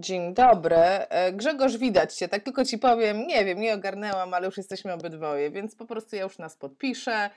[0.00, 0.76] Dzień dobry.
[0.76, 4.92] E, Grzegorz, widać Cię, tak tylko Ci powiem, nie wiem, nie ogarnęłam, ale już jesteśmy
[4.92, 7.30] obydwoje, więc po prostu ja już nas podpiszę.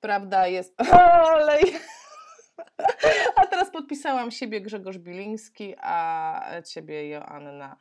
[0.00, 0.74] Prawda jest...
[0.92, 1.58] Ale...
[3.36, 7.76] A teraz podpisałam siebie Grzegorz Biliński, a Ciebie Joanna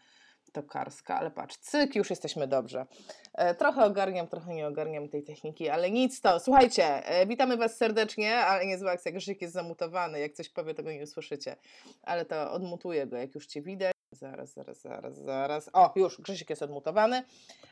[0.52, 2.86] Tokarska, ale patrz, cyk, już jesteśmy dobrze.
[3.34, 6.40] E, trochę ogarniam, trochę nie ogarniam tej techniki, ale nic to.
[6.40, 10.74] Słuchajcie, e, witamy Was serdecznie, ale nie zła akcja, Grzesiek jest zamutowany, jak coś powie,
[10.74, 11.56] tego nie usłyszycie,
[12.04, 13.99] ale to odmutuję go, jak już Cię widać.
[14.12, 15.70] Zaraz, zaraz, zaraz, zaraz.
[15.74, 17.24] O, już, Grzesiek jest odmutowany.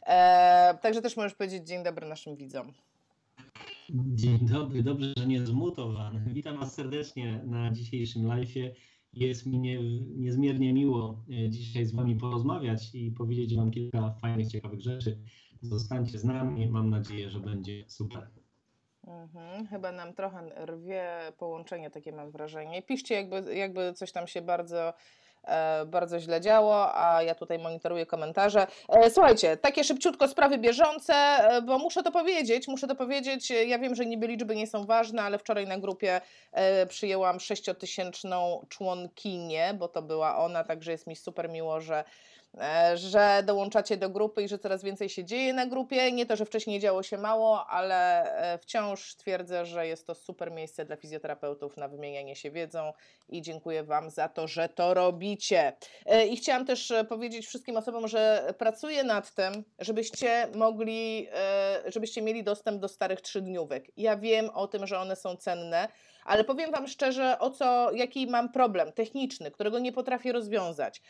[0.05, 2.73] E, także też możesz powiedzieć dzień dobry naszym widzom.
[3.89, 6.21] Dzień dobry, dobrze, że nie zmutowany.
[6.27, 8.71] Witam Was serdecznie na dzisiejszym live'ie.
[9.13, 9.79] Jest mi nie,
[10.15, 15.17] niezmiernie miło e, dzisiaj z Wami porozmawiać i powiedzieć Wam kilka fajnych, ciekawych rzeczy.
[15.61, 18.29] Zostańcie z nami, mam nadzieję, że będzie super.
[19.07, 21.07] Mhm, chyba nam trochę rwie
[21.37, 22.81] połączenie, takie mam wrażenie.
[22.81, 24.93] Piszcie, jakby, jakby coś tam się bardzo
[25.85, 28.67] bardzo źle działo, a ja tutaj monitoruję komentarze.
[28.89, 33.79] E, słuchajcie, takie szybciutko sprawy bieżące, e, bo muszę to powiedzieć, muszę to powiedzieć, ja
[33.79, 36.21] wiem, że niby liczby nie są ważne, ale wczoraj na grupie
[36.89, 42.03] przyjęłam sześciotysięczną członkinię, bo to była ona, także jest mi super miło, że
[42.36, 42.36] E,
[42.95, 46.11] że dołączacie do grupy i że coraz więcej się dzieje na grupie.
[46.11, 50.51] Nie to, że wcześniej działo się mało, ale e, wciąż twierdzę, że jest to super
[50.51, 52.93] miejsce dla fizjoterapeutów na wymienianie się wiedzą
[53.29, 55.73] i dziękuję Wam za to, że to robicie.
[56.05, 61.27] E, I chciałam też powiedzieć wszystkim osobom, że pracuję nad tym, żebyście mogli,
[61.85, 63.85] żebyście mieli dostęp do starych trzydniówek.
[63.97, 65.87] Ja wiem o tym, że one są cenne,
[66.27, 71.01] ale powiem Wam szczerze, o co, jaki mam problem techniczny, którego nie potrafię rozwiązać,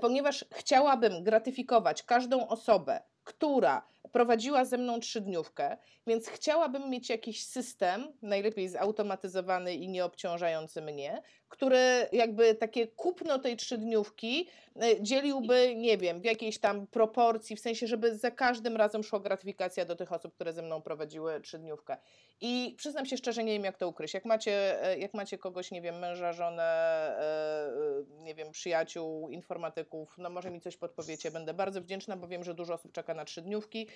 [0.00, 8.12] ponieważ chciałabym gratyfikować każdą osobę, która prowadziła ze mną trzydniówkę, więc chciałabym mieć jakiś system,
[8.22, 14.48] najlepiej zautomatyzowany i nieobciążający mnie, który jakby takie kupno tej trzydniówki
[14.82, 19.20] e, dzieliłby, nie wiem, w jakiejś tam proporcji, w sensie, żeby za każdym razem szła
[19.20, 21.96] gratyfikacja do tych osób, które ze mną prowadziły trzydniówkę.
[22.40, 24.14] I przyznam się szczerze, nie wiem jak to ukryć.
[24.14, 26.62] Jak macie, e, jak macie kogoś, nie wiem, męża, żonę,
[27.18, 32.44] e, nie wiem, przyjaciół, informatyków, no może mi coś podpowiecie, będę bardzo wdzięczna, bo wiem,
[32.44, 33.86] że dużo osób czeka na trzydniówki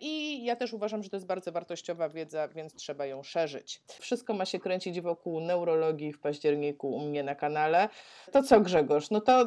[0.00, 3.82] i ja też uważam, że to jest bardzo wartościowa wiedza, więc trzeba ją szerzyć.
[4.00, 7.88] Wszystko ma się kręcić wokół neurologii w październiku u mnie na kanale.
[8.32, 9.10] To co Grzegorz?
[9.10, 9.46] No to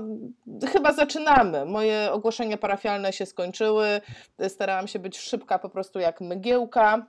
[0.71, 1.65] chyba zaczynamy.
[1.65, 4.01] Moje ogłoszenia parafialne się skończyły.
[4.47, 7.05] Starałam się być szybka po prostu jak mgiełka.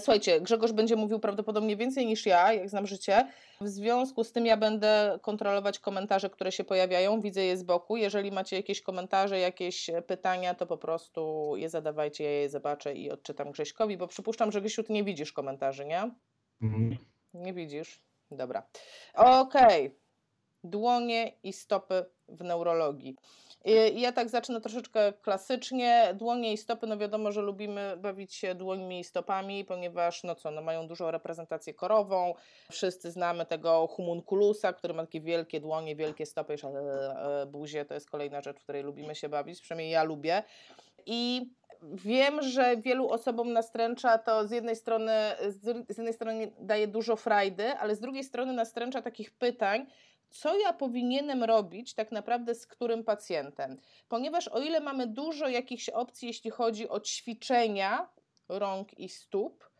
[0.00, 3.28] Słuchajcie, Grzegorz będzie mówił prawdopodobnie więcej niż ja, jak znam życie.
[3.60, 7.20] W związku z tym ja będę kontrolować komentarze, które się pojawiają.
[7.20, 7.96] Widzę je z boku.
[7.96, 13.10] Jeżeli macie jakieś komentarze, jakieś pytania, to po prostu je zadawajcie, ja je zobaczę i
[13.10, 16.10] odczytam Grześkowi, bo przypuszczam, że Grzesiu, ty nie widzisz komentarzy, nie?
[16.62, 16.96] Mhm.
[17.34, 18.07] Nie widzisz.
[18.30, 18.62] Dobra.
[19.14, 19.86] Okej.
[19.86, 19.98] Okay.
[20.64, 23.16] Dłonie i stopy w neurologii.
[23.64, 26.14] I ja tak zacznę troszeczkę klasycznie.
[26.14, 30.50] Dłonie i stopy, no wiadomo, że lubimy bawić się dłońmi i stopami, ponieważ no co,
[30.50, 32.34] no mają dużą reprezentację korową.
[32.70, 37.84] Wszyscy znamy tego humunculusa, który ma takie wielkie dłonie, wielkie stopy, jeszcze e, buzie.
[37.84, 40.42] To jest kolejna rzecz, w której lubimy się bawić, przynajmniej ja lubię.
[41.10, 41.50] I
[41.82, 45.12] wiem, że wielu osobom nastręcza to z jednej strony,
[45.88, 49.86] z jednej strony daje dużo frajdy, ale z drugiej strony nastręcza takich pytań,
[50.30, 53.76] co ja powinienem robić tak naprawdę z którym pacjentem.
[54.08, 58.08] Ponieważ o ile mamy dużo jakichś opcji, jeśli chodzi o ćwiczenia
[58.48, 59.70] rąk i stóp,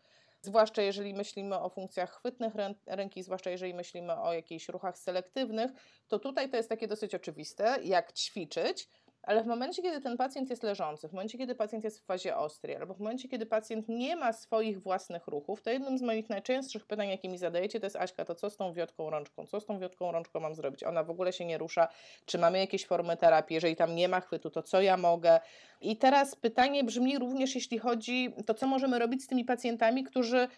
[0.43, 2.53] zwłaszcza jeżeli myślimy o funkcjach chwytnych
[2.87, 5.71] ręki, zwłaszcza jeżeli myślimy o jakichś ruchach selektywnych,
[6.09, 8.89] to tutaj to jest takie dosyć oczywiste, jak ćwiczyć,
[9.29, 12.37] ale w momencie, kiedy ten pacjent jest leżący, w momencie, kiedy pacjent jest w fazie
[12.37, 16.31] ostrej, albo w momencie, kiedy pacjent nie ma swoich własnych ruchów, to jednym z moich
[16.31, 19.47] najczęstszych pytań, jakie mi zadajecie, to jest Aśka, to co z tą wiotką rączką?
[19.47, 20.85] Co z tą wiotką rączką mam zrobić?
[20.85, 21.89] Ona w ogóle się nie rusza.
[22.25, 23.55] Czy mamy jakieś formy terapii?
[23.55, 25.41] Jeżeli tam nie ma chwytu, to co ja mogę?
[25.81, 30.49] I teraz pytanie brzmi również, jeśli chodzi, to co możemy robić z tymi pacjentami, którzy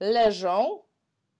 [0.00, 0.82] leżą,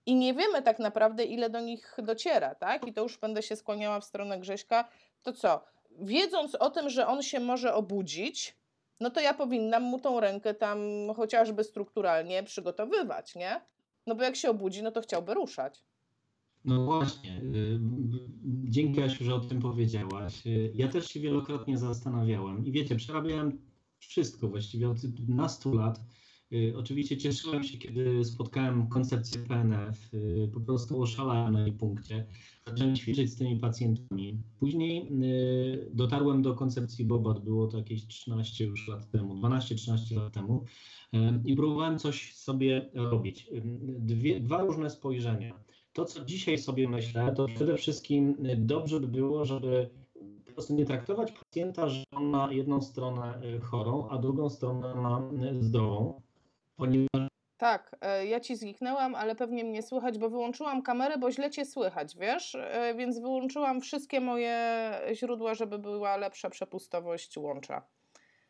[0.07, 2.87] i nie wiemy tak naprawdę, ile do nich dociera, tak?
[2.87, 4.89] I to już będę się skłaniała w stronę Grześka.
[5.23, 5.65] To co?
[5.99, 8.57] Wiedząc o tym, że on się może obudzić,
[9.01, 10.79] no to ja powinnam mu tą rękę tam
[11.17, 13.61] chociażby strukturalnie przygotowywać, nie?
[14.07, 15.85] No bo jak się obudzi, no to chciałby ruszać.
[16.65, 17.41] No właśnie.
[17.55, 17.79] Y,
[18.45, 20.47] dzięki Asiu, że o tym powiedziałaś.
[20.47, 23.59] Y, ja też się wielokrotnie zastanawiałem i wiecie, przerabiałem
[23.99, 24.97] wszystko właściwie od
[25.29, 26.01] nastu lat
[26.77, 30.15] oczywiście cieszyłem się, kiedy spotkałem koncepcję PNF.
[30.15, 32.27] Y, po prostu oszalałem na jej punkcie.
[32.67, 34.43] Zacząłem ćwiczyć z tymi pacjentami.
[34.59, 40.33] Później y, dotarłem do koncepcji Bobat, było to jakieś 13 już lat temu, 12-13 lat
[40.33, 40.65] temu
[41.45, 43.51] i próbowałem coś sobie robić.
[43.99, 45.61] Dwie, dwa różne spojrzenia.
[45.93, 49.91] To, co dzisiaj sobie myślę, to przede wszystkim dobrze by było, żeby
[50.61, 55.23] prostu nie traktować pacjenta, że on ma jedną stronę y, chorą, a drugą stronę ma
[55.51, 56.21] y, zdrową,
[56.81, 61.51] ponieważ Tak, e, ja ci zniknęłam, ale pewnie mnie słychać, bo wyłączyłam kamerę, bo źle
[61.51, 62.55] cię słychać, wiesz?
[62.55, 67.83] E, Więc wyłączyłam wszystkie moje źródła, żeby była lepsza przepustowość łącza.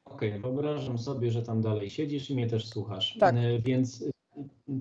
[0.05, 3.17] Okej, wyobrażam sobie, że tam dalej siedzisz i mnie też słuchasz.
[3.21, 3.35] Tak.
[3.35, 4.05] E, Więc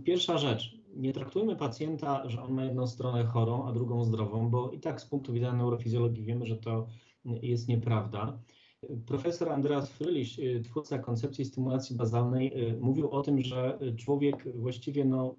[0.03, 4.71] pierwsza rzecz, nie traktujmy pacjenta, że on ma jedną stronę chorą, a drugą zdrową, bo
[4.71, 6.87] i tak z punktu widzenia neurofizjologii wiemy, że to
[7.25, 8.37] jest nieprawda.
[9.05, 15.05] Profesor Andreas Fryliś, y, twórca koncepcji stymulacji bazalnej, y, mówił o tym, że człowiek właściwie
[15.05, 15.35] no,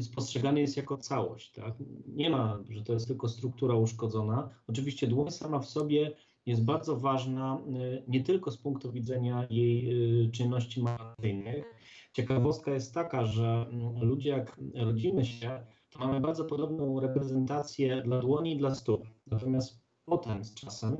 [0.00, 1.52] spostrzegany jest jako całość.
[1.52, 1.74] Tak?
[2.06, 4.50] Nie ma, że to jest tylko struktura uszkodzona.
[4.66, 6.12] Oczywiście dłoń sama w sobie
[6.46, 11.64] jest bardzo ważna y, nie tylko z punktu widzenia jej y, czynności manualnych.
[12.12, 18.20] Ciekawostka jest taka, że mm, ludzie jak rodzimy się, to mamy bardzo podobną reprezentację dla
[18.20, 19.06] dłoni i dla stóp.
[19.26, 20.96] Natomiast potem z czasem,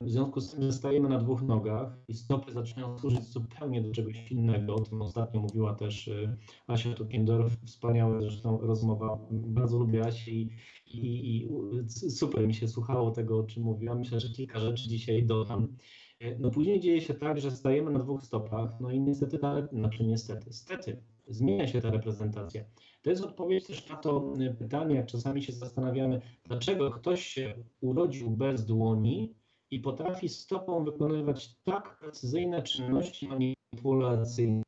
[0.00, 3.92] w związku z tym, że stajemy na dwóch nogach i stopy zaczynają służyć zupełnie do
[3.92, 6.36] czegoś innego, o tym ostatnio mówiła też y,
[6.66, 10.50] Asia Tukendorf, wspaniała zresztą rozmowa, bardzo lubię Asię i,
[10.86, 13.94] i, i super mi się słuchało tego, o czym mówiła.
[13.94, 15.76] Myślę, że kilka rzeczy dzisiaj dodam.
[16.20, 19.38] E, No później dzieje się tak, że stajemy na dwóch stopach, no i niestety,
[19.72, 22.64] znaczy niestety, stety, zmienia się ta reprezentacja.
[23.02, 27.54] To jest odpowiedź też na to y, pytanie, jak czasami się zastanawiamy, dlaczego ktoś się
[27.80, 29.34] urodził bez dłoni
[29.70, 34.62] i potrafi stopą wykonywać tak precyzyjne czynności manipulacyjne,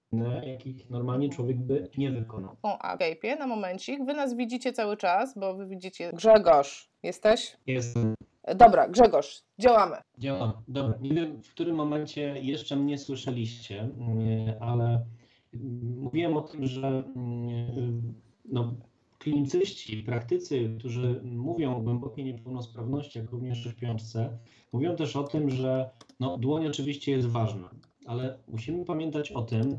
[0.47, 2.57] jakich normalnie człowiek by nie wykonał.
[2.63, 4.05] O, a Skype'ie na momencik.
[4.05, 6.11] Wy nas widzicie cały czas, bo wy widzicie.
[6.13, 7.57] Grzegorz, jesteś?
[7.67, 8.15] Jestem
[8.57, 9.97] Dobra, Grzegorz, działamy.
[10.19, 10.63] Działa.
[10.69, 10.99] Dobra.
[11.01, 15.07] Nie wiem, w którym momencie jeszcze mnie słyszeliście, nie, ale
[15.55, 16.87] mm, mówiłem o tym, że
[17.17, 18.15] mm,
[18.45, 18.75] no,
[19.21, 24.39] klinicyści, praktycy, którzy mówią o głębokiej niepełnosprawności, jak również w śpiączce,
[24.73, 25.91] mówią też o tym, że
[26.21, 27.71] no, dłoń oczywiście jest ważna,
[28.07, 29.79] ale musimy pamiętać o tym,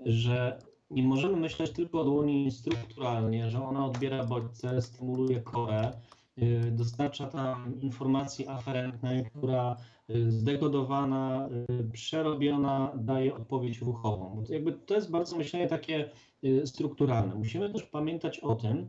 [0.00, 0.58] że
[0.90, 5.92] nie możemy myśleć tylko o dłoni strukturalnie, że ona odbiera bodźce, stymuluje korę,
[6.38, 9.76] y, dostarcza tam informacji aferentnej, która
[10.10, 11.48] y, zdekodowana,
[11.80, 14.44] y, przerobiona daje odpowiedź ruchową.
[14.48, 16.10] Jakby to jest bardzo myślenie takie
[16.64, 17.34] strukturalne.
[17.34, 18.86] Musimy też pamiętać o tym,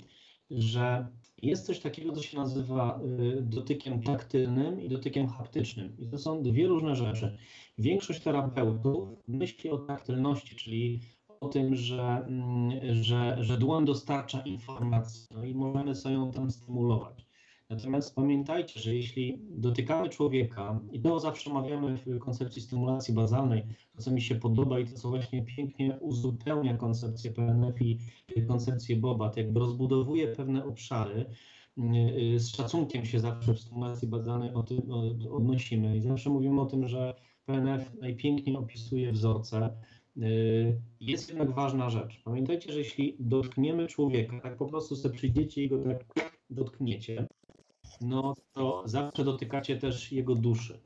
[0.51, 1.07] że
[1.41, 2.99] jest coś takiego, co się nazywa
[3.37, 5.95] y, dotykiem taktylnym i dotykiem haptycznym.
[5.99, 7.37] I to są dwie różne rzeczy.
[7.77, 10.99] Większość terapeutów myśli o taktylności, czyli
[11.39, 16.51] o tym, że, mm, że, że dłoń dostarcza informacji, no i możemy sobie ją tam
[16.51, 17.25] stymulować.
[17.73, 23.63] Natomiast pamiętajcie, że jeśli dotykamy człowieka, i to zawsze omawiamy w koncepcji stymulacji bazalnej,
[23.95, 27.99] to co mi się podoba i to co właśnie pięknie uzupełnia koncepcję PNF i
[28.47, 31.25] koncepcję Bobat, jakby rozbudowuje pewne obszary,
[31.77, 34.81] yy, z szacunkiem się zawsze w stymulacji bazalnej o tym
[35.31, 37.13] odnosimy i zawsze mówimy o tym, że
[37.45, 39.69] PNF najpiękniej opisuje wzorce.
[40.15, 42.21] Yy, Jest jednak ważna rzecz.
[42.25, 47.27] Pamiętajcie, że jeśli dotkniemy człowieka, tak po prostu sobie przyjdziecie i go tak dotkniecie,
[48.01, 50.79] no to zawsze dotykacie też jego duszy.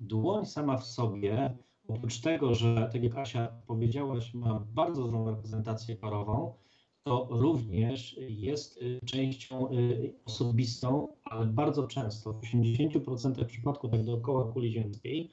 [0.00, 1.56] Dłoń sama w sobie,
[1.88, 6.54] oprócz tego, że tak jak Asia powiedziałaś, ma bardzo dobrą reprezentację parową,
[7.02, 14.52] to również jest y, częścią y, osobistą, ale bardzo często, w 80% przypadków, tak dookoła
[14.52, 15.30] kuli ziemskiej,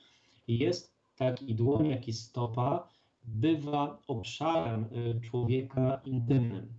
[0.47, 2.89] jest tak i dłoń, jak i stopa
[3.23, 6.73] bywa obszarem y, człowieka intymnym.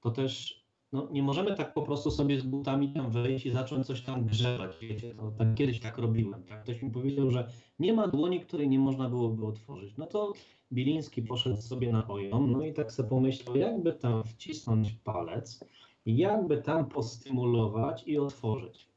[0.00, 0.59] To też
[0.92, 4.24] no, nie możemy tak po prostu sobie z butami tam wejść i zacząć coś tam
[4.24, 4.76] grzebać.
[4.80, 6.44] Wiecie, to tak, kiedyś tak robiłem.
[6.44, 6.62] Tak?
[6.62, 9.96] Ktoś mi powiedział, że nie ma dłoni, której nie można byłoby otworzyć.
[9.96, 10.32] No to
[10.72, 15.64] Biliński poszedł sobie na ojom, no i tak sobie pomyślał, jakby tam wcisnąć palec,
[16.06, 18.88] jakby tam postymulować i otworzyć.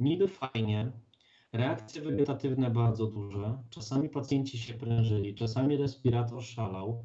[0.00, 0.92] Niby fajnie,
[1.52, 7.04] reakcje wegetatywne bardzo duże, czasami pacjenci się prężyli, czasami respirator szalał.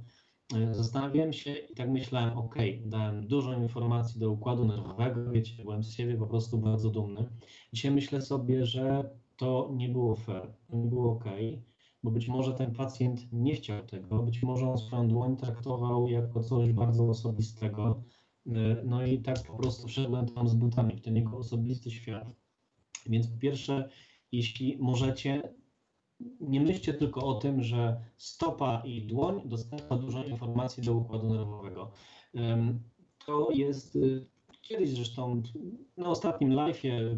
[0.55, 2.55] E, Zastanawiałem się i tak myślałem, ok,
[2.85, 7.25] dałem dużo informacji do układu nerwowego, wiecie, byłem z siebie po prostu bardzo dumny.
[7.73, 11.25] Dzisiaj myślę sobie, że to nie było fair, nie było ok,
[12.03, 16.43] bo być może ten pacjent nie chciał tego, być może on swoją dłoń traktował jako
[16.43, 18.03] coś bardzo osobistego,
[18.47, 22.27] E, no i tak po prostu wszedłem tam z butami w ten jego osobisty świat.
[23.09, 23.89] Więc po pierwsze,
[24.31, 25.53] jeśli możecie,
[26.39, 31.91] nie myślcie tylko o tym, że stopa i dłoń dostarcza dużo informacji do układu nerwowego.
[33.25, 34.25] To jest y,
[34.61, 35.41] kiedyś zresztą
[35.97, 37.17] na ostatnim live'ie,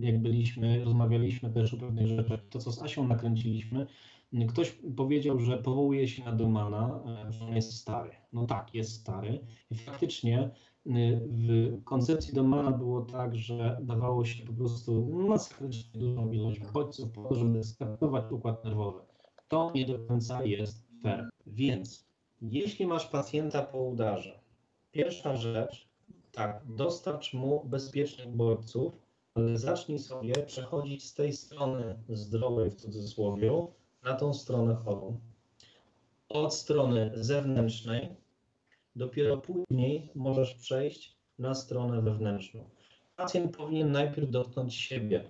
[0.00, 3.86] jak byliśmy, rozmawialiśmy też o pewnych rzeczach, to co z Asią nakręciliśmy,
[4.48, 8.10] Ktoś powiedział, że powołuje się na Domana, e, że on jest stary.
[8.32, 9.40] No tak, jest stary.
[9.70, 10.50] I faktycznie
[10.88, 17.22] w koncepcji Domana było tak, że dawało się po prostu masakrycznie dużą ilość bodźców po
[17.22, 19.00] to, żeby skaptować układ nerwowy.
[19.48, 21.28] To nie do końca jest fair.
[21.46, 22.06] Więc
[22.42, 24.40] jeśli masz pacjenta po udarze,
[24.92, 25.88] pierwsza rzecz,
[26.32, 28.92] tak, dostarcz mu bezpiecznych bodźców,
[29.34, 33.66] ale zacznij sobie przechodzić z tej strony zdrowej w cudzysłowie
[34.02, 35.20] na tą stronę chorą.
[36.28, 38.16] Od strony zewnętrznej
[38.98, 42.64] dopiero później możesz przejść na stronę wewnętrzną.
[43.16, 45.24] Pacjent powinien najpierw dotknąć siebie.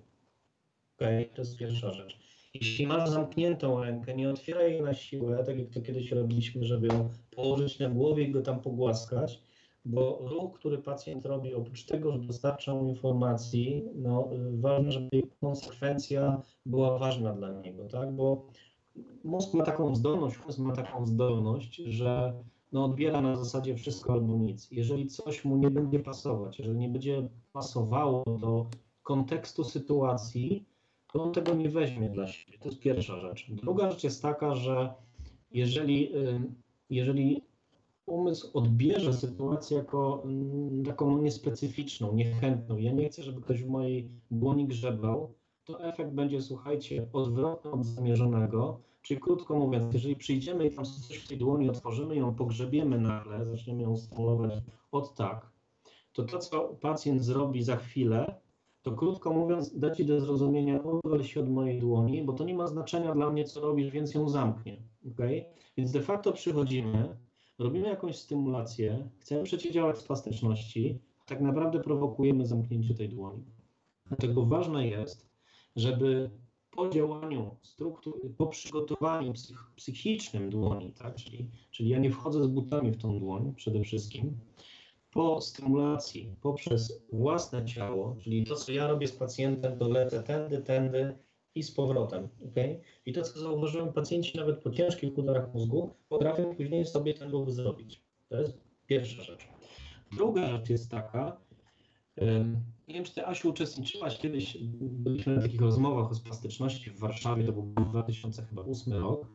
[0.97, 2.19] Ok, to jest pierwsza rzecz.
[2.55, 6.87] Jeśli masz zamkniętą rękę, nie otwieraj jej na siłę, tak jak to kiedyś robiliśmy, żeby
[6.87, 9.43] ją położyć na głowie i go tam pogłaskać,
[9.85, 16.43] bo ruch, który pacjent robi, oprócz tego, że dostarcza mu informacji, no, ważne, żeby konsekwencja
[16.67, 18.13] była ważna dla niego, tak?
[18.13, 18.47] Bo
[19.25, 22.33] mózg ma taką zdolność, mózg ma taką zdolność, że
[22.73, 24.71] no, odbiera na zasadzie wszystko albo nic.
[24.71, 28.67] Jeżeli coś mu nie będzie pasować, jeżeli nie będzie pasowało do
[29.03, 30.65] kontekstu sytuacji,
[31.13, 32.59] to on tego nie weźmie dla siebie.
[32.59, 33.47] To jest pierwsza rzecz.
[33.51, 34.95] Druga rzecz jest taka, że
[35.51, 36.13] jeżeli,
[36.91, 37.43] jeżeli
[38.07, 40.23] umysł odbierze sytuację jako
[40.87, 45.35] taką niespecyficzną, niechętną, ja nie chcę, żeby ktoś w mojej dłoni grzebał,
[45.65, 48.81] to efekt będzie, słuchajcie, odwrotny od zamierzonego.
[49.09, 53.45] Czyli krótko mówiąc, jeżeli przyjdziemy i tam coś w tej dłoni otworzymy, ją pogrzebiemy nagle,
[53.45, 54.53] zaczniemy ją stymulować
[54.93, 55.53] od tak,
[56.13, 58.41] to to, co pacjent zrobi za chwilę,
[58.83, 62.55] to krótko mówiąc, da ci do zrozumienia, odwal się od mojej dłoni, bo to nie
[62.55, 64.83] ma znaczenia dla mnie, co robisz, więc ją zamknie.
[65.13, 65.45] Okay?
[65.77, 67.17] Więc de facto przychodzimy,
[67.59, 73.45] robimy jakąś stymulację, chcemy przeciwdziałać spastyczności, tak naprawdę prowokujemy zamknięcie tej dłoni.
[74.07, 75.31] Dlatego ważne jest,
[75.77, 76.31] żeby
[76.79, 81.15] po działaniu struktur, po przygotowaniu psych, psychicznym dłoni, tak?
[81.15, 84.39] czyli, czyli ja nie wchodzę z butami w tą dłoń przede wszystkim,
[85.13, 90.59] po stymulacji poprzez własne ciało, czyli to, co ja robię z pacjentem, to lecę tędy,
[90.59, 91.19] tędy
[91.55, 92.29] i z powrotem.
[92.51, 92.81] Okay?
[93.07, 97.51] I to, co zauważyłem, pacjenci nawet po ciężkich udarach mózgu potrafią później sobie ten ruch
[97.51, 98.03] zrobić.
[98.29, 99.49] To jest pierwsza rzecz.
[100.17, 101.41] Druga rzecz jest taka,
[102.89, 107.45] nie wiem, czy ty, Asiu, uczestniczyłaś kiedyś, byliśmy na takich rozmowach o spastyczności w Warszawie,
[107.45, 109.27] to był 2008 rok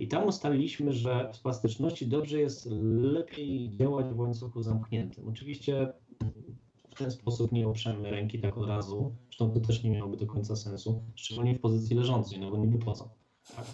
[0.00, 2.68] i tam ustaliliśmy, że w spastyczności dobrze jest
[3.02, 5.28] lepiej działać w łańcuchu zamkniętym.
[5.28, 5.92] Oczywiście
[6.90, 10.26] w ten sposób nie oprzemy ręki tak od razu, zresztą to też nie miałoby do
[10.26, 13.14] końca sensu, szczególnie w pozycji leżącej, no bo niby po co.
[13.56, 13.66] Tak.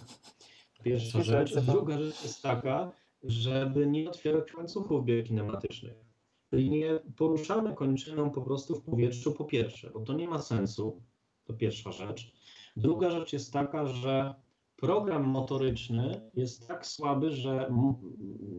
[0.83, 1.55] Pierwsza rzecz.
[1.55, 2.91] Druga rzecz jest taka,
[3.23, 6.06] żeby nie otwierać łańcuchów biokinematycznych.
[6.49, 11.01] Czyli nie poruszamy kończyną po prostu w powietrzu po pierwsze, bo to nie ma sensu.
[11.43, 12.33] To pierwsza rzecz.
[12.77, 14.35] Druga rzecz jest taka, że
[14.75, 17.71] program motoryczny jest tak słaby, że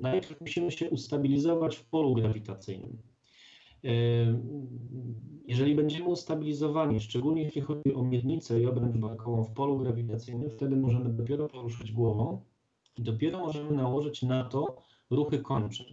[0.00, 3.02] najpierw musimy się ustabilizować w polu grawitacyjnym.
[3.82, 3.90] Yy,
[5.46, 10.76] jeżeli będziemy ustabilizowani, szczególnie jeśli chodzi o miednicę i obręcz barkową w polu grawitacyjnym, wtedy
[10.76, 12.42] możemy dopiero poruszyć głową
[12.96, 15.86] i dopiero możemy nałożyć na to ruchy kończyn.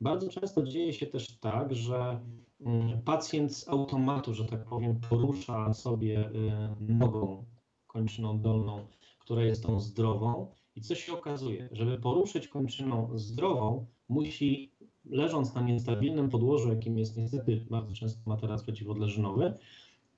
[0.00, 2.20] Bardzo często dzieje się też tak, że
[2.60, 6.32] mm, pacjent z automatu, że tak powiem, porusza sobie y,
[6.80, 7.44] nogą
[7.86, 8.86] kończyną dolną,
[9.18, 10.46] która jest tą zdrową.
[10.76, 11.68] I co się okazuje?
[11.72, 14.72] Żeby poruszyć kończyną zdrową, musi
[15.04, 19.54] leżąc na niestabilnym podłożu, jakim jest niestety bardzo często materac przeciwodleżynowy,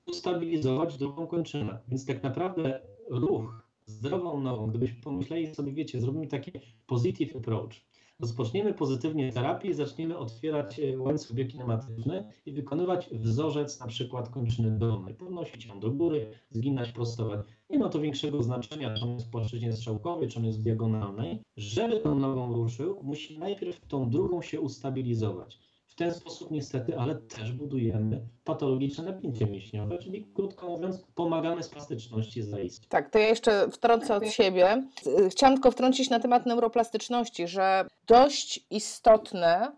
[0.05, 1.79] ustabilizować drugą kończynę.
[1.87, 6.51] Więc tak naprawdę ruch zdrową nogą, gdybyśmy pomyśleli sobie, wiecie, zrobimy taki
[6.87, 7.88] positive approach,
[8.19, 14.71] rozpoczniemy pozytywnie terapię i zaczniemy otwierać e, łańcuch biokinematyczny i wykonywać wzorzec na przykład kończyny
[14.71, 15.13] dolnej.
[15.13, 17.39] Podnosić ją do góry, zginać, prostować.
[17.69, 20.63] Nie ma to większego znaczenia, czy on jest w płaszczyźnie strzałkowej, czy on jest w
[20.63, 21.39] diagonalnej.
[21.57, 25.68] Żeby tą nogą ruszył, musi najpierw tą drugą się ustabilizować
[25.99, 32.89] ten sposób niestety, ale też budujemy patologiczne napięcie mięśniowe, czyli krótko mówiąc, pomagamy spastyczności zaistnieć.
[32.89, 34.87] Tak, to ja jeszcze wtrącę od siebie.
[35.29, 39.71] Chciałam tylko wtrącić na temat neuroplastyczności, że dość istotne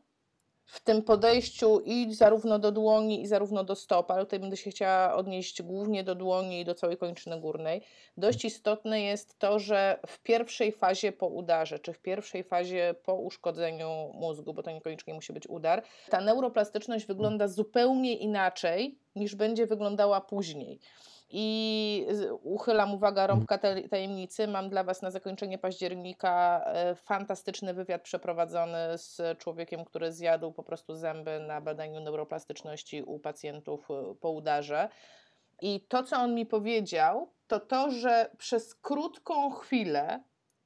[0.71, 4.71] w tym podejściu i zarówno do dłoni, i zarówno do stop, ale tutaj będę się
[4.71, 7.81] chciała odnieść głównie do dłoni i do całej kończyny górnej.
[8.17, 13.15] Dość istotne jest to, że w pierwszej fazie po udarze, czy w pierwszej fazie po
[13.15, 19.67] uszkodzeniu mózgu, bo to niekoniecznie musi być udar, ta neuroplastyczność wygląda zupełnie inaczej niż będzie
[19.67, 20.79] wyglądała później.
[21.33, 22.07] I
[22.43, 23.59] uchylam, uwaga, rąbka
[23.89, 24.47] tajemnicy.
[24.47, 30.63] Mam dla Was na zakończenie października e, fantastyczny wywiad przeprowadzony z człowiekiem, który zjadł po
[30.63, 34.89] prostu zęby na badaniu neuroplastyczności u pacjentów e, po udarze.
[35.61, 40.23] I to, co on mi powiedział, to to, że przez krótką chwilę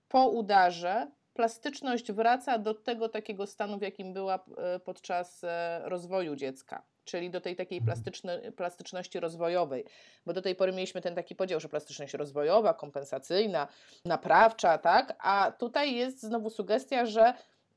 [0.08, 5.42] po udarze plastyczność wraca do tego takiego stanu, w jakim była e, podczas
[5.84, 9.86] rozwoju dziecka, czyli do tej takiej plastyczny, plastyczności rozwojowej,
[10.26, 13.68] bo do tej pory mieliśmy ten taki podział, że plastyczność rozwojowa, kompensacyjna,
[14.06, 17.34] naprawcza, tak, a tutaj jest znowu sugestia, że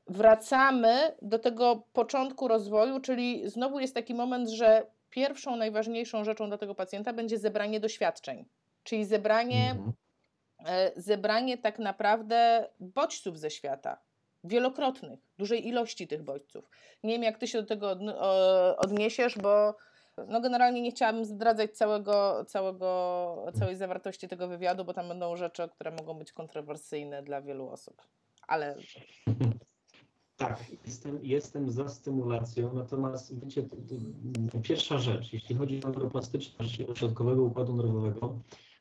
[0.07, 6.57] wracamy do tego początku rozwoju, czyli znowu jest taki moment, że pierwszą, najważniejszą rzeczą dla
[6.57, 8.45] tego pacjenta będzie zebranie doświadczeń,
[8.83, 9.93] czyli zebranie Mhm.
[10.65, 13.97] e, zebranie tak naprawdę bodźców ze świata.
[14.43, 16.69] Wielokrotnych, dużej ilości tych bodźców.
[17.03, 17.97] Nie wiem, jak ty się do tego
[18.77, 19.75] odniesiesz, bo
[20.27, 25.69] no generalnie nie chciałabym zdradzać całego, całego, całej zawartości tego wywiadu, bo tam będą rzeczy,
[25.69, 28.01] które mogą być kontrowersyjne dla wielu osób.
[28.47, 28.75] Ale
[30.37, 33.63] Tak, jestem, jestem za stymulacją, natomiast wiecie,
[34.63, 38.39] pierwsza rzecz, jeśli chodzi o neuroplastyczność ośrodkowego układu nerwowego,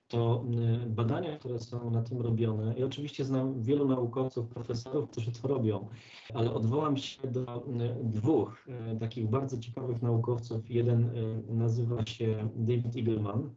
[0.09, 0.45] to
[0.85, 5.49] y, badania, które są na tym robione, i oczywiście znam wielu naukowców, profesorów, którzy to
[5.49, 5.89] robią,
[6.35, 7.65] ale odwołam się do y,
[8.05, 10.71] dwóch y, takich bardzo ciekawych naukowców.
[10.71, 11.11] Jeden
[11.49, 13.55] nazywa się David Eagleman,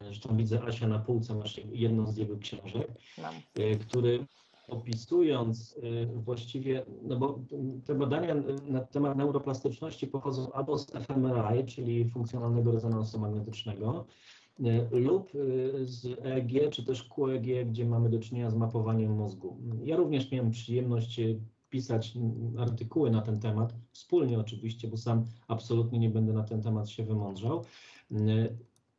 [0.00, 2.88] zresztą widzę Asia na półce, masz jedną z jego książek
[3.58, 4.26] y, który
[4.68, 5.80] opisując
[6.14, 7.40] właściwie, no bo
[7.84, 8.34] te badania
[8.66, 14.06] na temat neuroplastyczności pochodzą albo z fMRI, czyli funkcjonalnego rezonansu magnetycznego,
[14.90, 19.56] lub y, z EEG, czy też QEG, gdzie mamy do czynienia z mapowaniem mózgu.
[19.84, 22.14] Ja również miałem przyjemność y, pisać
[22.58, 27.04] artykuły na ten temat, wspólnie oczywiście, bo sam absolutnie nie będę na ten temat się
[27.04, 27.64] wymądrzał.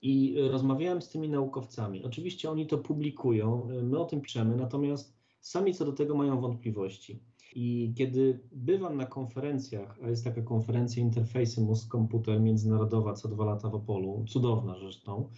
[0.01, 2.03] I rozmawiałem z tymi naukowcami.
[2.03, 7.19] Oczywiście oni to publikują, my o tym piszemy, natomiast sami co do tego mają wątpliwości.
[7.55, 13.69] I kiedy bywam na konferencjach, a jest taka konferencja Interfejsy Mózg-Komputer międzynarodowa co dwa lata
[13.69, 15.29] w Opolu, cudowna zresztą,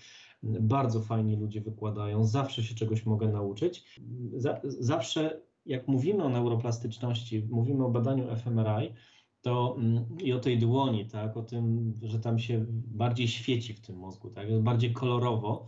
[0.44, 4.00] bardzo fajni ludzie wykładają, zawsze się czegoś mogę nauczyć.
[4.34, 8.94] Za, zawsze jak mówimy o neuroplastyczności, mówimy o badaniu fMRI,
[9.41, 13.82] to mm, i o tej dłoni, tak, o tym, że tam się bardziej świeci w
[13.82, 15.65] tym mózgu, tak, jest bardziej kolorowo,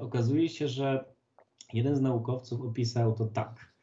[0.00, 1.04] okazuje się, że
[1.72, 3.74] jeden z naukowców opisał to tak.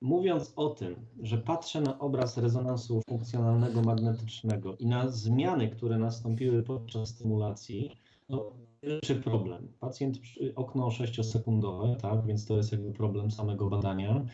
[0.00, 6.62] Mówiąc o tym, że patrzę na obraz rezonansu funkcjonalnego magnetycznego i na zmiany, które nastąpiły
[6.62, 7.96] podczas stymulacji,
[8.28, 9.72] no, pierwszy problem.
[9.80, 10.18] Pacjent,
[10.56, 14.26] okno 6-sekundowe, tak, więc to jest jakby problem samego badania.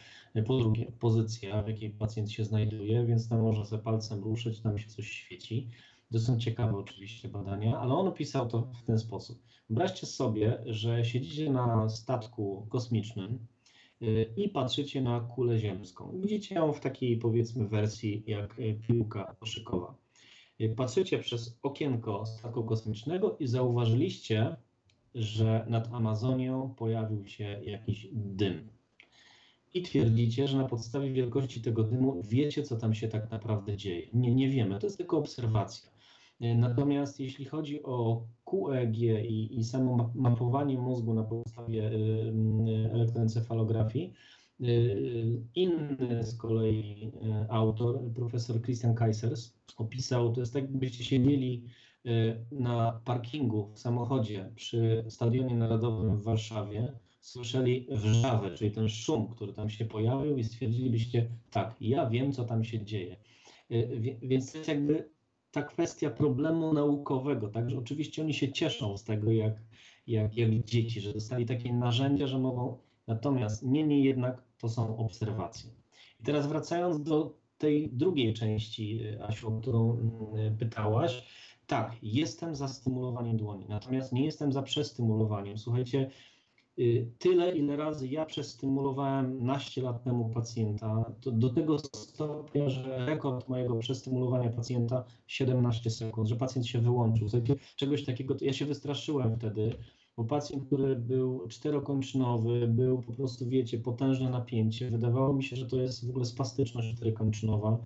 [0.46, 4.79] Po drugie, pozycja, w jakiej pacjent się znajduje, więc tam można sobie palcem ruszyć, tam
[4.79, 5.70] się coś świeci.
[6.12, 9.42] To są ciekawe oczywiście badania, ale on opisał to w ten sposób.
[9.70, 13.46] Wyobraźcie sobie, że siedzicie na statku kosmicznym
[14.37, 16.12] i patrzycie na kulę ziemską.
[16.20, 19.94] Widzicie ją w takiej powiedzmy wersji jak y, piłka koszykowa.
[20.61, 24.56] Y, Patrzycie przez okienko statku kosmicznego i zauważyliście,
[25.14, 28.68] że nad Amazonią pojawił się jakiś dym.
[29.74, 34.06] I twierdzicie, że na podstawie wielkości tego dymu wiecie, co tam się tak naprawdę dzieje.
[34.14, 35.95] Nie, nie wiemy, to jest tylko obserwacja.
[36.42, 38.96] Y, Natomiast jeśli chodzi o QEG
[39.29, 41.94] i, i samo ma- mapowanie mózgu na podstawie y,
[42.68, 44.12] y, elektroencefalografii,
[44.61, 51.64] y, inny z kolei y, autor, profesor Christian Kaisers, opisał, to jest tak, jakbyście siedzieli
[52.07, 52.11] y,
[52.53, 59.53] na parkingu w samochodzie przy Stadionie Narodowym w Warszawie, słyszeli wrzawę, czyli ten szum, który
[59.53, 63.16] tam się pojawił i stwierdzilibyście, tak, ja wiem, co tam się dzieje.
[64.22, 65.15] Więc to jest jakby
[65.57, 69.55] ta kwestia problemu naukowego, także oczywiście oni się cieszą z tego, jak,
[70.07, 75.71] jak, jak dzieci, że dostali takie narzędzia, że mogą, natomiast niemniej jednak to są obserwacje.
[76.21, 81.27] I teraz wracając do tej drugiej części, y, Asiu, o którą mm, pytałaś,
[81.66, 85.59] tak, jestem za stymulowaniem dłoni, natomiast nie jestem za przestymulowaniem.
[85.59, 86.11] Słuchajcie,
[87.18, 93.76] tyle, ile razy ja przestymulowałem naście lat temu pacjenta, do tego stopnia, że rekord mojego
[93.76, 97.28] przestymulowania pacjenta 17 sekund, że pacjent się wyłączył.
[97.76, 99.76] Czegoś takiego, ja się wystraszyłem wtedy,
[100.16, 104.90] bo pacjent, który był czterokończynowy, był po prostu, wiecie, potężne napięcie.
[104.90, 107.78] Wydawało mi się, że to jest w ogóle spastyczność czterokończynowa.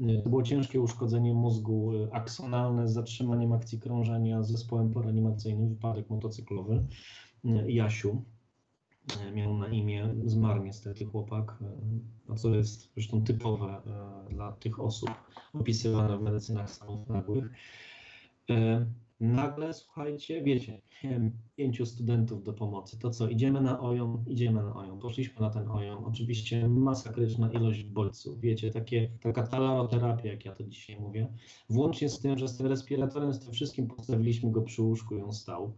[0.00, 5.68] Y, To było ciężkie uszkodzenie mózgu y, aksonalne z zatrzymaniem akcji krążenia, z zespołem poreanimacyjnym,
[5.68, 6.86] wypadek motocyklowy.
[7.44, 8.33] Y, Jasiu y,
[9.34, 11.58] miał na imię, zmarł niestety chłopak,
[12.28, 13.82] no co jest zresztą typowe
[14.30, 15.10] y, dla tych osób
[15.52, 17.50] opisywane w medycynach stanów nagłych.
[19.20, 20.80] Nagle, słuchajcie, wiecie,
[21.56, 22.98] pięciu studentów do pomocy.
[22.98, 24.24] To co, idziemy na OJOM?
[24.26, 25.00] Idziemy na OJOM.
[25.00, 26.04] Poszliśmy na ten OJOM.
[26.04, 28.40] Oczywiście masakryczna ilość bodźców.
[28.40, 31.32] Wiecie, takie, taka talaroterapia, jak ja to dzisiaj mówię.
[31.70, 35.22] Włącznie z tym, że z tym respiratorem, z tym wszystkim postawiliśmy go przy łóżku i
[35.22, 35.72] on stał.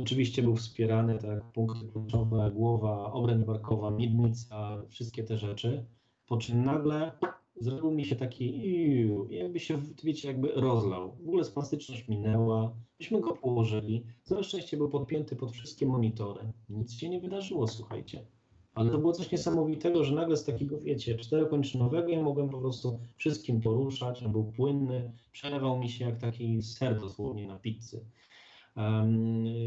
[0.00, 5.86] Oczywiście był wspierany, tak, punkty kluczowe, głowa, obręcz barkowa, miednica, wszystkie te rzeczy.
[6.26, 7.12] Po czym nagle
[7.60, 11.16] zrobił mi się taki, iu, jakby się, wiecie, jakby rozlał.
[11.16, 14.04] W ogóle spastyczność minęła, myśmy go położyli.
[14.22, 16.52] Całe szczęście był podpięty pod wszystkie monitory.
[16.68, 18.26] Nic się nie wydarzyło, słuchajcie.
[18.74, 22.98] Ale to było coś niesamowitego, że nagle z takiego, wiecie, czterokończynowego ja mogłem po prostu
[23.16, 28.04] wszystkim poruszać, on był płynny, przelewał mi się jak taki ser dosłownie na pizzy.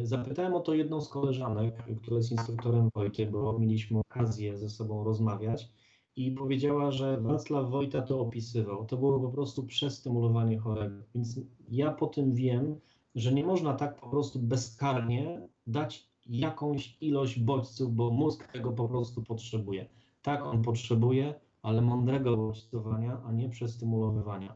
[0.04, 5.04] Zapytałem o to jedną z koleżanek, która jest instruktorem Wojty, bo mieliśmy okazję ze sobą
[5.04, 5.70] rozmawiać
[6.16, 8.86] i powiedziała, że Wacław Wojta to opisywał.
[8.86, 10.96] To było po prostu przestymulowanie chorego.
[11.16, 11.40] Więc
[11.70, 12.76] ja po tym wiem,
[13.16, 18.88] że nie można tak po prostu bezkarnie dać jakąś ilość bodźców, bo mózg tego po
[18.88, 19.90] prostu potrzebuje.
[20.22, 24.56] Tak, on potrzebuje, ale mądrego bodźcowania, a nie przestymulowywania.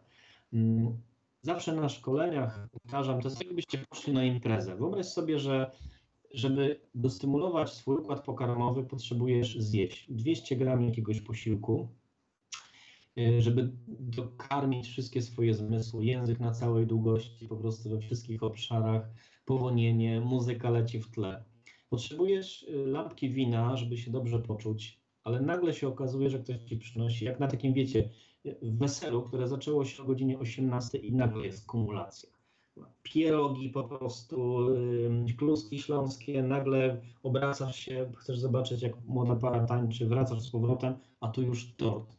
[1.41, 4.75] Zawsze na szkoleniach powtarzam, to jest jakbyście poszli na imprezę.
[4.75, 5.71] Wyobraź sobie, że
[6.31, 11.89] żeby dostymulować swój układ pokarmowy, potrzebujesz zjeść 200 gram jakiegoś posiłku,
[13.17, 19.09] y, żeby dokarmić wszystkie swoje zmysły, język na całej długości, po prostu we wszystkich obszarach,
[19.45, 21.43] powonienie, muzyka leci w tle.
[21.89, 26.77] Potrzebujesz y, lampki wina, żeby się dobrze poczuć, ale nagle się okazuje, że ktoś ci
[26.77, 28.09] przynosi, jak na takim, wiecie,
[28.61, 32.29] weselu, które zaczęło się o godzinie 18 i nagle jest kumulacja.
[33.03, 34.67] Pierogi po prostu,
[35.37, 41.27] kluski śląskie, nagle obracasz się, chcesz zobaczyć jak młoda para tańczy, wracasz z powrotem, a
[41.27, 42.17] tu już tort.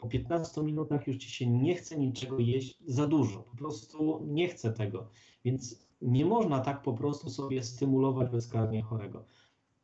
[0.00, 4.48] Po 15 minutach już ci się nie chce niczego jeść za dużo, po prostu nie
[4.48, 5.10] chce tego.
[5.44, 9.24] Więc nie można tak po prostu sobie stymulować bezkarnie chorego.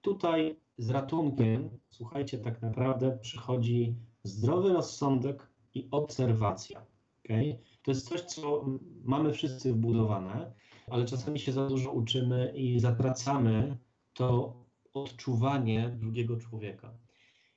[0.00, 6.86] Tutaj z ratunkiem, słuchajcie, tak naprawdę przychodzi zdrowy rozsądek i obserwacja.
[7.24, 7.58] Okay?
[7.82, 8.64] To jest coś, co
[9.04, 10.52] mamy wszyscy wbudowane,
[10.90, 13.76] ale czasami się za dużo uczymy i zatracamy
[14.12, 14.54] to
[14.94, 16.94] odczuwanie drugiego człowieka.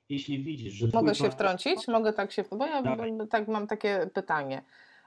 [0.08, 0.88] Jeśli widzisz, że.
[0.94, 1.88] Mogę się wtrącić?
[1.88, 2.44] Mogę tak się.
[2.50, 2.98] Bo ja tak.
[3.30, 4.64] tak mam takie pytanie.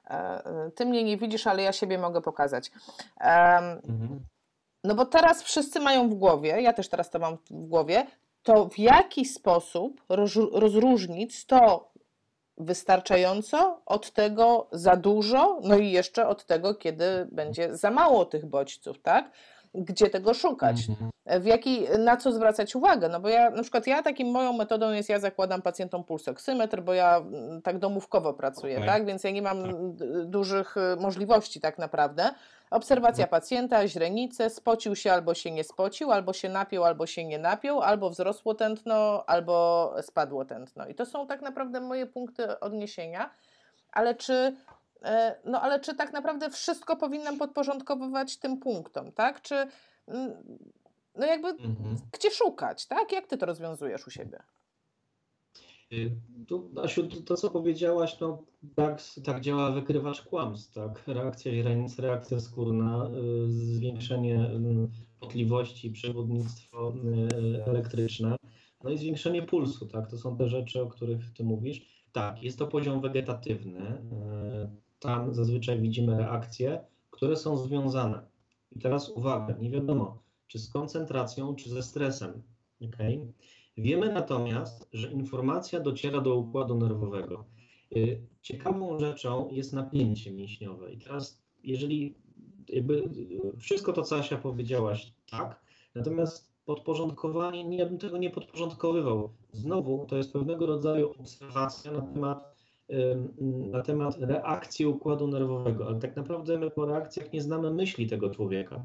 [0.10, 2.72] E, ty mnie nie widzisz, ale ja siebie mogę pokazać.
[3.20, 4.26] Mhm.
[4.84, 8.08] No bo teraz wszyscy mają w głowie, ja też teraz to mam w głowie,
[8.44, 10.04] to w jaki sposób
[10.52, 11.92] rozróżnić to
[12.58, 18.46] wystarczająco od tego za dużo, no i jeszcze od tego, kiedy będzie za mało tych
[18.46, 19.32] bodźców, tak?
[19.74, 21.42] gdzie tego szukać, mhm.
[21.42, 23.10] w jaki, na co zwracać uwagę.
[23.10, 26.94] No bo ja, na przykład ja takim moją metodą jest, ja zakładam pacjentom pulsoksymetr, bo
[26.94, 28.88] ja mm, tak domówkowo pracuję, okay.
[28.88, 30.26] tak, więc ja nie mam tak.
[30.26, 32.30] dużych y, możliwości tak naprawdę.
[32.70, 33.30] Obserwacja no.
[33.30, 37.82] pacjenta, źrenice, spocił się albo się nie spocił, albo się napiął, albo się nie napiął,
[37.82, 40.88] albo wzrosło tętno, albo spadło tętno.
[40.88, 43.30] I to są tak naprawdę moje punkty odniesienia.
[43.92, 44.56] Ale czy
[45.04, 49.42] E, no ale czy tak naprawdę wszystko powinnam podporządkowywać tym punktom, tak?
[49.42, 49.56] Czy
[50.08, 50.34] mm,
[51.16, 51.96] no jakby mhm.
[52.12, 53.12] gdzie szukać, tak?
[53.12, 54.44] Jak ty to rozwiązujesz u siebie?
[55.94, 56.12] Y,
[56.48, 58.44] tu, Asiu, to, co powiedziałaś, no
[58.76, 61.08] tak, tak działa wykrywacz kłamstw, tak?
[61.08, 66.94] Reakcja źrenic, reakcja skórna, y, zwiększenie y, potliwości, przewodnictwo
[67.66, 68.36] elektryczne,
[68.84, 70.10] no i zwiększenie pulsu, tak?
[70.10, 71.82] To są te rzeczy, o których ty mówisz.
[72.12, 74.02] Tak, jest to poziom wegetatywny
[75.00, 78.22] tam zazwyczaj widzimy reakcje, które są związane.
[78.72, 82.44] I teraz uwaga, nie wiadomo, czy z koncentracją, czy ze stresem.
[82.88, 83.34] Okay?
[83.78, 87.46] Wiemy natomiast, że informacja dociera do układu nerwowego.
[87.96, 90.92] Y, ciekawą rzeczą jest napięcie mięśniowe.
[90.92, 92.16] I teraz, jeżeli
[92.70, 93.10] jakby
[93.60, 95.62] wszystko to, co Asia powiedziałaś, tak,
[95.96, 99.30] natomiast podporządkowanie, nie, bym tego nie podporządkowywał.
[99.52, 102.58] Znowu, to jest pewnego rodzaju obserwacja na temat
[103.72, 108.30] na temat reakcji układu nerwowego, ale tak naprawdę my po reakcjach nie znamy myśli tego
[108.30, 108.84] człowieka.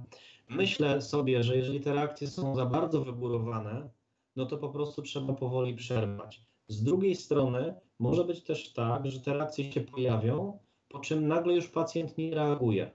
[0.49, 3.89] Myślę sobie, że jeżeli te reakcje są za bardzo wygórowane,
[4.37, 6.43] no to po prostu trzeba powoli przerwać.
[6.69, 11.55] Z drugiej strony może być też tak, że te reakcje się pojawią, po czym nagle
[11.55, 12.91] już pacjent nie reaguje.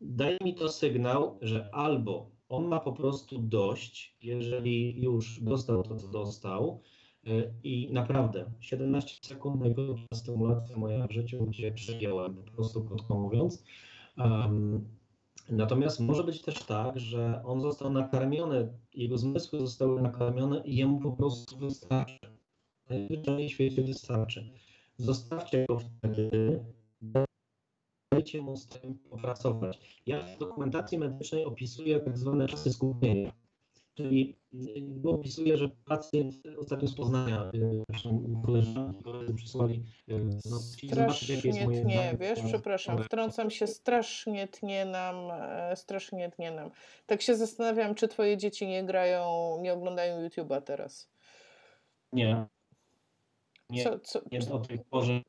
[0.00, 5.96] Daje mi to sygnał, że albo on ma po prostu dość, jeżeli już dostał to,
[5.96, 6.82] co dostał,
[7.26, 13.14] E, I naprawdę 17 sekund najgorsza stymulacja moja w życiu, gdzie przegięłem, po prostu krótko
[13.14, 13.64] mówiąc.
[14.18, 14.88] Um,
[15.50, 21.00] natomiast może być też tak, że on został nakarmiony, jego zmysły zostały nakarmione i jemu
[21.00, 22.18] po prostu wystarczy.
[23.46, 24.50] W świecie wystarczy.
[24.96, 26.64] Zostawcie go wtedy,
[28.12, 30.02] dajcie mu z tym popracować.
[30.06, 33.32] Ja w dokumentacji medycznej opisuję tak zwane czasy skupienia
[34.02, 34.36] Czyli
[35.04, 39.04] y, opisuję, że pacjent ostatnio z Poznania, y, zresztą koleżanki,
[39.36, 40.58] przysłali, y, no,
[40.94, 45.16] zobaczyć, jakie jest Strasznie moje tnie, zdanie wiesz, na- przepraszam, wtrącam się, strasznie tnie nam,
[45.30, 46.70] e, strasznie tnie nam.
[47.06, 51.10] Tak się zastanawiam, czy twoje dzieci nie grają, nie oglądają YouTube'a teraz.
[52.12, 52.46] Nie,
[53.70, 55.22] nie, Co, co, nie o tej porze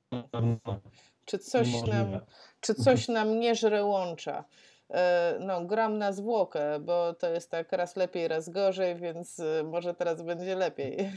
[1.26, 2.20] czy coś nam,
[2.60, 4.46] czy coś nam nie żre łącza?
[4.92, 9.64] E, No, gram na zwłokę, bo to jest tak raz lepiej, raz gorzej, więc e,
[9.64, 10.98] może teraz będzie lepiej.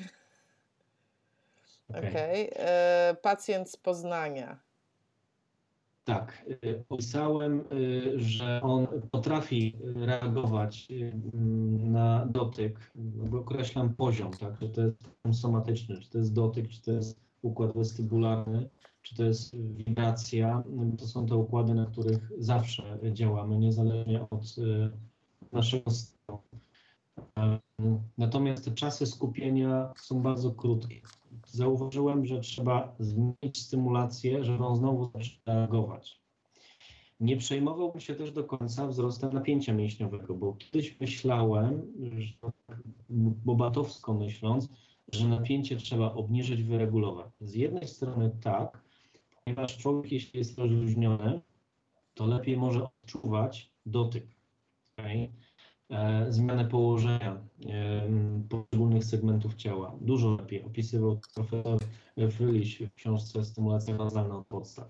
[1.88, 2.08] Okej.
[2.10, 2.50] Okej.
[2.56, 4.58] E, Pacjent z Poznania.
[6.04, 6.44] Tak,
[6.88, 7.64] opisałem,
[8.16, 10.88] że on potrafi reagować
[11.78, 16.82] na dotyk, bo określam poziom, tak, czy to jest somatyczny, czy to jest dotyk, czy
[16.82, 18.68] to jest układ westybularny,
[19.04, 20.62] czy to jest wibracja.
[20.98, 24.90] To są te układy, na których zawsze działamy, niezależnie od y,
[25.52, 26.38] naszego stanu.
[28.18, 31.00] Natomiast te czasy skupienia są bardzo krótkie.
[31.46, 36.20] Zauważyłem, że trzeba zmienić stymulację, żeby on znowu zaczął reagować.
[37.20, 41.82] Nie przejmowałbym się też do końca wzrostem napięcia mięśniowego, bo kiedyś myślałem,
[42.18, 42.82] że tak
[43.44, 44.68] bobatowsko myśląc,
[45.12, 47.26] że napięcie trzeba obniżyć, wyregulować.
[47.40, 48.83] Z jednej strony tak,
[49.44, 51.40] ponieważ człowiek, jeśli jest rozluźniony,
[52.14, 54.26] to lepiej może odczuwać dotyk.
[54.98, 55.32] okej?
[55.90, 59.96] e, zmianę położenia em, poszczególnych segmentów ciała.
[60.00, 61.78] Dużo lepiej opisywał profesor
[62.30, 64.88] Fryliś w książce Stymulacja bazalna od podstaw.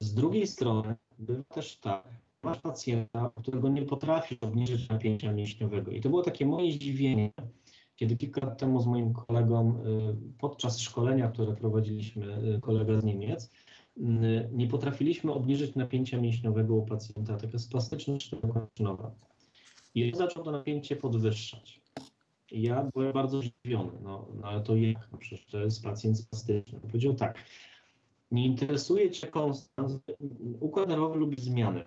[0.00, 2.08] Z drugiej strony bywa też tak,
[2.42, 5.90] masz pacjenta, którego nie potrafisz obniżyć napięcia mięśniowego.
[5.90, 7.32] I to było takie moje zdziwienie,
[7.96, 13.04] kiedy kilka lat temu z moim kolegą y, podczas szkolenia, które prowadziliśmy, y, kolega z
[13.04, 13.50] Niemiec,
[13.96, 14.00] y,
[14.52, 19.10] nie potrafiliśmy obniżyć napięcia mięśniowego u pacjenta, taka spastyczność czterokończynowa.
[19.94, 21.80] I on zaczął to napięcie podwyższać.
[22.52, 25.08] Ja byłem bardzo zdziwiony, no, no ale to jak?
[25.12, 26.80] No przecież to jest pacjent spastyczny.
[26.80, 27.44] Powiedział tak,
[28.30, 29.98] nie interesuje Cię konstans,
[30.60, 31.84] układ nerwowy lubi zmiany,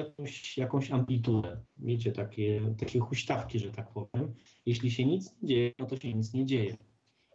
[0.00, 4.34] jakąś, jakąś amplitudę, wiecie, takie, takie huśtawki, że tak powiem.
[4.66, 6.76] Jeśli się nic nie dzieje, no to się nic nie dzieje.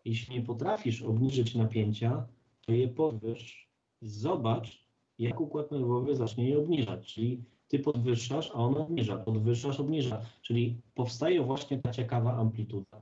[0.05, 2.27] Jeśli nie potrafisz obniżyć napięcia,
[2.61, 3.69] to je podwyż,
[4.01, 4.87] zobacz,
[5.19, 10.81] jak układ nerwowy zacznie je obniżać, czyli ty podwyższasz, a on obniża, podwyższasz, obniża, czyli
[10.93, 13.01] powstaje właśnie ta ciekawa amplituda.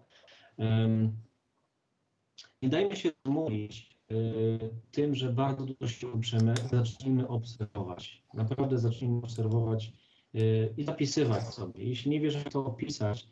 [0.57, 1.17] Em,
[2.61, 3.92] Nie dajmy się zmówić
[4.91, 8.23] tym, że bardzo dużo się uczymy, zacznijmy obserwować.
[8.33, 9.93] Naprawdę zacznijmy obserwować
[10.35, 11.83] y, i zapisywać sobie.
[11.83, 13.27] Jeśli nie wiesz, jak to opisać,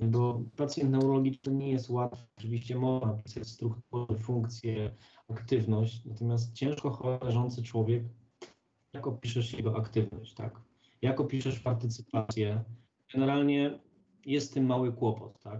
[0.00, 2.26] bo pacjent neurologiczny nie jest łatwy.
[2.38, 4.90] Oczywiście można opisać strukturę, funkcję,
[5.28, 8.02] aktywność, natomiast ciężko chory leżący człowiek,
[8.92, 10.60] jak opiszesz jego aktywność, tak?
[11.02, 12.64] Jak opiszesz partycypację?
[13.12, 13.78] Generalnie
[14.26, 15.58] jest z tym mały kłopot, tak?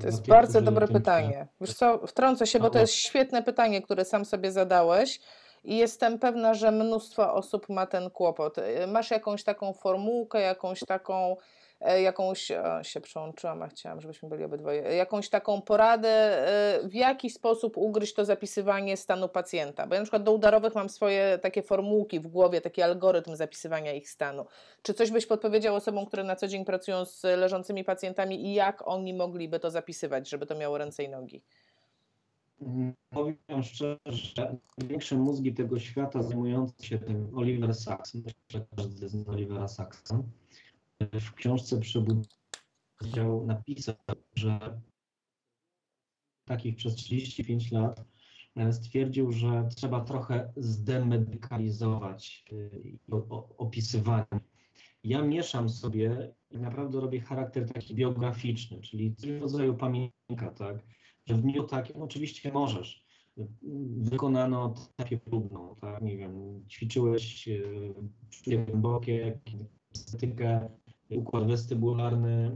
[0.00, 1.46] To jest bardzo dobre pytanie.
[1.60, 2.80] Wiesz co, wtrącę się, bo to No.
[2.80, 5.20] jest świetne pytanie, które sam sobie zadałeś
[5.64, 8.58] i jestem pewna, że mnóstwo osób ma ten kłopot.
[8.58, 11.36] Y, Masz jakąś taką formułkę, jakąś taką,
[11.80, 16.94] e, jakąś, o, się przełączyłam, a chciałam, żebyśmy byli obydwoje, jakąś taką poradę, e, w
[16.94, 19.86] jaki sposób ugryźć to zapisywanie stanu pacjenta.
[19.86, 23.92] Bo ja na przykład do udarowych mam swoje takie formułki w głowie, taki algorytm zapisywania
[23.92, 24.46] ich stanu.
[24.82, 28.88] Czy coś byś podpowiedział osobom, które na co dzień pracują z leżącymi pacjentami i jak
[28.88, 31.42] oni mogliby to zapisywać, żeby to miało ręce i nogi?
[33.10, 33.98] Powiem szczerze,
[34.78, 40.22] największe mózgi tego świata zajmujące się tym Oliver Sacks, myślę, że każdy Olivera Sacksa,
[41.20, 43.94] w książce Przebudzał napisał,
[44.34, 44.80] że
[46.44, 48.04] takich przez 35 lat
[48.56, 52.44] e, stwierdził, że trzeba trochę zdemedykalizować
[53.10, 54.40] o- opisywanie.
[55.04, 60.76] Ja mieszam sobie i naprawdę robię charakter taki biograficzny, czyli coś w rodzaju pamiętnika, tak?
[61.26, 63.04] Że w dniu takim oczywiście możesz.
[63.96, 69.40] Wykonano terapię próbną, tak, nie wiem, ćwiczyłeś e, głębokie,
[69.94, 70.68] estetykę,
[71.10, 72.52] układ westybularny,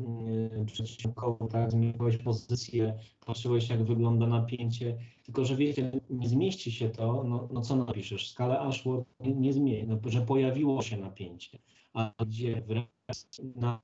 [0.53, 6.89] e, przedsionkowy, tak, zmieniłeś pozycję, patrzyłeś jak wygląda napięcie, tylko że wiecie, nie zmieści się
[6.89, 11.59] to, no, no co napiszesz, skalę Ashworth nie, nie zmieni, no, że pojawiło się napięcie,
[11.93, 13.81] a gdzie wraz na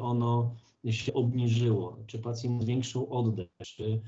[0.00, 0.56] ono
[0.92, 4.00] się obniżyło, czy pacjent zwiększył oddech, czy,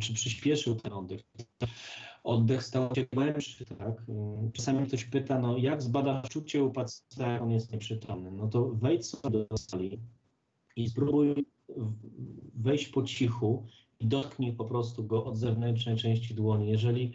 [0.00, 1.20] czy przyspieszył ten oddech.
[2.24, 4.02] Oddech stał się głębszy, tak?
[4.52, 8.30] Czasami ktoś pyta, no jak zbadasz czucie u pacjenta, jak on jest nieprzytomny?
[8.30, 9.98] No to wejdź sobie do sali
[10.76, 11.46] i spróbuj
[12.54, 13.66] wejść po cichu
[14.00, 16.70] i dotknij po prostu go od zewnętrznej części dłoni.
[16.70, 17.12] Jeżeli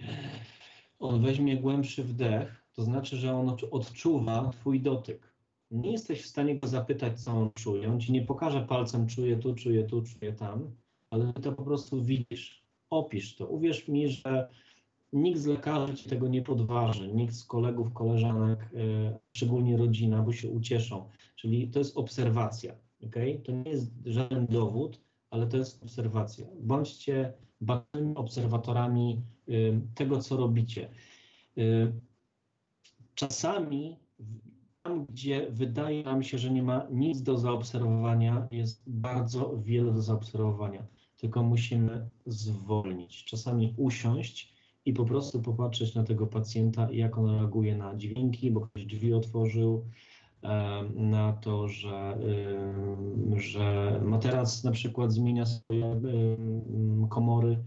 [0.99, 5.36] on weźmie głębszy wdech, to znaczy, że on odczuwa twój dotyk.
[5.71, 7.89] Nie jesteś w stanie go zapytać, co on czuje.
[7.89, 10.71] On ci nie pokaże palcem, czuje tu, czuje tu, czuje tam,
[11.09, 12.63] ale ty to po prostu widzisz.
[12.89, 13.47] Opisz to.
[13.47, 14.49] Uwierz mi, że
[15.13, 20.33] nikt z lekarzy ci tego nie podważy, nikt z kolegów, koleżanek, e, szczególnie rodzina, bo
[20.33, 21.09] się ucieszą.
[21.35, 22.75] Czyli to jest obserwacja.
[23.07, 23.41] Okay?
[23.43, 26.47] To nie jest żaden dowód, ale to jest obserwacja.
[26.59, 30.89] Bądźcie badanymi obserwatorami y, tego, co robicie.
[31.57, 31.91] Y,
[33.15, 33.97] czasami
[34.87, 40.01] tam, gdzie wydaje nam się, że nie ma nic do zaobserwowania, jest bardzo wiele do
[40.01, 40.87] zaobserwowania.
[41.17, 44.53] Tylko musimy zwolnić, czasami usiąść
[44.85, 49.13] i po prostu popatrzeć na tego pacjenta, jak on reaguje na dźwięki, bo ktoś drzwi
[49.13, 49.85] otworzył,
[50.95, 52.17] na to, że,
[53.35, 56.01] że materac na przykład zmienia swoje
[57.09, 57.63] komory,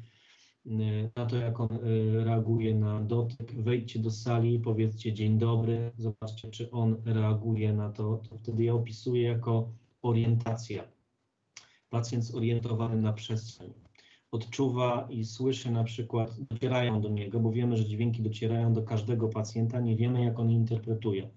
[1.16, 3.62] na to, jak on y, reaguje na dotyk.
[3.62, 8.20] Wejdźcie do sali, powiedzcie dzień dobry, zobaczcie, czy on reaguje na to.
[8.30, 10.84] to wtedy ja opisuję jako orientacja.
[11.90, 13.72] Pacjent zorientowany na przestrzeń.
[14.32, 19.28] Odczuwa i słyszy na przykład, docierają do niego, bo wiemy, że dźwięki docierają do każdego
[19.28, 21.30] pacjenta, nie wiemy, jak on je interpretuje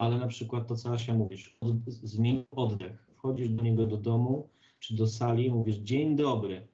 [0.00, 3.06] ale na przykład to, co Asia mówisz, zmień oddech.
[3.16, 4.48] Wchodzisz do niego do domu
[4.78, 6.68] czy do sali, mówisz dzień dobry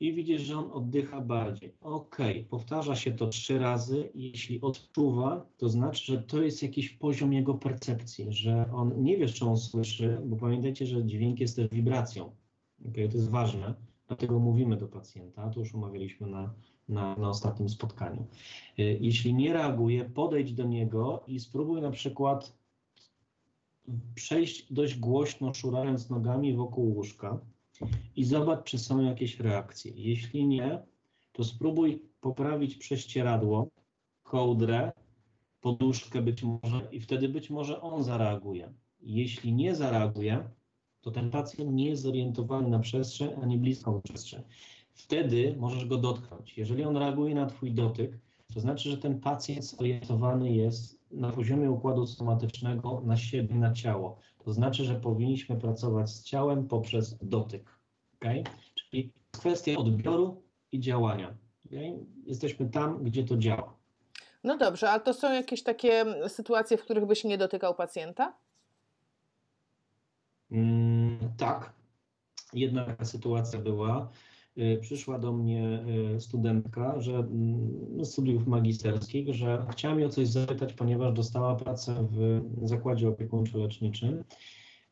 [0.00, 1.74] i widzisz, że on oddycha bardziej.
[1.80, 2.18] Ok,
[2.50, 4.10] powtarza się to trzy razy.
[4.14, 9.26] Jeśli odczuwa, to znaczy, że to jest jakiś poziom jego percepcji, że on nie wie,
[9.26, 12.24] czy on słyszy, bo pamiętajcie, że dźwięk jest też wibracją.
[12.88, 13.74] Ok, to jest ważne,
[14.08, 16.54] dlatego mówimy do pacjenta, to już umawialiśmy na
[16.90, 18.26] na, na ostatnim spotkaniu.
[18.78, 22.60] Y, jeśli nie reaguje, podejdź do niego i spróbuj na przykład
[24.14, 27.40] przejść dość głośno, szurając nogami wokół łóżka
[28.16, 29.92] i zobacz, czy są jakieś reakcje.
[29.94, 30.82] Jeśli nie,
[31.32, 33.68] to spróbuj poprawić prześcieradło,
[34.22, 34.92] kołdrę,
[35.60, 38.72] poduszkę być może i wtedy być może on zareaguje.
[39.00, 40.50] Jeśli nie zareaguje,
[41.00, 44.42] to ten pacjent nie jest zorientowany na przestrzeń ani bliską przestrzeń
[45.00, 46.58] wtedy możesz go dotknąć.
[46.58, 48.18] Jeżeli on reaguje na Twój dotyk,
[48.54, 54.18] to znaczy, że ten pacjent zorientowany jest na poziomie układu somatycznego na siebie, na ciało.
[54.44, 57.78] To znaczy, że powinniśmy pracować z ciałem poprzez dotyk.
[58.20, 58.44] Okay?
[58.74, 60.42] Czyli kwestia odbioru
[60.72, 61.34] i działania.
[61.66, 62.06] Okay?
[62.24, 63.74] Jesteśmy tam, gdzie to działa.
[64.44, 68.34] No dobrze, a to są jakieś takie sytuacje, w których byś nie dotykał pacjenta?
[70.50, 71.72] Mm, tak.
[72.52, 74.10] Jedna sytuacja była.
[74.58, 75.84] Y, przyszła do mnie
[76.16, 82.08] y, studentka, że mm, studiów magisterskich, że chciała mi o coś zapytać, ponieważ dostała pracę
[82.10, 84.24] w zakładzie opiekuńczo-leczniczym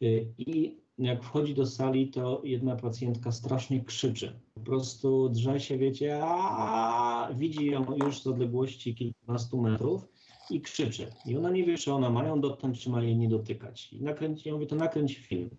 [0.03, 4.41] y, i jak wchodzi do sali, to jedna pacjentka strasznie krzyczy.
[4.55, 10.09] Po prostu drze się, wiecie, a widzi ją już z odległości kilkunastu metrów
[10.51, 11.07] i krzyczy.
[11.27, 13.93] I ona nie wie, czy ona ma ją dotknąć, czy ma jej nie dotykać.
[13.93, 15.51] I nakręci, ja mówię, to nakręć film.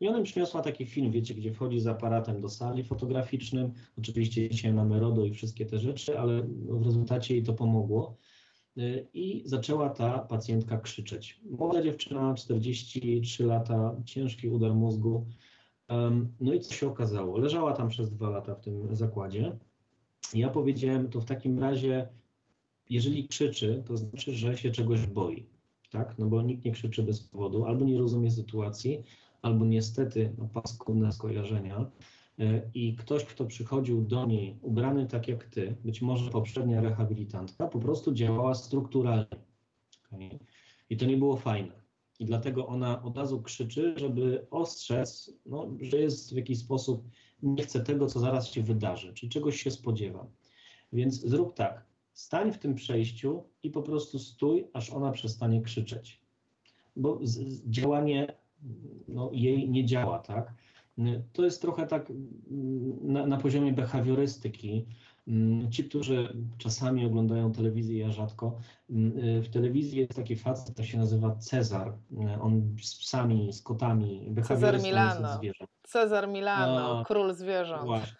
[0.00, 3.72] I ona przyniosła taki film, wiecie, gdzie wchodzi z aparatem do sali fotograficznym.
[3.98, 8.16] Oczywiście dzisiaj mamy RODO i wszystkie te rzeczy, ale w rezultacie jej to pomogło.
[8.78, 11.40] Y, I zaczęła ta pacjentka krzyczeć.
[11.50, 15.26] Młoda dziewczyna, 43 lata, ciężki udar mózgu.
[16.40, 17.38] No i co się okazało?
[17.38, 19.58] Leżała tam przez dwa lata w tym zakładzie.
[20.34, 22.08] Ja powiedziałem, to w takim razie,
[22.90, 25.46] jeżeli krzyczy, to znaczy, że się czegoś boi.
[25.90, 26.18] Tak?
[26.18, 29.02] No bo nikt nie krzyczy bez powodu, albo nie rozumie sytuacji,
[29.42, 31.90] albo niestety no, paskudne skojarzenia.
[32.38, 37.68] E, I ktoś, kto przychodził do niej ubrany tak jak ty, być może poprzednia rehabilitantka,
[37.68, 39.26] po prostu działała strukturalnie.
[40.12, 40.38] Okay?
[40.90, 41.80] I to nie było fajne.
[42.18, 47.08] I dlatego ona od razu krzyczy, żeby ostrzec, no, że jest w jakiś sposób,
[47.42, 50.26] nie chce tego, co zaraz się wydarzy, czyli czegoś się spodziewa.
[50.92, 56.20] Więc zrób tak, stań w tym przejściu i po prostu stój, aż ona przestanie krzyczeć.
[56.96, 58.39] Bo z, działanie
[59.08, 60.54] no, jej nie działa, tak?
[61.32, 62.12] To jest trochę tak
[63.00, 64.86] na, na poziomie behawiorystyki.
[65.70, 68.58] Ci, którzy czasami oglądają telewizję, ja rzadko,
[69.42, 71.92] w telewizji jest taki facet, to się nazywa Cezar.
[72.40, 75.40] On z psami, z kotami, Cezar Milano.
[75.82, 77.84] Cezar Milano, A, król zwierząt.
[77.84, 78.16] Właśnie.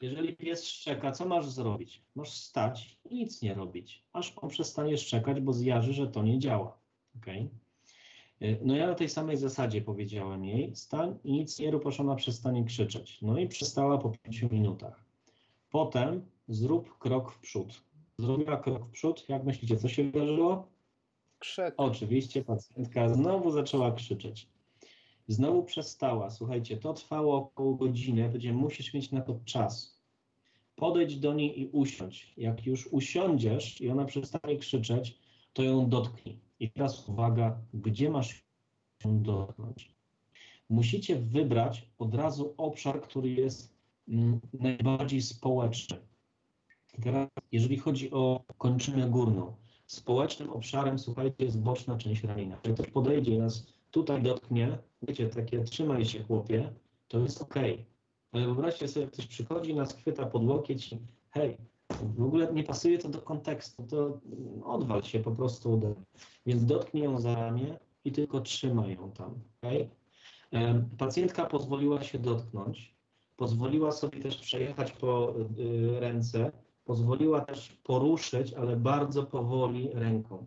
[0.00, 2.04] Jeżeli pies szczeka, co masz zrobić?
[2.14, 6.38] Masz stać i nic nie robić, aż on przestanie szczekać, bo zjarzy, że to nie
[6.38, 6.78] działa.
[7.16, 7.48] Okay?
[8.42, 12.00] E, no ja na tej samej zasadzie powiedziałem jej, stań i nic nie rób, aż
[12.00, 13.18] ona przestanie krzyczeć.
[13.22, 15.04] No i przestała po pięciu minutach.
[15.70, 17.82] Potem zrób krok w przód.
[18.18, 19.28] Zrobiła krok w przód.
[19.28, 20.68] Jak myślicie, co się wydarzyło?
[21.38, 21.74] Krzyk.
[21.76, 24.48] Oczywiście pacjentka znowu zaczęła krzyczeć.
[25.28, 26.30] Znowu przestała.
[26.30, 28.28] Słuchajcie, to trwało około godziny.
[28.28, 30.02] Powiedziałem, musisz mieć na to czas.
[30.76, 32.34] Podejdź do niej i usiądź.
[32.36, 35.18] Jak już usiądziesz i ona przestanie krzyczeć,
[35.52, 36.38] to ją dotknij.
[36.62, 38.28] I teraz uwaga, gdzie masz
[39.02, 39.94] się dotknąć.
[40.68, 43.74] Musicie wybrać od razu obszar, który jest
[44.08, 45.96] mm, najbardziej społeczny.
[47.02, 49.54] Teraz, jeżeli chodzi o kończynę górną,
[49.86, 52.58] społecznym obszarem, słuchajcie, jest boczna część ramienia.
[52.64, 56.72] Jak ktoś podejdzie i nas tutaj dotknie, wiecie, takie trzymaj się chłopie,
[57.08, 57.54] to jest ok.
[58.32, 60.98] Ale wyobraźcie sobie, ktoś przychodzi, nas chwyta pod łokieć i
[61.30, 61.56] hej,
[62.16, 64.20] w ogóle nie pasuje to do kontekstu, to
[64.64, 65.94] odwal się po prostu ode.
[66.46, 69.72] Więc dotknij ją za ramię i tylko trzymaj ją tam, ok?
[70.98, 72.96] Pacjentka pozwoliła się dotknąć,
[73.36, 76.52] pozwoliła sobie też przejechać po y, ręce,
[76.84, 80.46] pozwoliła też poruszyć, ale bardzo powoli ręką.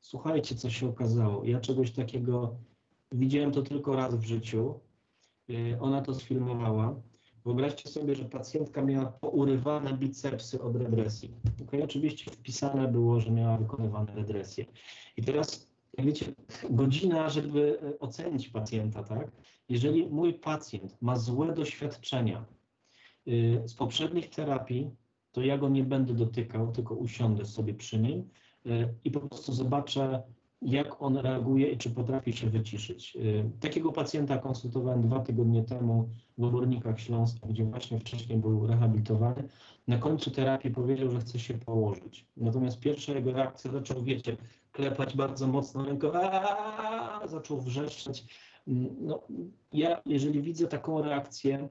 [0.00, 1.44] Słuchajcie, co się okazało.
[1.44, 2.56] Ja czegoś takiego
[3.12, 4.80] widziałem to tylko raz w życiu.
[5.50, 6.94] Y, Ona to sfilmowała.
[7.46, 11.30] Wyobraźcie sobie, że pacjentka miała pourywane bicepsy od redresji.
[11.66, 11.84] Okay?
[11.84, 14.64] Oczywiście wpisane było, że miała wykonywane redresje.
[15.16, 15.68] I teraz,
[15.98, 16.26] jak wiecie,
[16.70, 19.30] godzina, żeby e, ocenić pacjenta, tak?
[19.68, 22.44] Jeżeli mój pacjent ma złe doświadczenia
[23.28, 24.90] y, z poprzednich terapii,
[25.32, 28.28] to ja go nie będę dotykał, tylko usiądę sobie przy nim
[28.66, 30.22] y, i po prostu zobaczę,
[30.62, 33.16] jak on reaguje i czy potrafi się wyciszyć.
[33.16, 39.48] Y, Takiego pacjenta konsultowałem dwa tygodnie temu w Obornikach Śląskich, gdzie właśnie wcześniej był rehabilitowany.
[39.88, 42.26] Na końcu terapii powiedział, że chce się położyć.
[42.36, 44.36] Natomiast pierwsza jego reakcja zaczął, wiecie,
[44.72, 48.26] klepać bardzo mocno ręką, "Aaaa!" zaczął wrzeszczeć.
[49.00, 49.22] No,
[49.72, 51.68] ja, jeżeli widzę taką reakcję,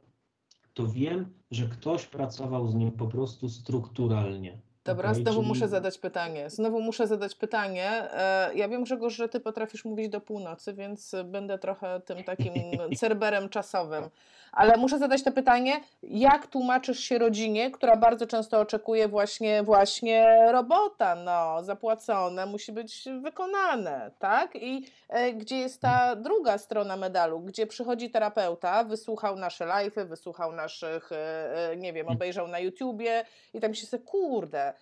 [0.73, 4.61] to wiem, że ktoś pracował z nim po prostu strukturalnie.
[4.85, 6.49] Dobra, Okej, znowu czyli- muszę zadać pytanie.
[6.49, 7.89] Znowu muszę zadać pytanie.
[8.13, 12.53] E, Ja wiem, Grzegorz, że ty potrafisz mówić do północy, więc będę trochę tym takim
[12.99, 14.09] cerberem czasowym.
[14.51, 15.73] Ale muszę zadać to pytanie,
[16.03, 23.03] jak tłumaczysz się rodzinie, która bardzo często oczekuje właśnie, właśnie robota, no, zapłacone, musi być
[23.21, 24.55] wykonane, tak?
[24.55, 30.51] I e, gdzie jest ta druga strona medalu, gdzie przychodzi terapeuta, wysłuchał nasze live'y, wysłuchał
[30.51, 34.73] naszych, e, nie wiem, obejrzał na YouTubie i tam się kurde,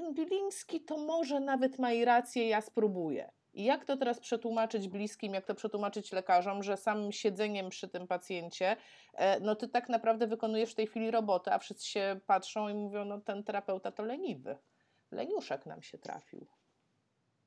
[0.00, 3.30] ten Biliński to może nawet ma i rację, ja spróbuję.
[3.52, 8.06] I jak to teraz przetłumaczyć bliskim, jak to przetłumaczyć lekarzom, że samym siedzeniem przy tym
[8.06, 8.76] pacjencie,
[9.14, 12.74] e, no ty tak naprawdę wykonujesz w tej chwili robotę, a wszyscy się patrzą i
[12.74, 14.56] mówią, no ten terapeuta to leniwy.
[15.10, 16.46] Leniuszek nam się trafił.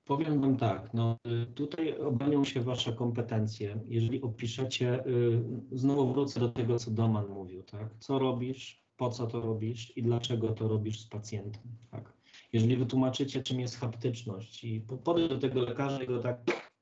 [0.05, 1.17] Powiem Wam tak, no
[1.55, 3.79] tutaj obronią się Wasze kompetencje.
[3.85, 7.87] Jeżeli opiszecie, y, znowu wrócę do tego, co Doman mówił, tak?
[7.99, 12.22] Co robisz, po co to robisz i dlaczego to robisz z pacjentem, tak?
[12.53, 16.37] Jeżeli wytłumaczycie, czym jest haptyczność i po- podejdź do tego lekarza i go tak,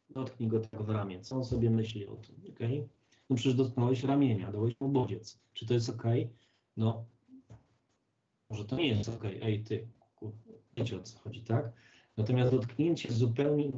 [0.09, 2.87] dotknij go tak w ramię, co on sobie myśli o tym, okej?
[3.29, 5.39] No przecież dotknąłeś ramienia, dałeś mu bodziec.
[5.53, 6.29] Czy to jest okej?
[6.77, 7.05] No,
[8.49, 9.39] może to nie jest okej.
[9.41, 10.33] Ej, ty, kur-
[10.77, 11.71] wiecie o co chodzi, tak?
[12.17, 13.71] Natomiast dotknięcie zupełnie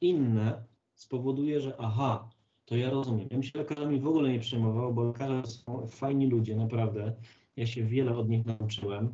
[0.00, 2.30] inne spowoduje, że aha,
[2.64, 3.20] to ja rozumiem.
[3.30, 7.14] Ja bym się lekarzami w ogóle nie przejmował, bo lekarze są fajni ludzie, naprawdę.
[7.56, 9.12] Ja się wiele od nich nauczyłem.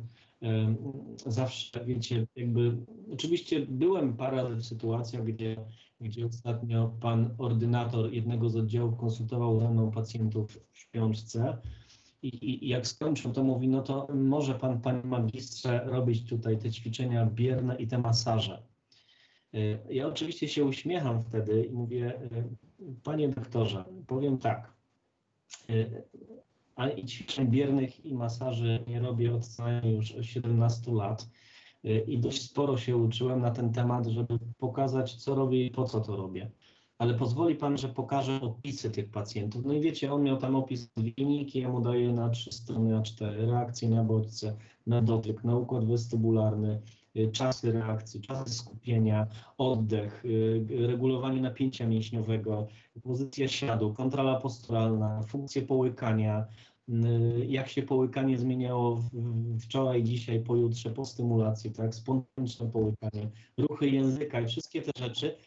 [1.25, 2.77] Zawsze, wiecie, jakby,
[3.13, 5.57] oczywiście byłem parę w sytuacjach, gdzie,
[6.01, 11.57] gdzie ostatnio pan ordynator jednego z oddziałów konsultował ze mną pacjentów w śpiączce
[12.21, 16.71] i, i, jak skończył, to mówi, no to może pan, panie magistrze, robić tutaj te
[16.71, 18.63] ćwiczenia bierne i te masaże.
[19.55, 22.43] Y, Ja oczywiście się uśmiecham wtedy i mówię, y,
[23.03, 24.73] panie doktorze, powiem tak,
[26.77, 31.29] y, a i ćwiczeń biernych i masaży nie robię od co już 17 lat
[31.85, 35.83] y, i dość sporo się uczyłem na ten temat, żeby pokazać, co robię i po
[35.83, 36.51] co to robię.
[36.97, 39.65] Ale pozwoli pan, że pokażę opisy tych pacjentów.
[39.65, 43.49] No i wiecie, on miał tam opis linijki, ja mu daję na trzy strony A4,
[43.49, 44.55] reakcje na bodźce,
[44.87, 46.81] na dotyk, na układ westybularny,
[47.15, 52.67] y, czasy reakcji, czasy skupienia, oddech, y, regulowanie napięcia mięśniowego,
[53.03, 56.45] pozycja siadu, kontrola posturalna, funkcje połykania,
[57.47, 59.01] jak się połykanie zmieniało
[59.61, 65.37] wczoraj, dzisiaj, pojutrze, po stymulacji, tak, spontaniczne połykanie, ruchy języka i wszystkie te rzeczy.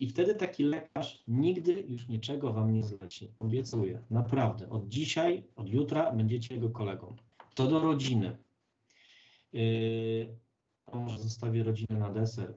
[0.00, 3.32] I wtedy taki lekarz nigdy już niczego wam nie zleci.
[3.38, 4.70] Obiecuję, naprawdę.
[4.70, 7.16] Od dzisiaj, od jutra będziecie jego kolegą.
[7.54, 8.38] To do rodziny.
[9.52, 10.36] Yy,
[10.86, 12.54] a może zostawię rodzinę na deser.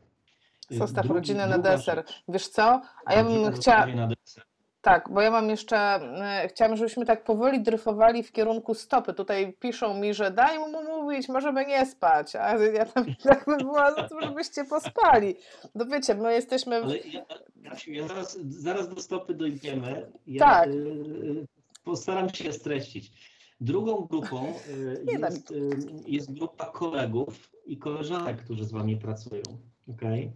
[0.70, 2.03] Yy, Zostaw drugi- rodzinę na druga deser.
[2.28, 2.82] Wiesz co?
[3.05, 4.43] A ja bym chciała, na deser.
[4.82, 9.13] Tak, bo ja mam jeszcze, e, chciałam, żebyśmy tak powoli dryfowali w kierunku stopy.
[9.13, 13.57] Tutaj piszą mi, że daj mu mówić, możemy nie spać, a ja tam tak by
[13.57, 15.36] była za to, żebyście pospali.
[15.75, 17.25] No wiecie, my jesteśmy, Ale ja,
[17.69, 20.11] Kasiu, ja zaraz, zaraz do stopy dojdziemy.
[20.27, 20.69] Ja, Tak.
[20.69, 21.47] y,
[21.84, 23.11] postaram się streścić.
[23.61, 24.53] Drugą grupą
[25.19, 25.53] da jest,
[26.07, 29.43] jest grupa kolegów i koleżanek, którzy z wami pracują.
[29.88, 30.32] Okay?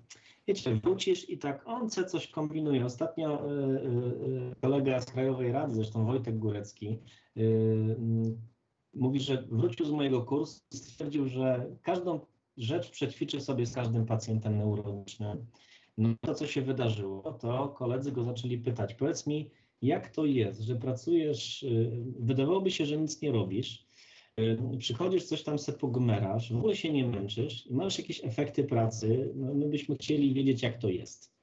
[0.48, 2.86] Wiecie, wrócisz i tak on coś kombinuje.
[2.86, 7.00] Ostatnio y, y, y, kolega z Krajowej Rady, zresztą Wojtek Górecki,
[8.94, 12.20] mówi, że wrócił z mojego kursu i stwierdził, że każdą
[12.58, 15.46] rzecz przećwiczy sobie z każdym pacjentem neurologicznym.
[15.98, 20.62] No to, co się wydarzyło, to koledzy go zaczęli pytać, powiedz mi, jak to jest,
[20.62, 21.66] że pracujesz,
[22.20, 23.85] wydawałoby się, że nic nie robisz,
[24.80, 29.32] przychodzisz, coś tam se pogmerasz, w ogóle się nie męczysz i masz jakieś efekty pracy,
[29.36, 31.36] no my byśmy chcieli wiedzieć, jak to jest.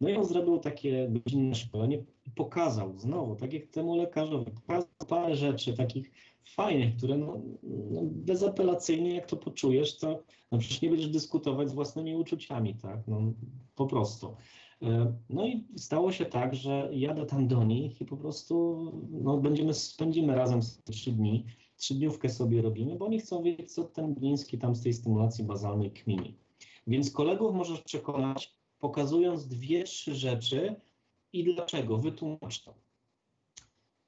[0.00, 4.88] No i on zrobił takie godzinne szkolenie i pokazał znowu, tak jak temu lekarzowi, pokazał
[5.08, 6.10] parę rzeczy takich
[6.44, 10.22] fajnych, które no, no bezapelacyjnie, jak to poczujesz, to
[10.52, 13.32] no przecież nie będziesz dyskutować z własnymi uczuciami, tak, no
[13.74, 14.36] po prostu.
[14.82, 19.38] E, No i stało się tak, że jadę tam do nich i po prostu no,
[19.38, 21.44] będziemy, spędzimy razem trzy dni,
[21.76, 25.90] trzydniówkę sobie robimy, bo oni chcą wiedzieć, co ten Gliński tam z tej stymulacji bazalnej
[25.90, 26.34] kmini.
[26.86, 30.74] Więc kolegów możesz przekonać, pokazując dwie, trzy rzeczy
[31.32, 32.74] i dlaczego, wytłumacz to.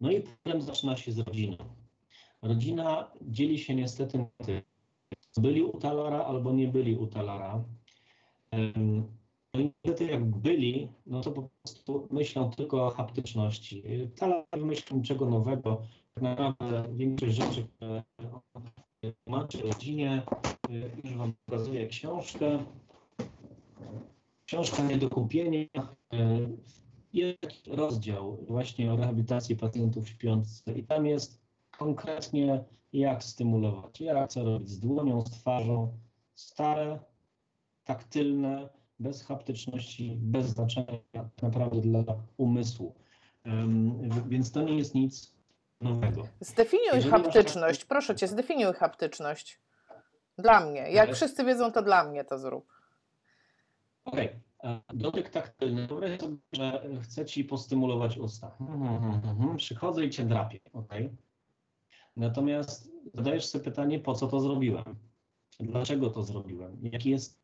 [0.01, 1.57] No i problem zaczyna się z rodziną.
[2.43, 4.29] Rodzina dzieli się niestety na
[5.31, 7.65] co byli u talara albo nie byli u talara.
[9.55, 13.83] No i niestety jak byli, no to po prostu myślą tylko o haptyczności.
[14.17, 15.83] Talar nie wymyślił niczego nowego.
[16.21, 18.03] Naprawdę większość rzeczy, które
[19.27, 20.23] macie rodzinie,
[20.71, 22.65] y, już Wam pokazuję książkę.
[24.47, 25.67] Książka nie do kupienia.
[26.15, 26.17] y,
[27.13, 31.43] Jest rozdział właśnie o rehabilitacji pacjentów śpiących i tam jest
[31.79, 35.99] konkretnie jak stymulować, jak co robić z dłonią, z twarzą.
[36.35, 36.99] Stare,
[37.85, 42.05] taktylne, bez haptyczności, bez znaczenia tak naprawdę dla
[42.37, 42.95] umysłu.
[44.29, 45.36] Więc to nie jest nic
[45.81, 46.29] nowego.
[46.41, 49.61] Zdefiniuj Jeżeli masz haptyczność, proszę cię, zdefiniuj haptyczność.
[50.39, 50.81] Dla mnie.
[50.91, 52.73] Jak Ale- wszyscy wiedzą, to dla mnie to zrób.
[54.05, 54.29] Okej,
[54.65, 55.87] e, dotyk taktylny.
[55.87, 58.57] Wyobraź sobie, że chcę ci postymulować usta.
[58.61, 61.11] Mhm, mhm, Przychodzę i cię drapię, okej?
[62.17, 64.85] Natomiast zadajesz sobie pytanie, po co to zrobiłem?
[65.61, 66.79] Dlaczego to zrobiłem?
[66.83, 67.41] Jaki jest,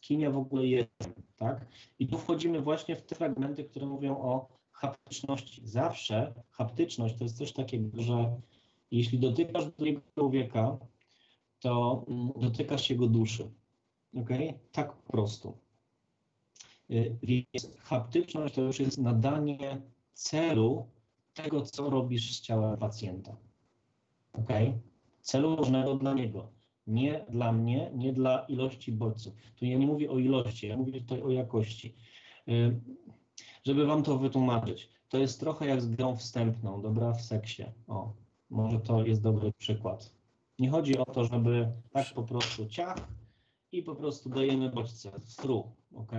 [0.00, 1.60] kim ja w ogóle jestem, tak?
[1.98, 4.48] I tu wchodzimy właśnie w te fragmenty, które mówią o
[4.82, 5.60] haptyczności.
[5.64, 8.40] Zawsze haptyczność to jest coś takiego, że
[8.90, 10.78] jeśli dotykasz drugiego człowieka,
[11.60, 13.50] to mm, dotykasz jego duszy.
[14.16, 14.54] Okej?
[14.72, 15.58] Tak po prostu.
[16.90, 20.86] Y, Więc haptyczność to już jest nadanie celu
[21.34, 23.36] tego, co robisz z ciała pacjenta.
[24.32, 24.48] Ok?
[25.20, 26.52] Celu różnego dla niego.
[26.86, 29.34] Nie dla mnie, nie dla ilości bodźców.
[29.56, 31.94] Tu ja nie mówię o ilości, ja mówię tutaj o jakości.
[33.64, 37.64] Żeby wam to wytłumaczyć, to jest trochę jak z grą wstępną, dobra, w seksie.
[37.88, 38.12] O,
[38.50, 40.12] może to jest dobry przykład.
[40.58, 43.08] Nie chodzi o to, żeby tak po prostu ciach
[43.72, 46.12] i po prostu dajemy bodźce, through, ok?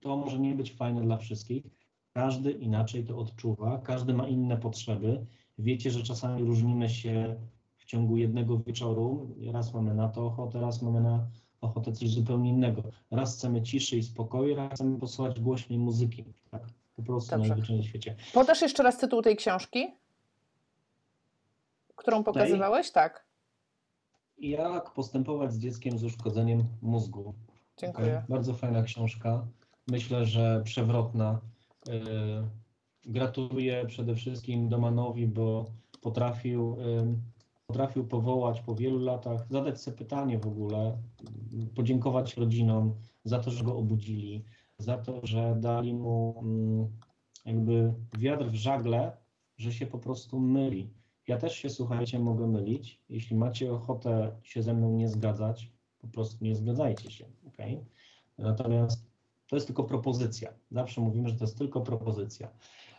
[0.00, 1.64] To może nie być fajne dla wszystkich.
[2.12, 5.26] Każdy inaczej to odczuwa, każdy ma inne potrzeby.
[5.58, 7.36] Wiecie, że czasami różnimy się
[7.76, 9.34] w ciągu jednego wieczoru.
[9.52, 11.26] Raz mamy na to ochotę, raz mamy na
[11.60, 12.82] ochotę coś zupełnie innego.
[13.10, 16.24] Raz chcemy ciszy i spokoju, raz chcemy posłuchać głośnej muzyki.
[16.50, 16.62] Tak,
[16.96, 17.48] po prostu Dobrze.
[17.48, 18.16] najzwyczajniej w świecie.
[18.34, 19.86] Podasz jeszcze raz tytuł tej książki,
[21.96, 22.90] którą pokazywałeś?
[22.90, 23.24] Tak.
[24.38, 27.34] Jak postępować z dzieckiem z uszkodzeniem mózgu?
[27.78, 28.12] Dziękuję.
[28.16, 29.46] Okej, Bardzo fajna książka.
[29.86, 31.40] Myślę, że przewrotna.
[31.86, 31.94] Yy,
[33.06, 35.66] Gratuluję przede wszystkim Domanowi, bo
[36.00, 37.14] potrafił, yy,
[37.70, 40.98] potrafił powołać po wielu latach, zadać sobie pytanie w ogóle,
[41.74, 42.94] podziękować rodzinom
[43.24, 44.44] za to, że go obudzili,
[44.78, 46.88] za to, że dali mu mm,
[47.46, 49.16] jakby wiatr w żagle,
[49.56, 50.90] że się po prostu myli.
[51.28, 53.00] Ja też się, słuchajcie, mogę mylić.
[53.08, 57.56] Jeśli macie ochotę się ze mną nie zgadzać, po prostu nie zgadzajcie się, ok?
[58.38, 59.06] Natomiast
[59.46, 60.52] to jest tylko propozycja.
[60.70, 62.48] Zawsze mówimy, że to jest tylko propozycja.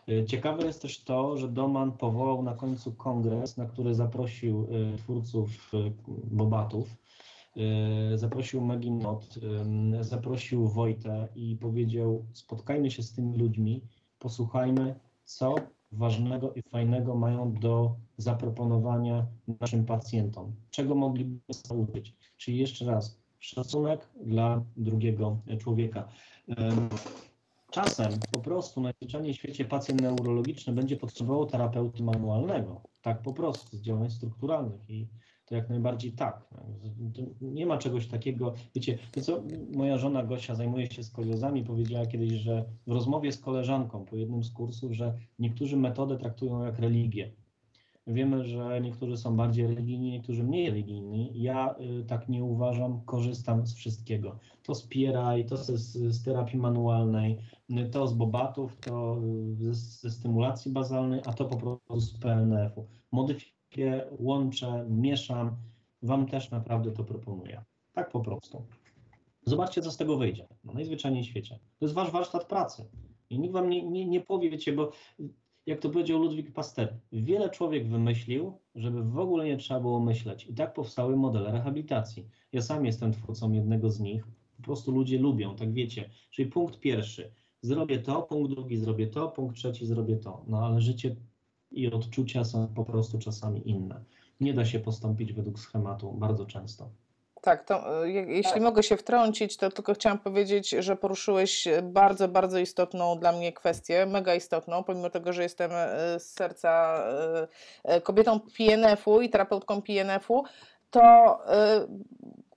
[0.08, 4.98] Y, Ciekawe jest też to, że Doman powołał na końcu kongres, na który zaprosił y,
[4.98, 5.92] twórców y,
[6.24, 6.96] Bobatów,
[8.14, 9.38] zaprosił Maginot,
[10.00, 13.82] zaprosił Wojtę i powiedział: Spotkajmy się z tymi ludźmi,
[14.18, 14.94] posłuchajmy,
[15.24, 15.54] co
[15.92, 19.26] ważnego i fajnego mają do zaproponowania
[19.60, 22.14] naszym pacjentom, czego mogliby się nauczyć.
[22.36, 26.08] Czyli jeszcze raz, szacunek dla drugiego człowieka.
[27.76, 32.82] Em, Czasem po prostu najzwyczajniej w świecie pacjent neurologiczny będzie potrzebował terapeuty manualnego.
[33.02, 35.08] Tak po prostu, z działań strukturalnych i
[35.44, 36.48] to jak najbardziej tak.
[37.40, 39.42] Nie ma czegoś takiego, wiecie, to co
[39.74, 44.44] moja żona Gosia zajmuje się skoliozami, powiedziała kiedyś, że w rozmowie z koleżanką po jednym
[44.44, 47.32] z kursów, że niektórzy metodę traktują jak religię.
[48.06, 51.42] Wiemy, że niektórzy są bardziej religijni, niektórzy mniej religijni.
[51.42, 54.38] Ja y, tak nie uważam, korzystam z wszystkiego.
[54.62, 57.38] To z PRI, to z, z terapii manualnej,
[57.70, 59.18] y, to z bobatów, to
[59.52, 62.86] y, ze, ze stymulacji bazalnej, a to po prostu z PNF-u.
[63.12, 65.56] Modyfikuję, łączę, mieszam.
[66.02, 67.62] Wam też naprawdę to proponuję.
[67.92, 68.66] Tak po prostu.
[69.46, 70.48] Zobaczcie, co z tego wyjdzie.
[70.64, 71.58] No, najzwyczajniej w świecie.
[71.78, 72.88] To jest wasz warsztat pracy.
[73.30, 74.90] I nikt wam nie, nie, nie powie, wiecie, bo
[75.66, 80.46] jak to powiedział Ludwik Pasteur, wiele człowiek wymyślił, żeby w ogóle nie trzeba było myśleć.
[80.46, 82.28] I tak powstały modele rehabilitacji.
[82.52, 84.24] Ja sam jestem twórcą jednego z nich.
[84.56, 86.10] Po prostu ludzie lubią, tak wiecie.
[86.30, 87.32] Czyli punkt pierwszy,
[87.62, 90.44] zrobię to, punkt drugi, zrobię to, punkt trzeci, zrobię to.
[90.48, 91.16] No ale życie
[91.70, 94.04] i odczucia są po prostu czasami inne.
[94.40, 96.90] Nie da się postąpić według schematu bardzo często.
[97.42, 98.62] Tak, to je, jeśli tak.
[98.62, 104.06] mogę się wtrącić, to tylko chciałam powiedzieć, że poruszyłeś bardzo, bardzo istotną dla mnie kwestię,
[104.06, 107.48] mega istotną, pomimo tego, że jestem e, z serca e,
[107.84, 110.44] e, kobietą PNF-u i terapeutką PNF-u,
[110.90, 111.38] to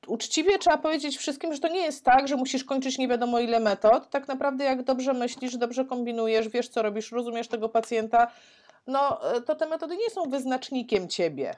[0.07, 3.59] uczciwie trzeba powiedzieć wszystkim, że to nie jest tak, że musisz kończyć nie wiadomo ile
[3.59, 4.09] metod.
[4.09, 8.31] Tak naprawdę, jak dobrze myślisz, dobrze kombinujesz, wiesz co robisz, rozumiesz tego pacjenta,
[8.87, 11.55] no to te metody nie są wyznacznikiem ciebie.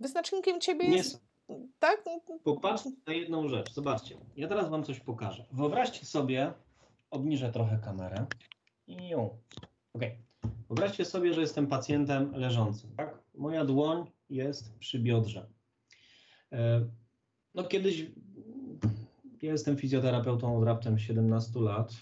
[0.00, 1.27] Wyznacznikiem ciebie nie jest
[1.78, 2.04] tak?
[2.44, 3.72] Popatrzcie na jedną rzecz.
[3.72, 4.16] Zobaczcie.
[4.36, 5.46] Ja teraz Wam coś pokażę.
[5.52, 6.52] Wyobraźcie sobie,
[7.10, 8.26] obniżę trochę kamerę.
[8.86, 9.38] I ją.
[9.92, 10.02] Ok.
[10.68, 12.90] Wyobraźcie sobie, że jestem pacjentem leżącym.
[12.96, 13.18] Tak?
[13.34, 15.46] Moja dłoń jest przy biodrze.
[16.52, 16.88] E,
[17.54, 18.06] no kiedyś
[19.42, 21.92] ja jestem fizjoterapeutą od raptem 17 lat.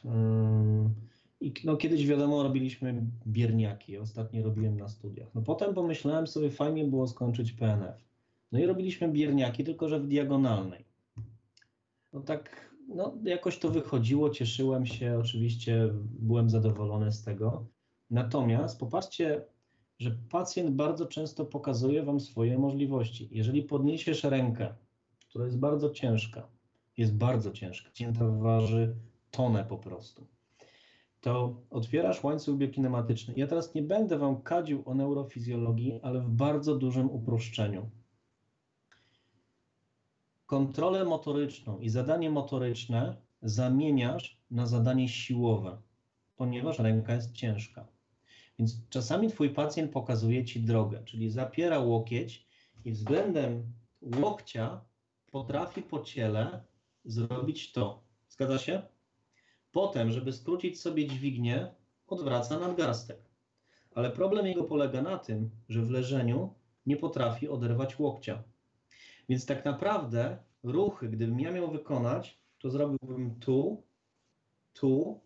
[1.40, 3.98] I no, kiedyś wiadomo, robiliśmy bierniaki.
[3.98, 5.28] Ostatnio robiłem na studiach.
[5.34, 8.05] No potem pomyślałem sobie, fajnie było skończyć PNF.
[8.52, 10.84] No i robiliśmy bierniaki, tylko że w diagonalnej.
[12.12, 15.88] No tak, no jakoś to wychodziło, cieszyłem się, oczywiście
[16.18, 17.66] byłem zadowolony z tego.
[18.10, 19.44] Natomiast popatrzcie,
[19.98, 23.28] że pacjent bardzo często pokazuje Wam swoje możliwości.
[23.30, 24.74] Jeżeli podniesiesz rękę,
[25.28, 26.48] która jest bardzo ciężka,
[26.96, 28.96] jest bardzo ciężka, cięta waży
[29.30, 30.26] tonę po prostu,
[31.20, 33.34] to otwierasz łańcuch biokinematyczny.
[33.36, 37.90] Ja teraz nie będę Wam kadził o neurofizjologii, ale w bardzo dużym uproszczeniu
[40.46, 45.78] kontrolę motoryczną i zadanie motoryczne zamieniasz na zadanie siłowe,
[46.36, 47.86] ponieważ ręka jest ciężka.
[48.58, 52.46] Więc czasami twój pacjent pokazuje ci drogę, czyli zapiera łokieć
[52.84, 53.72] i względem
[54.20, 54.80] łokcia
[55.30, 56.64] potrafi po ciele
[57.04, 58.02] zrobić to.
[58.28, 58.82] Zgadza się?
[59.72, 61.74] Potem, żeby skrócić sobie dźwignię,
[62.06, 63.18] odwraca nadgarstek.
[63.94, 66.54] Ale problem jego polega na tym, że w leżeniu
[66.86, 68.42] nie potrafi oderwać łokcia.
[69.28, 73.82] Więc tak naprawdę ruchy, gdybym ja miał wykonać, to zrobiłbym tu,
[74.72, 75.20] tu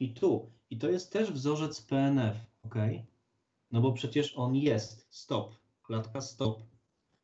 [0.00, 0.50] i tu.
[0.70, 2.74] I to jest też wzorzec PNF, ok?
[3.72, 6.62] No bo przecież on jest stop, klatka stop,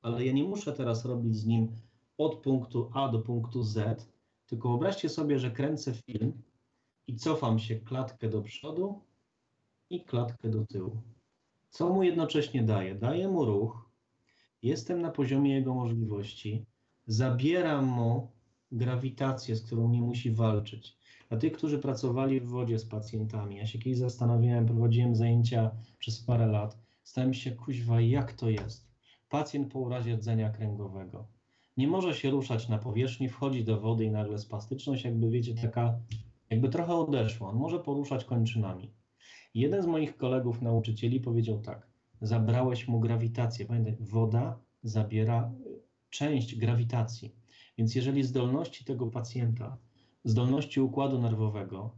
[0.02, 1.76] ale ja nie muszę teraz robić z nim
[2.18, 4.08] od punktu A do punktu Z,
[4.46, 6.42] tylko wyobraźcie sobie, że kręcę film
[7.06, 9.00] i cofam się klatkę do przodu
[9.90, 11.02] i klatkę do tyłu.
[11.70, 12.94] Co mu jednocześnie daje?
[12.94, 13.87] Daje mu ruch,
[14.62, 16.66] jestem na poziomie jego możliwości,
[17.06, 18.30] zabieram mu
[18.72, 20.98] grawitację, z którą nie musi walczyć.
[21.28, 26.20] Dla tych, którzy pracowali w wodzie z pacjentami, ja się kiedyś zastanawiałem, prowadziłem zajęcia przez
[26.20, 28.88] parę lat, stałem się kuźwa, jak to jest.
[29.28, 31.28] Pacjent po urazie rdzenia kręgowego
[31.78, 35.98] nie może się ruszać na powierzchni, wchodzi do wody i nagle spastyczność, jakby wiecie, taka,
[36.50, 37.48] jakby trochę odeszła.
[37.48, 38.92] On może poruszać kończynami.
[39.54, 41.87] Jeden z moich kolegów, nauczycieli, powiedział tak:
[42.20, 43.66] zabrałeś mu grawitację.
[43.66, 45.52] Pamiętaj, woda zabiera
[46.10, 47.34] część grawitacji.
[47.78, 49.78] Więc jeżeli zdolności tego pacjenta,
[50.24, 51.94] zdolności układu nerwowego,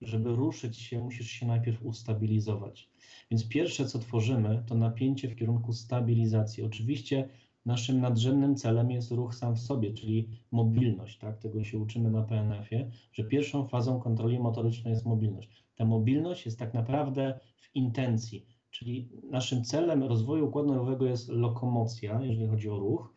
[0.00, 2.90] żeby ruszyć się, musisz się najpierw ustabilizować.
[3.30, 6.62] Więc pierwsze, co tworzymy, to napięcie w kierunku stabilizacji.
[6.62, 7.28] Oczywiście
[7.66, 11.18] naszym nadrzędnym celem jest ruch sam w sobie, czyli mobilność.
[11.18, 11.38] Tak?
[11.38, 15.64] Tego się uczymy na PNF-ie, że pierwszą fazą kontroli motorycznej jest mobilność.
[15.76, 22.20] Ta mobilność jest tak naprawdę w intencji Czyli naszym celem rozwoju układu nerwowego jest lokomocja,
[22.22, 23.14] jeżeli chodzi o ruch,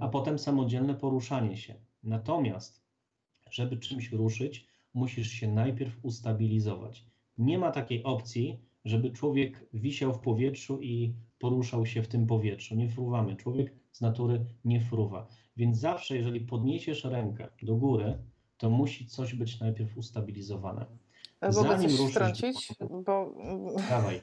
[0.00, 1.74] a potem samodzielne poruszanie się.
[2.02, 2.82] Natomiast,
[3.50, 7.06] żeby czymś ruszyć, musisz się najpierw ustabilizować.
[7.38, 12.76] Nie ma takiej opcji, żeby człowiek wisiał w powietrzu i poruszał się w tym powietrzu.
[12.76, 13.36] Nie fruwamy.
[13.36, 15.26] Człowiek z natury nie fruwa.
[15.56, 18.18] Więc zawsze, jeżeli podniesiesz rękę do góry,
[18.56, 20.86] to musi coś być najpierw ustabilizowane.
[21.42, 22.10] Mogę coś ruszysz...
[22.10, 22.74] wtrącić?
[23.04, 23.34] Bo...
[23.90, 24.20] Dawaj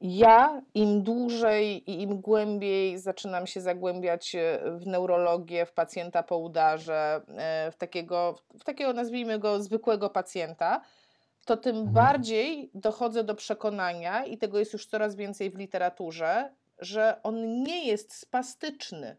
[0.00, 6.38] ja im dłużej i im głębiej zaczynam się zagłębiać e, w neurologię, w pacjenta po
[6.38, 10.80] udarze, e, w takiego, w takiego nazwijmy go zwykłego pacjenta,
[11.44, 11.94] to tym Mhm.
[11.94, 17.86] bardziej dochodzę do przekonania, i tego jest już coraz więcej w literaturze, że on nie
[17.86, 19.16] jest spastyczny.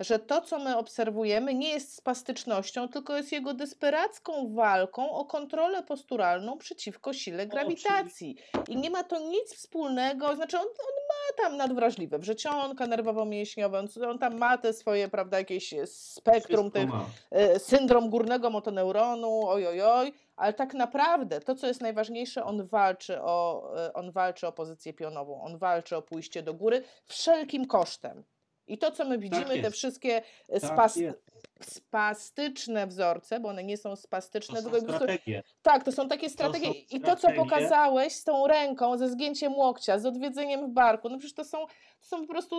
[0.00, 5.82] Że to, co my obserwujemy, nie jest spastycznością, tylko jest jego desperacką walką o kontrolę
[5.82, 8.36] posturalną przeciwko sile grawitacji.
[8.68, 14.08] I nie ma to nic wspólnego, znaczy on, on ma tam nadwrażliwe wrzecionka nerwowo-mięśniowe, on,
[14.10, 20.12] on tam ma te swoje, prawda, jakieś spektrum Wszystko tych e, syndrom górnego motoneuronu, ojojoj,
[20.36, 24.92] ale tak naprawdę to, co jest najważniejsze, on walczy o, e, on walczy o pozycję
[24.92, 28.24] pionową, on walczy o pójście do góry wszelkim kosztem.
[28.70, 29.76] I to, co my widzimy, te jest.
[29.76, 31.18] wszystkie e, Tak spas, jest.
[31.62, 35.42] spastyczne wzorce, bo one nie są To spastyczne, są tylko strategie.
[35.62, 36.66] tak, to są takie strategie.
[36.66, 37.42] są I to, co strategie.
[37.44, 41.58] pokazałeś z tą ręką, ze zgięciem łokcia, z odwiedzeniem w barku, no przecież to są,
[42.00, 42.58] to są po prostu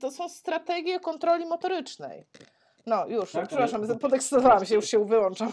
[0.00, 2.24] to są strategie kontroli motorycznej.
[2.86, 5.52] No już, Tak, przepraszam, ale- podekscytowałam się, już się wyłączam.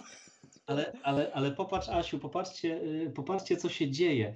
[0.66, 4.34] Ale, ale, ale popatrz, Asiu, popatrzcie, y, popatrzcie, co się dzieje.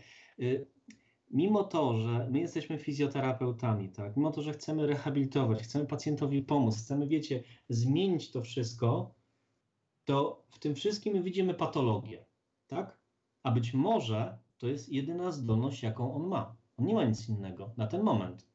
[1.34, 6.78] Mimo to, że my jesteśmy fizjoterapeutami, tak, mimo to, że chcemy rehabilitować, chcemy pacjentowi pomóc,
[6.78, 9.16] chcemy, wiecie, zmienić to wszystko,
[10.06, 12.26] to w tym wszystkim my widzimy patologię,
[12.68, 13.00] tak?
[13.44, 16.56] A być może to jest jedyna zdolność, jaką on ma.
[16.78, 18.48] On nie ma nic innego na ten moment.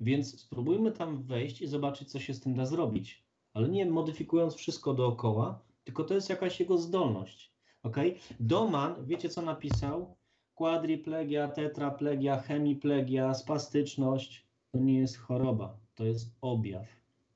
[0.00, 3.24] Więc spróbujmy tam wejść i zobaczyć, co się z tym da zrobić.
[3.54, 7.52] Ale nie modyfikując wszystko dookoła, tylko to jest jakaś jego zdolność.
[7.82, 7.96] ok?
[8.40, 10.17] Doman, wiecie co napisał?
[10.58, 16.86] Quadriplegia, tetraplegia, hemiplegia, spastyczność to nie jest choroba, to jest objaw.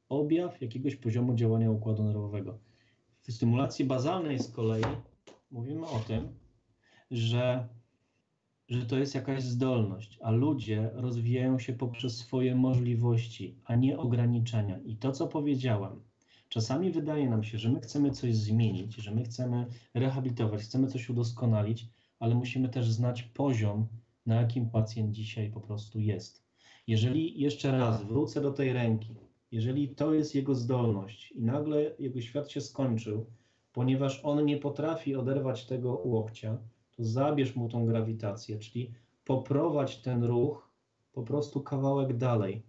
[0.09, 2.59] Objaw jakiegoś poziomu działania układu nerwowego.
[3.23, 4.85] W stymulacji bazalnej z kolei
[5.51, 6.29] mówimy o tym,
[7.11, 7.69] że,
[8.69, 14.79] że to jest jakaś zdolność, a ludzie rozwijają się poprzez swoje możliwości, a nie ograniczenia.
[14.79, 16.01] I to, co powiedziałem,
[16.49, 21.11] czasami wydaje nam się, że my chcemy coś zmienić, że my chcemy rehabilitować, chcemy coś
[21.11, 21.89] udoskonalić,
[22.23, 23.87] ale musimy też znać poziom,
[24.27, 26.45] na jakim pacjent dzisiaj po prostu jest.
[26.87, 29.15] Jeżeli jeszcze raz wrócę do tej ręki,
[29.53, 33.27] jeżeli to jest jego zdolność i nagle jego świat się skończył,
[33.73, 36.59] ponieważ on nie potrafi oderwać tego łokcia,
[36.97, 38.91] to zabierz mu tą grawitację, czyli
[39.25, 40.71] poprowadź ten ruch
[41.13, 42.63] po prostu kawałek dalej.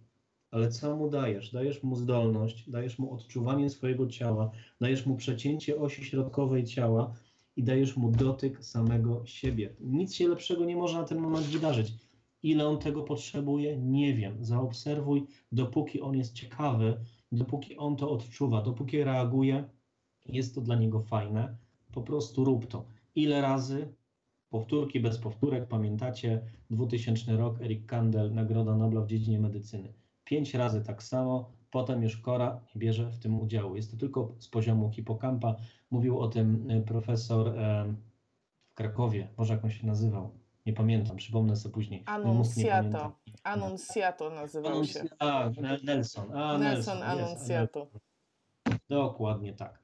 [0.50, 1.52] Ale co mu dajesz?
[1.52, 4.50] Dajesz mu zdolność, dajesz mu odczuwanie swojego ciała,
[4.80, 7.14] dajesz mu przecięcie osi środkowej ciała
[7.56, 9.76] i dajesz mu dotyk samego siebie.
[9.80, 11.92] Nic się lepszego nie może na ten moment wydarzyć.
[12.42, 14.44] Ile on tego potrzebuje, nie wiem.
[14.44, 17.00] Zaobserwuj, dopóki on jest ciekawy,
[17.32, 19.64] dopóki on to odczuwa, dopóki reaguje,
[20.26, 21.56] jest to dla niego fajne.
[21.92, 22.86] Po prostu rób to.
[23.14, 23.94] Ile razy?
[24.48, 25.68] Powtórki bez powtórek.
[25.68, 29.94] Pamiętacie 2000 rok, Eric Kandel, Nagroda Nobla w dziedzinie medycyny.
[30.24, 33.76] Pięć razy tak samo, potem już Kora nie bierze w tym udziału.
[33.76, 35.56] Jest to tylko z poziomu hipokampa.
[35.90, 37.96] Mówił o tym y, profesor em,
[38.70, 40.30] w Krakowie, Boże jak on się nazywał,
[40.66, 42.02] nie pamiętam, przypomnę sobie później.
[42.06, 43.12] Annunciato.
[43.42, 45.04] Annunciato nazywał się.
[45.18, 46.36] A, Nel- Nelson.
[46.36, 47.86] A, Nelson jest, Annunciato.
[48.88, 49.78] Dokładnie tak.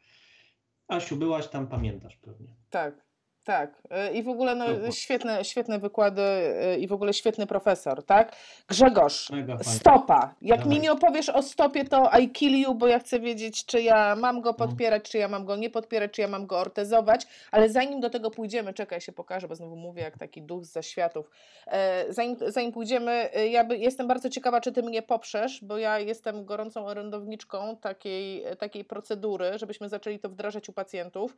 [0.89, 2.55] Asiu, byłaś tam, pamiętasz pewnie.
[2.71, 3.07] Tak,
[3.51, 3.71] tak.
[4.09, 8.37] Y, I w ogóle no, świetne, świetne wykłady y, i w ogóle świetny profesor, tak?
[8.69, 9.29] Grzegorz,
[9.63, 10.35] stopa.
[10.43, 10.81] Jak mi Dawaj.
[10.81, 14.37] nie opowiesz o stopie, to I kill you, bo ja chcę wiedzieć, czy ja mam
[14.37, 14.43] No.
[14.43, 18.01] go podpierać, czy ja mam go nie podpierać, czy ja mam go ortezować, ale zanim
[18.01, 21.31] do tego pójdziemy, czekaj, ja się pokażę, bo znowu mówię jak taki duch z zaświatów.
[21.67, 25.79] E, zanim, zanim pójdziemy, e, ja by, jestem bardzo ciekawa, czy ty mnie poprzesz, bo
[25.79, 31.37] ja jestem gorącą orędowniczką takiej, takiej procedury, żebyśmy zaczęli to wdrażać u pacjentów.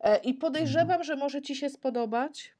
[0.00, 2.58] E, I podejrzewam, że może Ci się spodobać,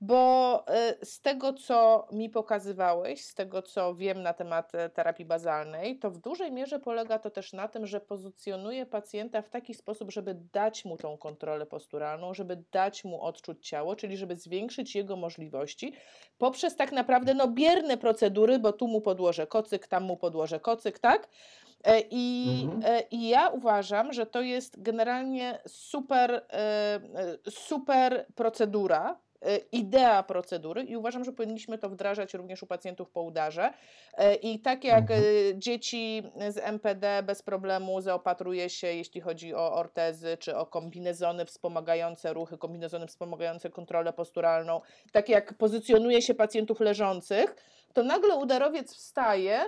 [0.00, 5.24] bo e, z tego, co mi pokazywałeś, z tego, co wiem na temat e, terapii
[5.24, 9.74] bazalnej, to w dużej mierze polega to też na tym, że pozycjonuje pacjenta w taki
[9.74, 14.94] sposób, żeby dać mu tą kontrolę posturalną, żeby dać mu odczuć ciało, czyli żeby zwiększyć
[14.94, 15.92] jego możliwości
[16.38, 20.98] poprzez tak naprawdę no, bierne procedury, bo tu mu podłożę kocyk, tam mu podłożę kocyk,
[20.98, 21.28] tak?
[21.84, 22.82] E, I, Mhm.
[22.96, 27.00] e, I ja uważam, że to jest generalnie super, e,
[27.50, 29.18] super procedura,
[29.72, 33.70] idea procedury i uważam, że powinniśmy to wdrażać również u pacjentów po udarze.
[34.42, 35.24] I tak jak Mhm.
[35.60, 42.32] dzieci z MPD bez problemu zaopatruje się, jeśli chodzi o ortezy czy o kombinezony wspomagające
[42.32, 44.80] ruchy, kombinezony wspomagające kontrolę posturalną,
[45.12, 47.56] tak jak pozycjonuje się pacjentów leżących,
[47.92, 49.60] to nagle udarowiec wstaje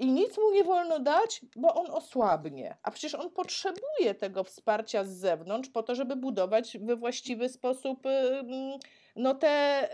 [0.00, 2.76] i nic mu nie wolno dać, bo on osłabnie.
[2.82, 8.02] A przecież on potrzebuje tego wsparcia z zewnątrz po to, żeby budować we właściwy sposób
[9.16, 9.88] no, te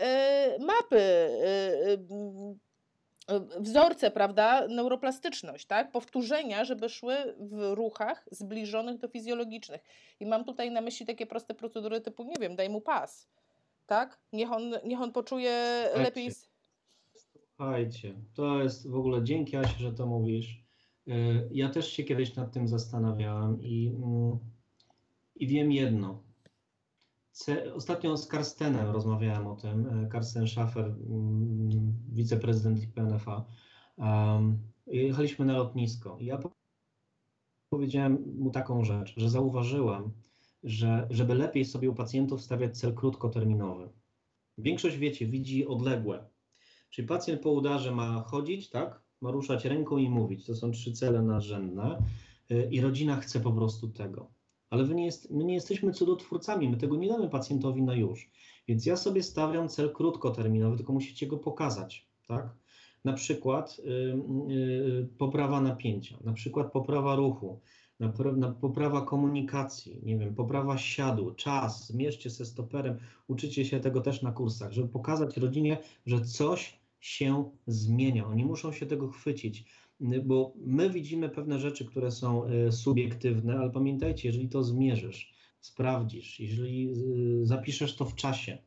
[0.55, 5.91] y, mapy, y, y, wzorce, prawda, neuroplastyczność, tak?
[5.91, 9.81] Powtórzenia, żeby szły w ruchach zbliżonych do fizjologicznych.
[10.19, 13.27] I mam tutaj na myśli takie proste procedury typu, nie wiem, daj mu pas.
[13.85, 14.19] tak?
[14.33, 16.31] Niech on, niech on poczuje lepiej.
[17.61, 20.63] Słuchajcie, to jest w ogóle dzięki Asi, że to mówisz.
[21.07, 24.37] Y, Ja też się kiedyś nad tym zastanawiałem i, mm,
[25.35, 26.23] i wiem jedno.
[27.75, 30.03] Ostatnio z Karstenem rozmawiałem o tym.
[30.05, 33.45] y, Karsten Schaffer, mm, wiceprezydent IPNFA.
[33.97, 36.51] Um, jechaliśmy na lotnisko ja po-
[37.69, 40.11] powiedziałem mu taką rzecz, że zauważyłem,
[40.63, 43.89] że żeby lepiej sobie u pacjentów stawiać cel krótkoterminowy.
[44.57, 46.29] Większość, wiecie, widzi odległe.
[46.89, 49.01] Czyli pacjent po udarze ma chodzić, tak?
[49.21, 50.45] Ma ruszać ręką i mówić.
[50.45, 52.03] To są trzy cele nadrzędne.
[52.51, 54.31] Y, I rodzina chce po prostu tego.
[54.69, 58.31] Ale wy nie jest, my nie jesteśmy cudotwórcami, my tego nie damy pacjentowi na już.
[58.67, 62.55] Więc ja sobie stawiam cel krótkoterminowy, tylko musicie go pokazać, tak?
[63.05, 63.91] Na przykład y,
[64.53, 67.59] y, poprawa napięcia, na przykład poprawa ruchu,
[68.61, 74.31] poprawa komunikacji, nie wiem, poprawa siadu, czas, zmierzcie się stoperem, uczycie się tego też na
[74.31, 78.27] kursach, żeby pokazać rodzinie, że coś się zmienia.
[78.27, 79.65] Oni muszą się tego chwycić,
[80.25, 86.39] bo my widzimy pewne rzeczy, które są y, subiektywne, ale pamiętajcie, jeżeli to zmierzysz, sprawdzisz,
[86.39, 86.89] jeżeli
[87.41, 88.57] y, zapiszesz to w czasie,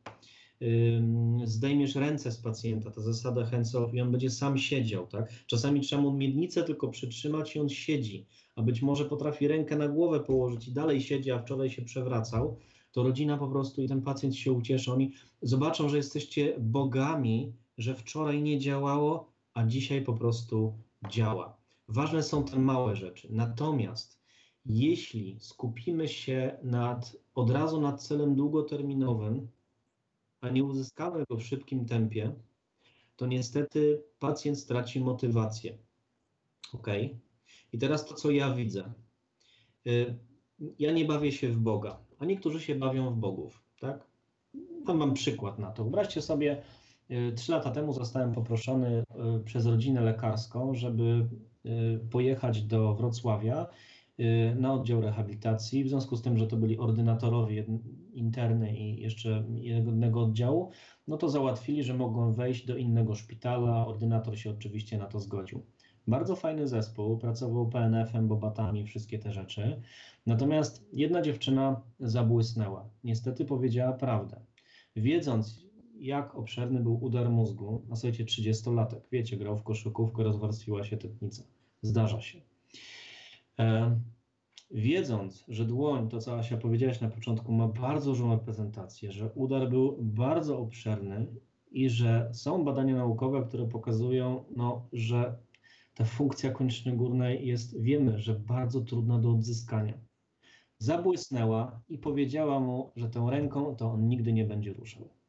[1.43, 5.29] zdejmiesz ręce z pacjenta, ta zasada hands off i on będzie sam siedział, tak?
[5.47, 9.87] Czasami trzeba mu miednicę tylko przytrzymać i on siedzi, a być może potrafi rękę na
[9.87, 12.57] głowę położyć i dalej siedzi, a wczoraj się przewracał,
[12.91, 14.93] to rodzina po prostu i ten pacjent się ucieszy.
[14.93, 20.73] Oni zobaczą, że jesteście bogami, że wczoraj nie działało, a dzisiaj po prostu
[21.09, 21.57] działa.
[21.87, 23.27] Ważne są te małe rzeczy.
[23.31, 24.21] Natomiast
[24.65, 29.47] jeśli skupimy się nad, od razu nad celem długoterminowym,
[30.41, 32.35] a nie uzyskamy go w szybkim tempie,
[33.15, 35.77] to niestety pacjent straci motywację.
[36.73, 36.87] Ok?
[37.73, 38.93] I teraz to, co ja widzę.
[39.87, 40.15] Y,
[40.79, 44.07] Ja nie bawię się w Boga, a niektórzy się bawią w bogów, tak?
[44.85, 45.83] Tam mam przykład na to.
[45.83, 46.61] Wyobraźcie sobie,
[47.11, 49.03] y, trzy lata temu zostałem poproszony
[49.39, 51.27] y, przez rodzinę lekarską, żeby
[52.11, 53.67] pojechać do Wrocławia
[54.55, 57.65] na oddział rehabilitacji, w związku z tym, że to byli ordynatorowie
[58.13, 60.71] interny i jeszcze jednego oddziału,
[61.07, 63.87] no to załatwili, że mogą wejść do innego szpitala.
[63.87, 65.65] Ordynator się oczywiście na to zgodził.
[66.07, 69.81] Bardzo fajny zespół, pracował PNF-em, bobatami, wszystkie te rzeczy.
[70.25, 72.89] Natomiast jedna dziewczyna zabłysnęła.
[73.03, 74.41] Niestety powiedziała prawdę.
[74.95, 75.65] Wiedząc,
[75.99, 81.43] jak obszerny był udar mózgu, na słuchajcie, 30-latek, wiecie, grał w koszykówkę, rozwarstwiła się tetnica.
[81.81, 82.41] Zdarza się.
[83.61, 83.99] E,
[84.71, 89.69] wiedząc, że dłoń, to co Asia powiedziałaś na początku, ma bardzo dużą reprezentację, że udar
[89.69, 91.27] był bardzo obszerny
[91.71, 95.37] i że są badania naukowe, które pokazują, no, że
[95.93, 99.93] ta funkcja kończyny górnej jest, wiemy, że bardzo trudna do odzyskania.
[100.77, 105.20] Zabłysnęła i powiedziała mu, że tą ręką to on nigdy nie będzie ruszał.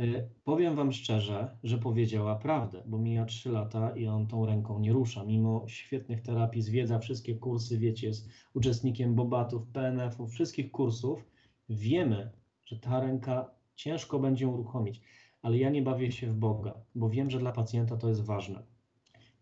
[0.00, 4.78] Y, Powiem Wam szczerze, że powiedziała prawdę, bo mija 3 lata i on tą ręką
[4.78, 5.24] nie rusza.
[5.24, 11.24] Mimo świetnych terapii, zwiedza wszystkie kursy, wiecie, jest uczestnikiem Bobatów, PNF-ów, wszystkich kursów.
[11.68, 12.30] Wiemy,
[12.64, 15.00] że ta ręka ciężko będzie uruchomić,
[15.42, 18.62] ale ja nie bawię się w Boga, bo wiem, że dla pacjenta to jest ważne.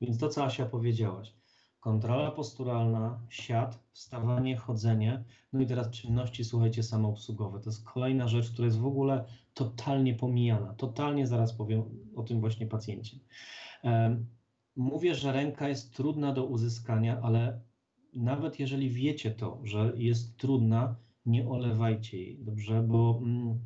[0.01, 1.40] Więc to, co Asia powiedziałaś,
[1.81, 7.61] kontrola posturalna, siad, wstawanie, chodzenie, no i teraz czynności, słuchajcie, samoobsługowe.
[7.61, 9.25] To jest kolejna rzecz, która jest w ogóle
[9.55, 10.75] totalnie pomijana.
[10.75, 11.83] Totalnie zaraz powiem
[12.17, 13.17] o tym właśnie pacjencie.
[14.77, 17.61] Mówię, że ręka jest trudna do uzyskania, ale
[18.15, 22.83] nawet jeżeli wiecie to, że jest trudna, nie olewajcie jej, dobrze?
[22.83, 23.61] Bo mm,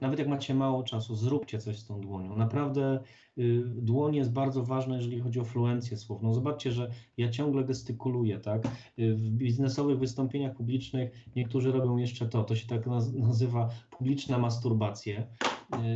[0.00, 2.36] nawet jak macie mało czasu, zróbcie coś z tą dłonią.
[2.36, 2.98] Naprawdę
[3.38, 6.22] y, dłoń jest bardzo ważna, jeżeli chodzi o fluencję słów.
[6.22, 8.66] No zobaczcie, że ja ciągle gestykuluję, tak?
[8.98, 14.38] Y, W biznesowych wystąpieniach publicznych niektórzy robią jeszcze to, to się tak naz- nazywa publiczna
[14.38, 15.20] masturbacja,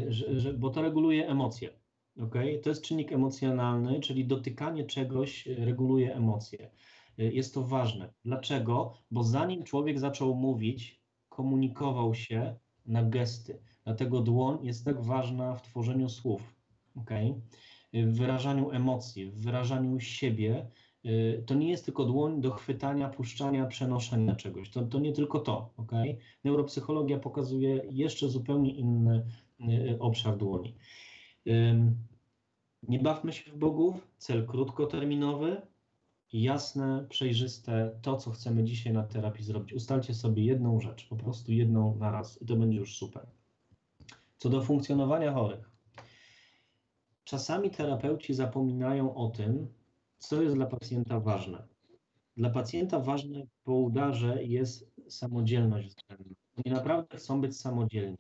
[0.09, 1.71] y, że, bo to reguluje emocje.
[2.23, 2.59] Okay?
[2.59, 6.71] To jest czynnik emocjonalny, czyli dotykanie czegoś y, reguluje emocje.
[7.19, 8.13] Y, Jest to ważne.
[8.25, 8.93] Dlaczego?
[9.11, 12.55] Bo zanim człowiek zaczął mówić, komunikował się
[12.87, 13.59] na gesty.
[13.85, 16.55] Dlatego dłoń jest tak ważna w tworzeniu słów,
[16.97, 17.41] okay?
[17.93, 20.71] w wyrażaniu emocji, w wyrażaniu siebie.
[21.05, 24.71] Y, To nie jest tylko dłoń do chwytania, puszczania, przenoszenia czegoś.
[24.71, 25.73] To, to nie tylko to.
[25.77, 26.17] Okay?
[26.45, 29.27] Neuropsychologia pokazuje jeszcze zupełnie inny
[29.61, 30.75] y, obszar dłoni.
[32.83, 35.63] Nie bawmy się w bogów, cel krótkoterminowy,
[36.33, 39.73] jasne, przejrzyste, to co chcemy dzisiaj na terapii zrobić.
[39.73, 43.27] Ustalcie sobie jedną rzecz, po prostu jedną na raz i to będzie już super.
[44.41, 45.71] Co do funkcjonowania chorych.
[47.25, 49.69] Czasami terapeuci zapominają o tym,
[50.19, 51.67] co jest dla pacjenta ważne.
[52.37, 56.35] Dla pacjenta ważne po udarze jest samodzielność względna.
[56.57, 58.19] Oni naprawdę chcą być samodzielni.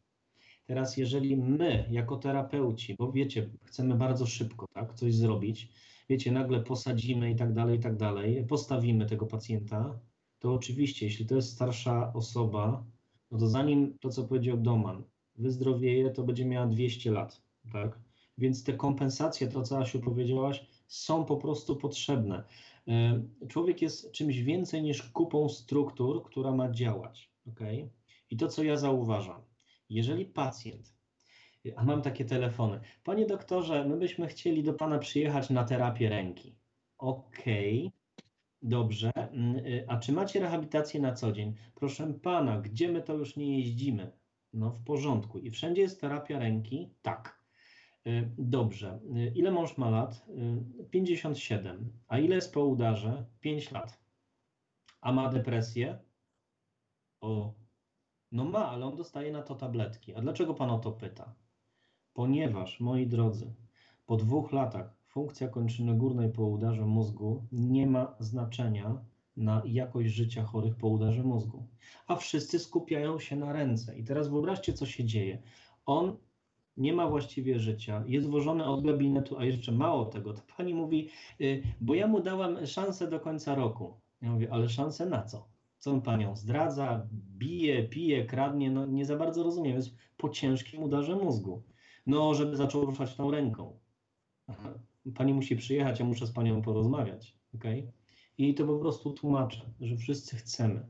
[0.67, 5.73] Teraz, jeżeli my, jako terapeuci, bo wiecie, chcemy bardzo szybko tak, coś zrobić,
[6.09, 9.99] wiecie, nagle posadzimy i tak dalej, i tak dalej, postawimy tego pacjenta,
[10.39, 12.85] to oczywiście, jeśli to jest starsza osoba,
[13.31, 15.05] no to zanim to, co powiedział Doman,
[15.37, 17.99] wyzdrowieje, to będzie miała 200 lat, tak?
[18.39, 22.45] Więc te kompensacje, to co Asiu powiedziałaś, są po prostu potrzebne.
[22.89, 27.61] E, człowiek jest czymś więcej niż kupą struktur, która ma działać, ok?
[28.31, 29.43] I to, co ja zauważam,
[29.89, 30.95] jeżeli pacjent,
[31.77, 36.57] a mam takie telefony, panie doktorze, my byśmy chcieli do pana przyjechać na terapię ręki.
[36.99, 37.93] Okej,
[38.63, 39.11] dobrze.
[39.15, 41.55] Mm, y, A czy macie rehabilitację na co dzień?
[41.75, 44.20] Proszę pana, gdzie my to już nie jeździmy?
[44.53, 45.39] No w porządku.
[45.39, 46.95] I wszędzie jest terapia ręki?
[47.03, 47.41] Tak.
[48.07, 49.01] Y, Dobrze.
[49.17, 50.27] Y, Ile mąż ma lat?
[50.81, 51.93] Y, 57.
[52.09, 53.25] A ile jest po udarze?
[53.41, 54.01] 5 lat.
[55.01, 55.99] A ma depresję?
[57.21, 57.55] O,
[58.33, 60.15] no ma, ale on dostaje na to tabletki.
[60.15, 61.35] A dlaczego pan o to pyta?
[62.15, 63.55] Ponieważ, moi drodzy,
[64.07, 69.05] po dwóch latach funkcja kończyny górnej po udarze mózgu nie ma znaczenia
[69.41, 71.67] na jakość życia chorych po udarze mózgu.
[72.07, 73.99] A wszyscy skupiają się na ręce.
[73.99, 75.43] I teraz wyobraźcie, co się dzieje.
[75.87, 76.17] On
[76.77, 81.09] nie ma właściwie życia, jest wożony od gabinetu, a jeszcze mało tego, pani mówi,
[81.41, 84.01] y, bo ja mu dałam szansę do końca roku.
[84.23, 85.49] Ja mówię, ale szansę na co?
[85.79, 87.07] Co on panią zdradza,
[87.39, 88.71] bije, pije, kradnie?
[88.71, 91.63] No nie za bardzo rozumiem, jest po ciężkim udarze mózgu.
[92.07, 93.79] No, żeby zaczął ruszać tą ręką.
[95.15, 97.93] Pani musi przyjechać, ja muszę z panią porozmawiać, okej?
[98.41, 100.87] I to po prostu tłumaczę, że wszyscy chcemy,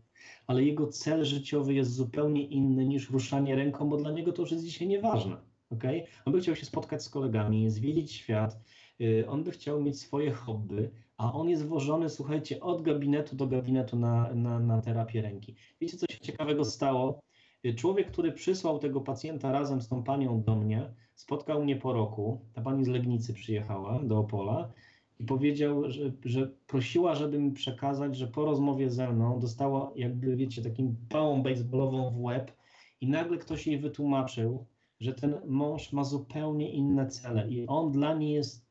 [0.47, 4.51] ale jego cel życiowy jest zupełnie inny niż ruszanie ręką, bo dla niego to już
[4.51, 5.37] jest dzisiaj nieważne.
[5.71, 6.03] Okay?
[6.25, 8.61] On by chciał się spotkać z kolegami, zwiedzić świat,
[8.99, 13.47] yy, on by chciał mieć swoje hobby, a on jest wożony, słuchajcie, od gabinetu do
[13.47, 15.55] gabinetu na, na, na terapię ręki.
[15.81, 17.21] Wiecie, co się ciekawego stało?
[17.63, 21.93] Yy, Człowiek, który przysłał tego pacjenta razem z tą panią do mnie, spotkał mnie po
[21.93, 22.41] roku.
[22.53, 24.73] Ta pani z Legnicy przyjechała do Opola
[25.21, 30.63] i powiedział, że, że prosiła, mi przekazać, że po rozmowie ze mną dostała, jakby wiecie,
[30.63, 32.53] takim pałą baseballową w łeb
[33.01, 34.67] i nagle ktoś jej wytłumaczył,
[35.01, 38.67] że ten mąż ma zupełnie inne cele i on dla niej jest,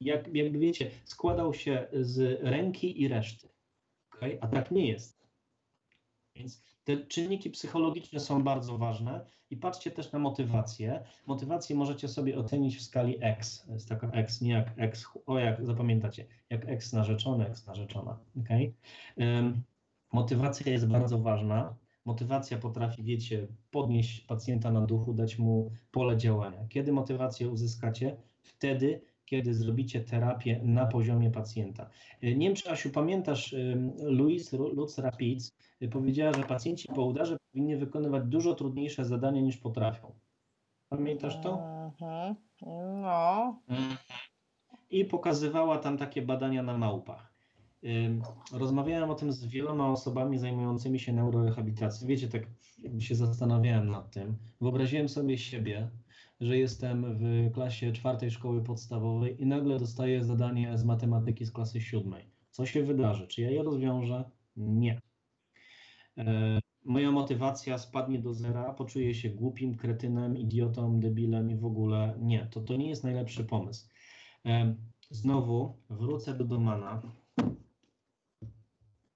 [0.00, 3.48] jak, jakby wiecie, składał się z ręki i reszty.
[4.14, 4.38] Okay?
[4.40, 5.26] A tak nie jest.
[6.36, 11.04] Więc te czynniki psychologiczne są bardzo ważne i patrzcie też na motywację.
[11.26, 13.66] Motywację możecie sobie ocenić w skali X.
[13.68, 18.18] Jest taka X, nie jak X, o jak zapamiętacie, jak X narzeczony, X narzeczona.
[18.40, 18.72] Okay?
[19.16, 19.62] Um,
[20.12, 26.66] motywacja jest bardzo ważna motywacja potrafi, wiecie, podnieść pacjenta na duchu, dać mu pole działania.
[26.68, 28.16] Kiedy motywację uzyskacie?
[28.42, 29.00] Wtedy,
[29.32, 31.90] kiedy zrobicie terapię na poziomie pacjenta.
[32.22, 33.54] Nie wiem, czy Asiu pamiętasz,
[34.02, 35.52] Louise Lutz Rapids
[35.90, 40.14] powiedziała, że pacjenci po udarze powinni wykonywać dużo trudniejsze zadania niż potrafią.
[40.88, 41.58] Pamiętasz to?
[41.84, 42.34] Mhm.
[43.02, 43.60] No.
[44.90, 47.32] I pokazywała tam takie badania na małpach.
[48.52, 52.08] Rozmawiałem o tym z wieloma osobami zajmującymi się neurorehabilitacją.
[52.08, 52.42] Wiecie, tak
[52.98, 54.36] się zastanawiałem nad tym.
[54.60, 55.88] Wyobraziłem sobie siebie,
[56.42, 61.80] że jestem w klasie czwartej szkoły podstawowej i nagle dostaję zadanie z matematyki z klasy
[61.80, 62.30] siódmej.
[62.50, 63.26] Co się wydarzy?
[63.26, 64.24] Czy ja je rozwiążę?
[64.56, 65.00] Nie.
[66.84, 72.46] Moja motywacja spadnie do zera, poczuję się głupim, kretynem, idiotą, debilem i w ogóle nie.
[72.46, 73.88] To, to nie jest najlepszy pomysł.
[75.10, 77.02] Znowu wrócę do Domana.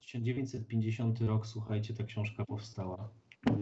[0.01, 3.09] 1950 rok, słuchajcie, ta książka powstała.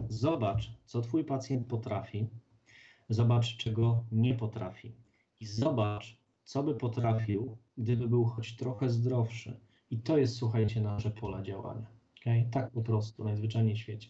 [0.08, 2.28] Zobacz, co twój pacjent potrafi,
[3.08, 4.92] zobacz, czego nie potrafi
[5.40, 9.60] i zobacz, co by potrafił, gdyby był choć trochę zdrowszy.
[9.90, 11.86] I to jest, słuchajcie, nasze pola działania.
[12.20, 12.48] Okay?
[12.52, 14.08] Tak po prostu, najzwyczajniej w świecie.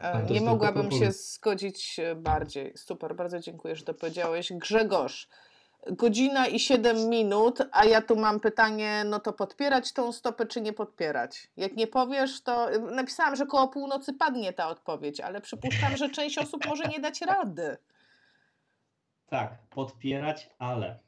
[0.00, 2.72] E, Nie mogłabym się zgodzić e, bardziej.
[2.76, 4.52] Super, bardzo dziękuję, że to powiedziałeś.
[4.52, 5.28] Grzegorz,
[5.90, 10.60] godzina i 7 minut, a ja tu mam pytanie, no to podpierać tą stopę, czy
[10.60, 11.50] nie podpierać?
[11.56, 16.38] Jak nie powiesz, to napisałam, że koło północy padnie ta odpowiedź, ale przypuszczam, że część
[16.38, 17.76] osób może nie dać rady.
[19.26, 20.98] Tak, podpierać, ale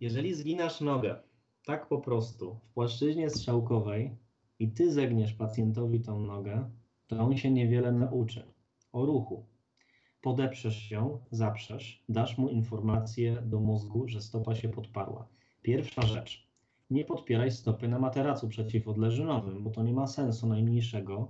[0.00, 1.22] jeżeli zginasz nogę
[1.64, 4.16] tak po prostu w płaszczyźnie strzałkowej
[4.58, 6.70] i ty zegniesz pacjentowi tą nogę,
[7.06, 8.52] to on się niewiele nauczy
[8.92, 9.46] o ruchu.
[10.26, 15.28] Podeprzesz ją, zaprzesz, dasz mu informację do mózgu, że stopa się podparła.
[15.62, 16.48] Pierwsza rzecz.
[16.90, 21.28] Nie podpieraj stopy na materacu przeciwodleżynowym, bo to nie ma sensu najmniejszego.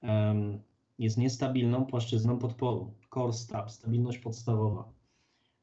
[0.00, 0.58] Em,
[0.98, 2.94] jest niestabilną płaszczyzną podporu.
[3.14, 4.92] Core stab, stabilność podstawowa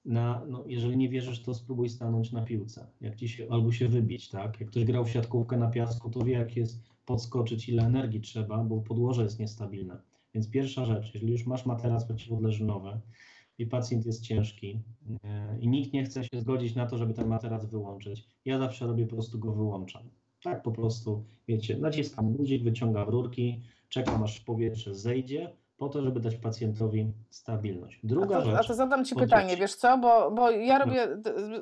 [0.06, 3.88] na, no, jeżeli nie wierzysz, to spróbuj stanąć na piłce, jak ci się, albo się
[3.88, 4.60] wybić, tak?
[4.60, 8.64] Jak ktoś grał w siatkówkę na piasku, to wie, jak jest podskoczyć, ile energii trzeba,
[8.64, 10.13] bo podłoże jest niestabilne.
[10.34, 13.00] Więc pierwsza rzecz, jeżeli już masz materac przeciwodleżynowy
[13.58, 14.80] i pacjent jest ciężki
[15.24, 18.88] e, i nikt nie chce się zgodzić na to, żeby ten materac wyłączyć, ja zawsze
[18.88, 20.04] robię po prostu go wyłączam.
[20.44, 26.20] Tak po prostu, wiecie, naciskam guzik, wyciągam rurki, czekam aż powietrze zejdzie, po to, żeby
[26.20, 28.00] dać pacjentowi stabilność.
[28.04, 28.60] Druga a to, rzecz.
[28.60, 31.08] A to zadam Ci pytanie, wiesz co, bo, bo ja, robię,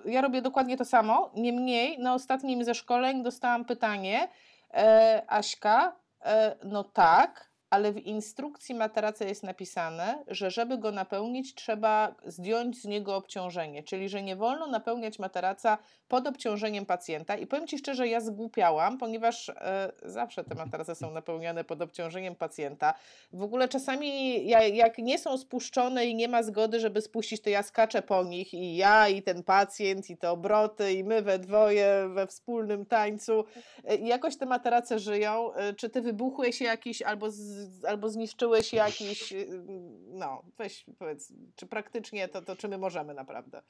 [0.05, 4.27] ja robię dokładnie to samo, niemniej na ostatnim ze szkoleń dostałam pytanie,
[4.73, 5.95] e, Aśka,
[6.25, 12.81] e, no tak, ale w instrukcji materaca jest napisane, że żeby go napełnić, trzeba zdjąć
[12.81, 17.37] z niego obciążenie, czyli że nie wolno napełniać materaca pod obciążeniem pacjenta.
[17.37, 22.35] I powiem Ci szczerze, ja zgłupiałam, ponieważ e, zawsze te materace są napełniane pod obciążeniem
[22.35, 22.93] pacjenta.
[23.33, 27.49] W ogóle czasami, ja, jak nie są spuszczone i nie ma zgody, żeby spuścić, to
[27.49, 31.39] ja skaczę po nich i ja, i ten pacjent, i te obroty, i my we
[31.39, 33.45] dwoje we wspólnym tańcu.
[33.83, 35.53] E, jakoś te materace żyją.
[35.53, 39.63] E, Czy Ty wybuchłeś jakiś albo z, albo zniszczyłeś jakiś, y,
[40.07, 43.61] no weź powiedz, czy praktycznie to, to czy my możemy naprawdę?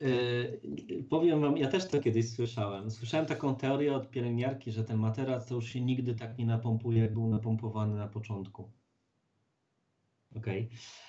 [0.00, 2.90] Yy, powiem wam, ja też to kiedyś słyszałem.
[2.90, 7.02] Słyszałem taką teorię od pielęgniarki, że ten materac to już się nigdy tak nie napompuje,
[7.02, 8.70] jak był napompowany na początku.
[10.36, 10.66] Okej.
[10.66, 11.05] Okay.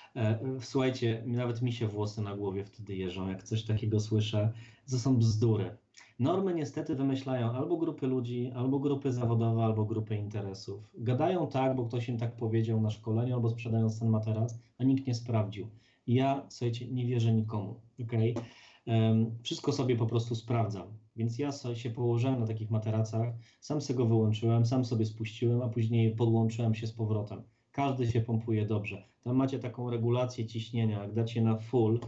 [0.60, 4.52] Słuchajcie, nawet mi się włosy na głowie wtedy jeżą, jak coś takiego słyszę.
[4.90, 5.76] To są bzdury.
[6.18, 10.90] Normy niestety wymyślają albo grupy ludzi, albo grupy zawodowe, albo grupy interesów.
[10.94, 15.06] Gadają tak, bo ktoś im tak powiedział na szkoleniu, albo sprzedają ten materac, a nikt
[15.06, 15.68] nie sprawdził.
[16.06, 18.34] Ja, słuchajcie, nie wierzę nikomu, okej?
[18.34, 18.44] Okay?
[19.42, 20.86] wszystko sobie po prostu sprawdzam.
[21.16, 25.68] Więc ja się położyłem na takich materacach, sam sobie go wyłączyłem, sam sobie spuściłem, a
[25.68, 27.42] później podłączyłem się z powrotem.
[27.72, 29.04] Każdy się pompuje dobrze.
[29.28, 32.00] Tam macie taką regulację ciśnienia, jak dacie na full,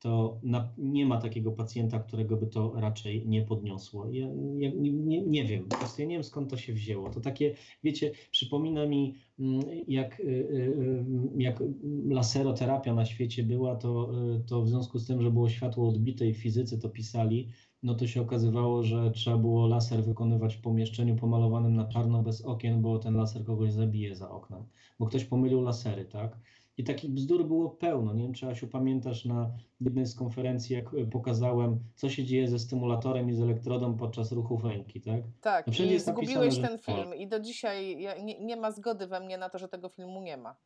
[0.00, 4.08] to na, nie ma takiego pacjenta, którego by to raczej nie podniosło.
[4.10, 4.26] Ja,
[4.58, 7.10] ja nie, nie, wiem, po prostu ja nie wiem skąd to się wzięło.
[7.10, 7.54] To takie,
[7.84, 11.04] wiecie, przypomina mi mm, jak, y, y, y,
[11.36, 11.62] jak
[12.08, 14.12] laseroterapia na świecie była, to,
[14.46, 17.48] to w związku z tym, że było światło odbite i fizycy to pisali,
[17.82, 22.44] no to się okazywało, że trzeba było laser wykonywać w pomieszczeniu pomalowanym na czarno bez
[22.44, 24.64] okien, bo ten laser kogoś zabije za oknem,
[24.98, 26.38] bo ktoś pomylił lasery, tak?
[26.80, 28.14] I takich bzdur było pełno.
[28.14, 29.50] Nie wiem, czy Asiu pamiętasz na
[29.80, 34.32] jednej z konferencji, jak e, pokazałem, co się dzieje ze stymulatorem i z elektrodą podczas
[34.32, 35.20] ruchów ręki, tak?
[35.40, 39.20] Tak, no i zgubiłeś napisane, ten film i do dzisiaj nie, nie ma zgody we
[39.20, 40.56] mnie na to, że tego filmu nie ma.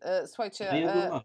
[0.00, 1.20] E, słuchajcie, e,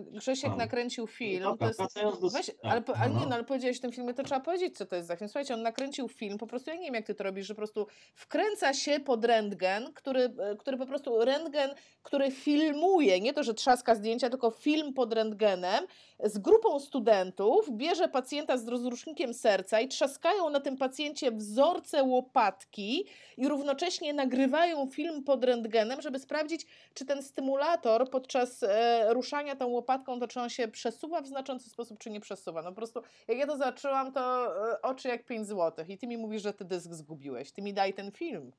[0.00, 0.58] Grzesiek mam.
[0.58, 1.42] nakręcił film.
[1.42, 1.80] No to jest,
[2.20, 2.30] do...
[2.30, 4.96] weź, ale, ale nie, no ale powiedziałeś w tym filmie, to trzeba powiedzieć, co to
[4.96, 5.28] jest za film.
[5.28, 7.58] Słuchajcie, on nakręcił film, po prostu ja nie wiem, jak ty to robisz, że po
[7.58, 11.70] prostu wkręca się pod rentgen, który, e, który po prostu rentgen,
[12.02, 15.84] który filmuje, nie to, że trzaska zdjęcia, tylko film pod rentgenem
[16.24, 23.04] z grupą studentów, bierze pacjenta z rozrusznikiem serca i trzaskają na tym pacjencie wzorce łopatki
[23.36, 29.66] i równocześnie nagrywają film pod rentgenem, żeby sprawdzić, czy ten stymulator podczas e, ruszania tą
[29.66, 32.62] łopatką, to czy on się przesuwa w znaczący sposób, czy nie przesuwa.
[32.62, 35.86] No po prostu, jak ja to zaczęłam, to e, oczy jak 5 zł.
[35.88, 37.52] I ty mi mówisz, że ty dysk zgubiłeś.
[37.52, 38.52] Ty mi daj ten film.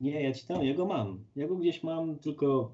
[0.00, 1.24] Nie, ja ci tam, ja go mam.
[1.36, 2.72] Ja go gdzieś mam, tylko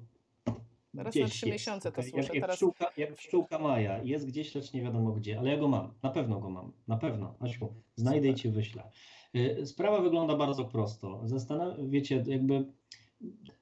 [0.97, 2.17] Teraz na trzy miesiące to słyszę.
[2.17, 2.55] Jak, jak, teraz...
[2.55, 6.09] pszczółka, jak pszczółka Maja, jest gdzieś, lecz nie wiadomo gdzie, ale ja go mam, na
[6.09, 8.39] pewno go mam, na pewno, Asiu, znajdę Super.
[8.39, 8.83] i Ci wyślę.
[9.35, 11.21] Y, sprawa wygląda bardzo prosto.
[11.23, 12.65] Zastanaw wiecie, jakby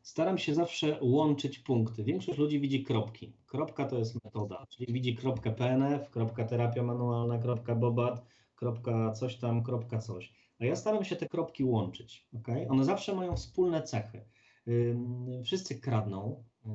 [0.01, 2.03] staram się zawsze łączyć punkty.
[2.03, 3.34] Większość ludzi widzi kropki.
[3.45, 9.36] Kropka to jest metoda, czyli widzi kropkę PNF, kropka terapia manualna, kropka bobat, kropka coś
[9.36, 10.34] tam, kropka coś.
[10.59, 12.28] A ja staram się te kropki łączyć.
[12.34, 12.68] Okay?
[12.68, 14.26] One zawsze mają wspólne cechy.
[15.43, 16.43] Wszyscy kradną.
[16.66, 16.72] Yy,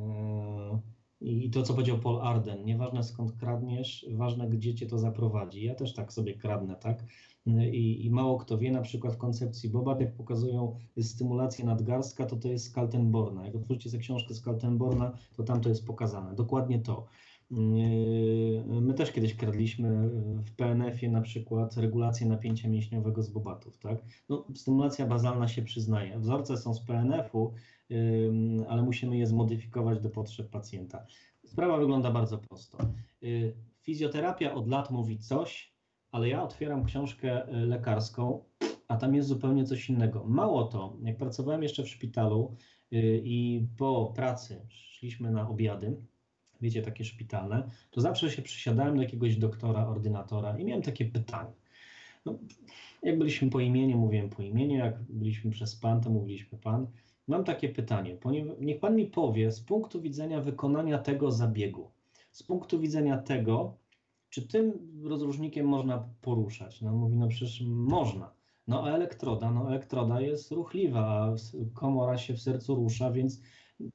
[1.20, 5.64] I to, co powiedział Paul Arden, nieważne skąd kradniesz, ważne, gdzie cię to zaprowadzi.
[5.64, 7.05] Ja też tak sobie kradnę, tak?
[7.47, 12.36] I, I, mało kto wie, na przykład w koncepcji Bobat, jak pokazują stymulację nadgarstka, to
[12.36, 13.47] to jest Kaltenborna.
[13.47, 16.34] Jak otworzycie sobie książkę z Kaltenborna, to tam to jest pokazane.
[16.34, 17.07] Dokładnie to.
[17.51, 20.08] Yy, my też kiedyś kradliśmy
[20.45, 24.04] w PNF-ie na przykład regulację napięcia mięśniowego z bobatów, tak?
[24.29, 26.18] No, stymulacja bazalna się przyznaje.
[26.18, 27.53] Wzorce są z PNF-u,
[27.88, 31.07] yy, ale musimy je zmodyfikować do potrzeb pacjenta.
[31.45, 32.79] Sprawa wygląda bardzo prosto.
[33.83, 35.75] Fizjoterapia od lat mówi coś,
[36.17, 38.45] ale ja otwieram książkę y, lekarską,
[38.88, 40.25] a tam jest zupełnie coś innego.
[40.25, 42.57] Mało to, jak pracowałem jeszcze w szpitalu
[42.93, 45.97] y, i po pracy szliśmy na obiady,
[46.61, 51.53] wiecie, takie szpitalne, to zawsze się przysiadałem do jakiegoś doktora, ordynatora i miałem takie pytanie.
[52.25, 52.38] No,
[53.03, 56.87] jak byliśmy po imieniu, mówiłem po imieniu, jak byliśmy przez pan, to mówiliśmy pan.
[57.29, 58.17] Mam takie pytanie.
[58.61, 61.91] Niech pan mi powie z punktu widzenia wykonania tego zabiegu,
[62.33, 63.76] z punktu widzenia tego,
[64.30, 64.72] czy tym
[65.04, 66.82] rozróżnikiem można poruszać?
[66.82, 68.34] No mówi, no przecież można.
[68.66, 71.34] No a elektroda, no elektroda jest ruchliwa,
[71.74, 73.42] komora się w sercu rusza, więc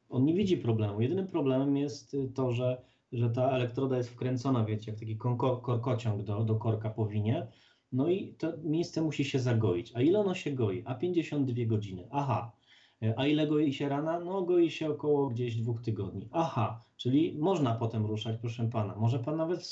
[0.10, 1.02] On nie widzi problemu.
[1.02, 2.82] Jedynym problemem jest to, że,
[3.12, 5.18] że ta elektroda jest wkręcona, wiecie, jak taki
[5.62, 7.48] korkociąg do, do korka powinie.
[7.92, 9.92] No i to miejsce musi się zagoić.
[9.96, 10.84] A ile ono się goi?
[10.86, 12.08] A 52 godziny.
[12.12, 12.52] Aha.
[13.16, 14.20] A ile goi się rana?
[14.20, 16.28] No goi się około gdzieś dwóch tygodni.
[16.32, 18.96] Aha, czyli można potem ruszać, proszę pana.
[18.96, 19.66] Może pan nawet w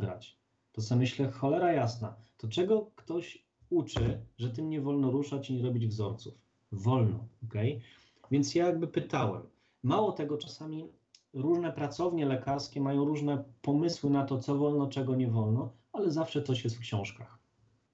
[0.00, 0.36] grać.
[0.72, 2.14] To sobie myślę, cholera jasna.
[2.36, 6.34] To czego ktoś uczy, że tym nie wolno ruszać i nie robić wzorców?
[6.72, 7.54] Wolno, ok?
[8.30, 9.42] Więc ja jakby pytałem.
[9.82, 10.88] Mało tego, czasami
[11.34, 16.42] różne pracownie lekarskie mają różne pomysły na to, co wolno, czego nie wolno, ale zawsze
[16.42, 17.39] coś jest w książkach.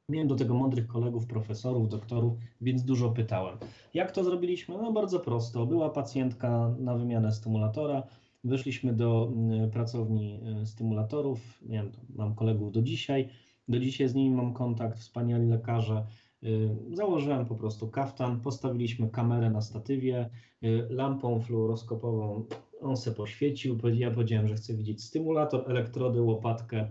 [0.09, 3.59] Miałem do tego mądrych kolegów, profesorów, doktorów, więc dużo pytałem.
[3.95, 4.79] Jak to zrobiliśmy?
[4.79, 5.67] No bardzo prosto.
[5.67, 8.03] Była pacjentka na wymianę stymulatora,
[8.45, 13.29] wyszliśmy do mm, pracowni y, stymulatorów, wiem, mam kolegów do dzisiaj,
[13.69, 16.07] do dzisiaj z nimi mam kontakt, wspaniali lekarze.
[16.43, 20.31] Y, założyłem po prostu kaftan, postawiliśmy kamerę na statywie,
[20.65, 22.45] y, lampą fluoroskopową
[22.81, 26.89] on se poświecił, ja powiedziałem, że chcę widzieć stymulator, elektrody, łopatkę,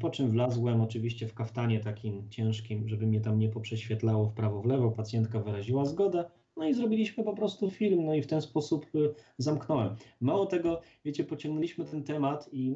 [0.00, 4.62] po czym wlazłem oczywiście w kaftanie takim ciężkim, żeby mnie tam nie poprześwietlało w prawo,
[4.62, 4.90] w lewo.
[4.90, 6.24] Pacjentka wyraziła zgodę.
[6.56, 9.96] No i zrobiliśmy po prostu film, no i w ten sposób y, zamknąłem.
[10.20, 12.74] Mało tego, wiecie, pociągnęliśmy ten temat i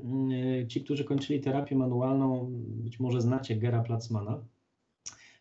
[0.63, 4.45] y, ci, którzy kończyli terapię manualną, być może znacie Gera Placmana,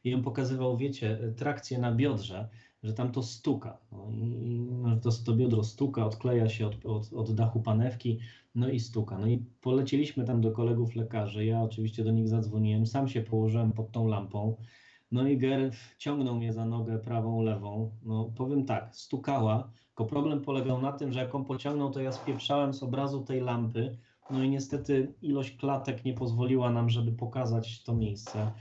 [0.03, 2.49] i on pokazywał, wiecie, trakcję na biodrze,
[2.83, 3.77] że tam to stuka.
[3.91, 4.69] No i
[5.01, 8.19] to, to biodro stuka, odkleja się od, od, od dachu panewki,
[8.55, 9.17] no i stuka.
[9.17, 11.45] No i polecieliśmy tam do kolegów lekarzy.
[11.45, 14.57] Ja oczywiście do nich zadzwoniłem, sam się położyłem pod tą lampą.
[15.11, 17.91] No i Ger ciągnął mnie za nogę prawą, lewą.
[18.03, 22.11] No powiem tak, stukała, tylko problem polegał na tym, że jak on pociągnął, to ja
[22.11, 23.97] spieprzałem z obrazu tej lampy,
[24.31, 28.51] no i niestety ilość klatek nie pozwoliła nam, żeby pokazać to miejsce.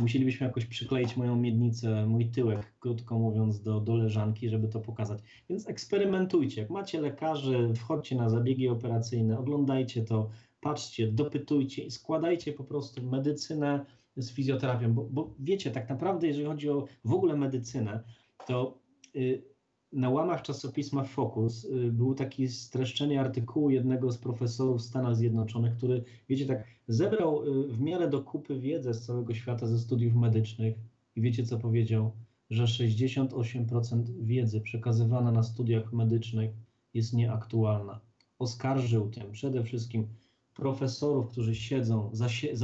[0.00, 5.22] Musielibyśmy jakoś przykleić moją miednicę, mój tyłek, krótko mówiąc, do, do leżanki, żeby to pokazać.
[5.48, 6.60] Więc eksperymentujcie.
[6.60, 10.28] Jak macie lekarzy, wchodźcie na zabiegi operacyjne, oglądajcie to,
[10.60, 13.84] patrzcie, dopytujcie i składajcie po prostu medycynę
[14.16, 18.04] z fizjoterapią, bo, bo wiecie, tak naprawdę, jeżeli chodzi o w ogóle medycynę,
[18.46, 18.78] to.
[19.14, 19.57] Yy,
[19.92, 25.76] na łamach czasopisma Focus y, był taki streszczenie artykułu jednego z profesorów w Stanach Zjednoczonych,
[25.76, 30.14] który, wiecie, tak zebrał y, w miarę do kupy wiedzę z całego świata ze studiów
[30.14, 30.74] medycznych
[31.16, 32.12] i wiecie, co powiedział?
[32.50, 36.50] Że 68% wiedzy przekazywana na studiach medycznych
[36.94, 38.00] jest nieaktualna.
[38.38, 40.08] Oskarżył tym przede wszystkim
[40.54, 42.56] profesorów, którzy siedzą, zasie,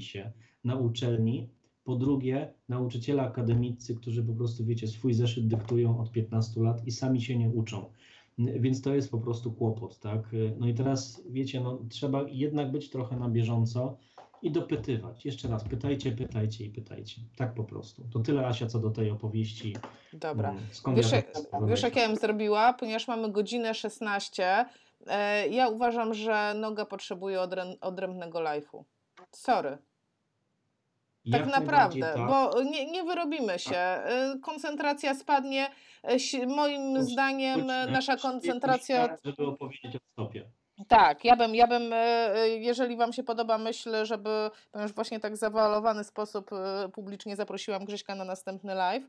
[0.00, 0.32] się
[0.64, 1.48] na uczelni
[1.84, 6.90] po drugie, nauczyciele akademicy, którzy po prostu, wiecie, swój zeszyt dyktują od 15 lat i
[6.90, 7.84] sami się nie uczą.
[8.38, 10.20] Więc to jest po prostu kłopot, tak?
[10.58, 13.96] No i teraz, wiecie, no, trzeba jednak być trochę na bieżąco
[14.42, 15.24] i dopytywać.
[15.24, 17.20] Jeszcze raz, pytajcie, pytajcie i pytajcie.
[17.36, 18.04] Tak po prostu.
[18.12, 19.76] To tyle, Asia, co do tej opowieści.
[20.12, 20.50] Dobra.
[20.50, 21.22] Mm, skąd wiesz, ja
[21.66, 22.72] wiesz jak ja bym zrobiła?
[22.72, 24.64] Ponieważ mamy godzinę 16,
[25.06, 27.40] e, ja uważam, że noga potrzebuje
[27.80, 28.84] odrębnego live'u.
[29.30, 29.78] Sorry.
[31.30, 32.26] Tak naprawdę, tak.
[32.26, 34.00] bo nie, nie wyrobimy się.
[34.34, 35.70] Y, koncentracja spadnie.
[36.34, 39.18] Y, moim zdaniem nasza koncentracja.
[39.24, 40.50] Żeby opowiedzieć o stopie.
[40.88, 41.96] Tak, ja bym, ja bym, y,
[42.58, 46.50] jeżeli Wam się podoba myśl, żeby, ponieważ właśnie tak zawalowany sposób
[46.92, 49.04] publicznie zaprosiłam Grześka na następny live,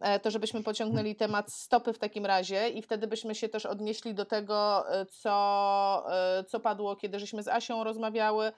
[0.00, 4.14] e, to żebyśmy pociągnęli temat stopy w takim razie i wtedy byśmy się też odnieśli
[4.14, 6.06] do tego, co,
[6.46, 8.52] co padło, kiedy żeśmy z Asią rozmawiały,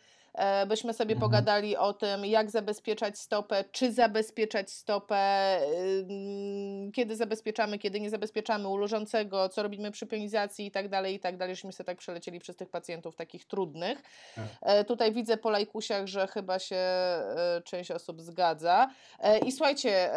[0.67, 1.31] byśmy sobie mhm.
[1.31, 5.59] pogadali o tym, jak zabezpieczać stopę, czy zabezpieczać stopę,
[6.95, 11.37] kiedy zabezpieczamy, kiedy nie zabezpieczamy ulożącego, co robimy przy pionizacji i tak dalej, i tak
[11.37, 11.55] dalej.
[11.55, 14.03] Żeśmy sobie tak przelecieli przez tych pacjentów takich trudnych.
[14.63, 18.91] E, tutaj widzę po lajkusiach, że chyba się e, część osób zgadza.
[19.47, 20.11] I słuchajcie,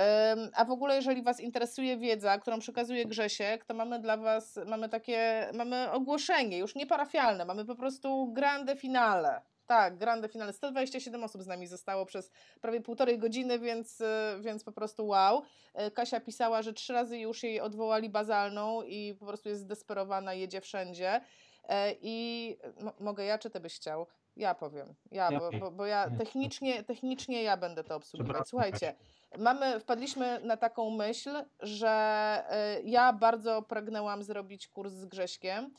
[0.53, 4.89] a w ogóle jeżeli Was interesuje wiedza, którą przekazuje Grzesiek, to mamy dla Was, mamy
[4.89, 9.41] takie, mamy ogłoszenie, już nie parafialne, mamy po prostu grande finale.
[9.68, 10.53] Tak, grande finale.
[10.53, 12.31] 127 osób z nami zostało przez
[12.61, 15.44] prawie półtorej godziny, więc, e, więc po prostu wow.
[15.73, 20.34] E, Kasia pisała, że trzy razy już jej odwołali bazalną i po prostu jest zdesperowana,
[20.34, 21.22] jedzie wszędzie.
[21.69, 22.57] E, I
[22.99, 24.07] mogę ja, czy ty byś chciał?
[24.35, 24.95] Ja powiem.
[25.11, 28.49] Ja, bo, bo, bo ja technicznie, technicznie ja będę to obsługiwać.
[28.49, 28.95] Słuchajcie,
[29.38, 32.44] mamy, wpadliśmy na taką myśl, że
[32.84, 35.73] ja bardzo pragnęłam zrobić kurs z Grześkiem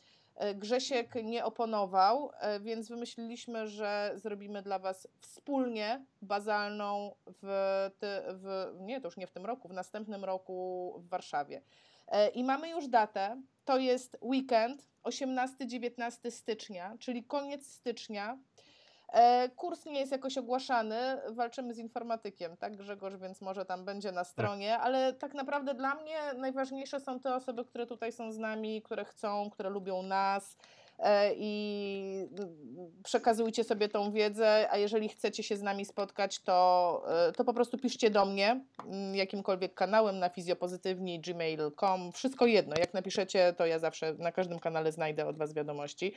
[0.54, 7.90] Grzesiek nie oponował, e, więc wymyśliliśmy, że zrobimy dla Was wspólnie bazalną w,
[8.28, 11.62] w, nie, to już nie w tym roku, w następnym roku w Warszawie.
[12.08, 18.38] E, I mamy już datę, to jest weekend 18-19 stycznia, czyli koniec stycznia.
[19.12, 20.96] E, kurs nie jest jakoś ogłaszany,
[21.30, 25.94] walczymy z informatykiem, tak Grzegorz, więc może tam będzie na stronie, ale tak naprawdę dla
[25.94, 30.56] mnie najważniejsze są te osoby, które tutaj są z nami, które chcą, które lubią nas
[30.98, 32.28] e, i
[33.04, 37.54] przekazujcie sobie tą wiedzę, a jeżeli chcecie się z nami spotkać, to, e, to po
[37.54, 43.66] prostu piszcie do mnie mm, jakimkolwiek kanałem na fizjopozytywni, gmail.com, wszystko jedno, jak napiszecie, to
[43.66, 46.14] ja zawsze na każdym kanale znajdę od Was wiadomości.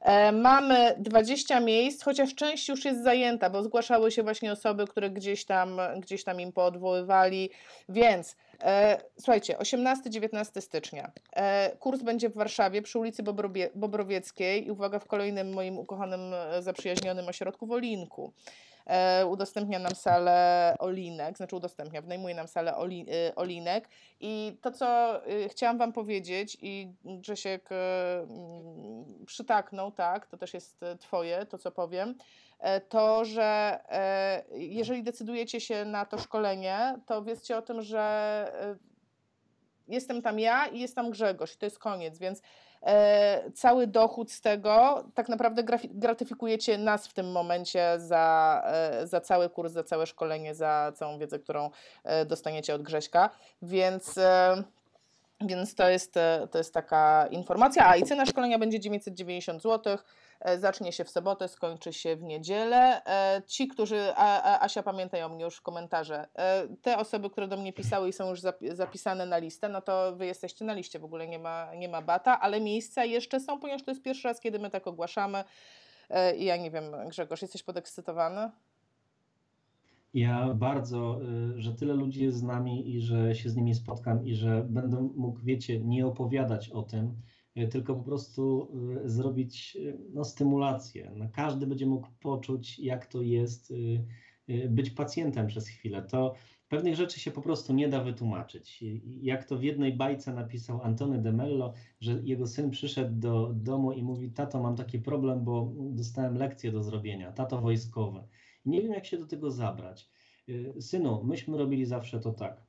[0.00, 5.10] E, Mamy 20 miejsc, chociaż część już jest zajęta, bo zgłaszały się właśnie osoby, które
[5.10, 7.50] gdzieś tam, gdzieś tam im poodwoływali.
[7.88, 11.10] Więc e, słuchajcie, 18-19 stycznia.
[11.32, 13.22] E, kurs będzie w Warszawie przy ulicy
[13.74, 18.32] Bobrowieckiej i uwaga, w kolejnym moim ukochanym, e, zaprzyjaźnionym ośrodku w Olinku.
[18.32, 18.75] E,
[19.26, 23.88] udostępnia nam salę Olinek, znaczy udostępnia, wynajmuje nam salę e, Olinek.
[24.20, 24.86] I to, co
[25.26, 31.46] e, chciałam Wam powiedzieć, i Grzesiek e, mm, przytaknął, tak, to też jest e, Twoje,
[31.46, 32.14] to co powiem,
[32.58, 38.00] e, to, że e, jeżeli decydujecie się na to szkolenie, to wiedzcie o tym, że
[38.60, 38.76] e,
[39.88, 42.42] jestem tam ja i jest tam Grzegorz i to jest koniec, więc e,
[43.54, 49.50] cały dochód z tego tak naprawdę gratyfikujecie nas w tym momencie za, e, za cały
[49.50, 51.70] kurs, za całe szkolenie, za całą wiedzę, którą
[52.04, 53.30] e, dostaniecie od Grześka,
[53.62, 54.18] więc...
[54.18, 54.62] E,
[55.40, 57.88] więc to jest, e, to jest taka informacja.
[57.88, 59.98] A i cena szkolenia będzie 990 zł.
[60.40, 63.04] E, Zacznie się w sobotę, skończy się w niedzielę.
[63.06, 67.56] E, Ci, którzy, a, Asia pamiętaj o mnie już komentarze, e, te osoby, które do
[67.56, 70.98] mnie pisały i są już zapi- zapisane na listę, no to wy jesteście na liście,
[70.98, 74.28] w ogóle nie ma, nie ma bata, ale miejsca jeszcze są, ponieważ to jest pierwszy
[74.28, 75.44] raz, kiedy my tak ogłaszamy.
[76.38, 78.50] I ja nie wiem, Grzegorz, jesteś podekscytowany?
[80.14, 81.20] Ja bardzo,
[81.56, 84.66] y, że tyle ludzi jest z nami i że się z nimi spotkam i że
[84.68, 87.16] będę mógł, wiecie, nie opowiadać o tym,
[87.70, 88.68] tylko po prostu
[89.04, 91.12] y, zrobić y, no, stymulację.
[91.16, 94.04] No, każdy będzie mógł poczuć, jak to jest y,
[94.48, 96.02] y, być pacjentem przez chwilę.
[96.02, 96.34] To
[96.68, 98.84] pewnych rzeczy się po prostu nie da wytłumaczyć.
[99.20, 103.92] Jak to w jednej bajce napisał Antony de Mello, że jego syn przyszedł do domu
[103.92, 108.28] i mówi: Tato, mam taki problem, bo dostałem lekcję do zrobienia, tato wojskowe.
[108.64, 110.10] Nie wiem, jak się do tego zabrać.
[110.48, 112.66] Y, Synu, myśmy robili zawsze to tak.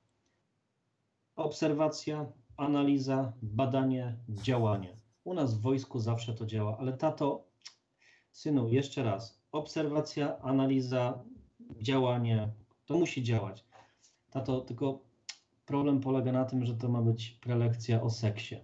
[1.35, 4.97] Obserwacja, analiza, badanie, działanie.
[5.23, 7.43] U nas w wojsku zawsze to działa, ale tato,
[8.31, 9.41] synu, jeszcze raz.
[9.51, 11.23] Obserwacja, analiza,
[11.81, 12.49] działanie,
[12.85, 13.65] to musi działać.
[14.31, 14.99] Tato, tylko
[15.65, 18.55] problem polega na tym, że to ma być prelekcja o seksie.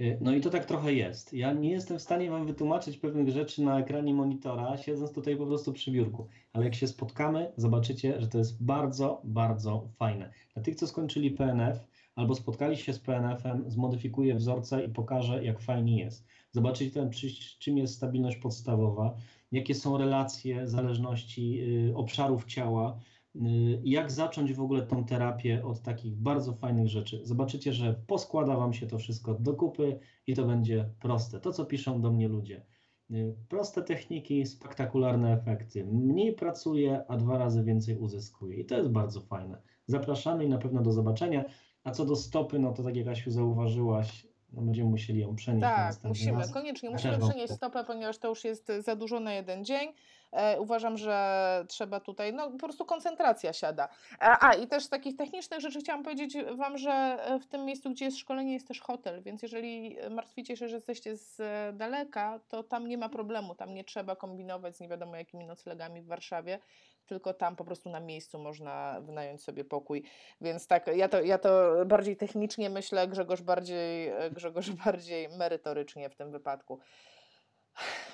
[0.00, 1.32] Y, No i to tak trochę jest.
[1.32, 5.46] Ja nie jestem w stanie Wam wytłumaczyć pewnych rzeczy na ekranie monitora, siedząc tutaj po
[5.46, 6.28] prostu przy biurku.
[6.52, 10.32] Ale jak się spotkamy, zobaczycie, że to jest bardzo, bardzo fajne.
[10.54, 11.86] Dla tych, co skończyli PNF
[12.16, 16.26] albo spotkali się z PNF-em, zmodyfikuję wzorce i pokażę, jak fajnie jest.
[16.50, 17.28] Zobaczycie tam, czy,
[17.58, 19.14] czym jest stabilność podstawowa,
[19.52, 23.00] jakie są relacje zależności y, obszarów ciała,
[23.34, 23.40] y,
[23.84, 27.20] jak zacząć w ogóle tą terapię od takich bardzo fajnych rzeczy.
[27.22, 31.40] Zobaczycie, że poskłada Wam się to wszystko do kupy i to będzie proste.
[31.40, 32.66] To, co piszą do mnie ludzie.
[33.10, 35.84] Y, Proste techniki, spektakularne efekty.
[35.84, 38.56] Mniej pracuję, a dwa razy więcej uzyskuję.
[38.56, 39.62] I to jest bardzo fajne.
[39.86, 41.44] Zapraszamy i na pewno do zobaczenia.
[41.86, 45.66] A co do stopy, no to tak jak Asiu zauważyłaś, no będziemy musieli ją przenieść
[45.66, 46.52] Tak, musimy, raz.
[46.52, 49.92] koniecznie musimy przenieść stopę, ponieważ to już jest za dużo na jeden dzień.
[50.32, 53.88] E, uważam, że trzeba tutaj, no po prostu koncentracja siada.
[54.20, 57.64] A, a i też z takich technicznych rzeczy chciałam powiedzieć Wam, że e, w tym
[57.64, 61.72] miejscu, gdzie jest szkolenie, jest też hotel, więc jeżeli martwicie się, że jesteście z e,
[61.72, 66.02] daleka, to tam nie ma problemu, tam nie trzeba kombinować z nie wiadomo jakimi noclegami
[66.02, 66.58] w Warszawie,
[67.06, 70.02] tylko tam po prostu na miejscu można wynająć sobie pokój.
[70.40, 76.10] Więc tak, ja to, ja to bardziej technicznie myślę, Grzegorz bardziej, e, Grzegorz bardziej merytorycznie
[76.10, 76.80] w tym wypadku.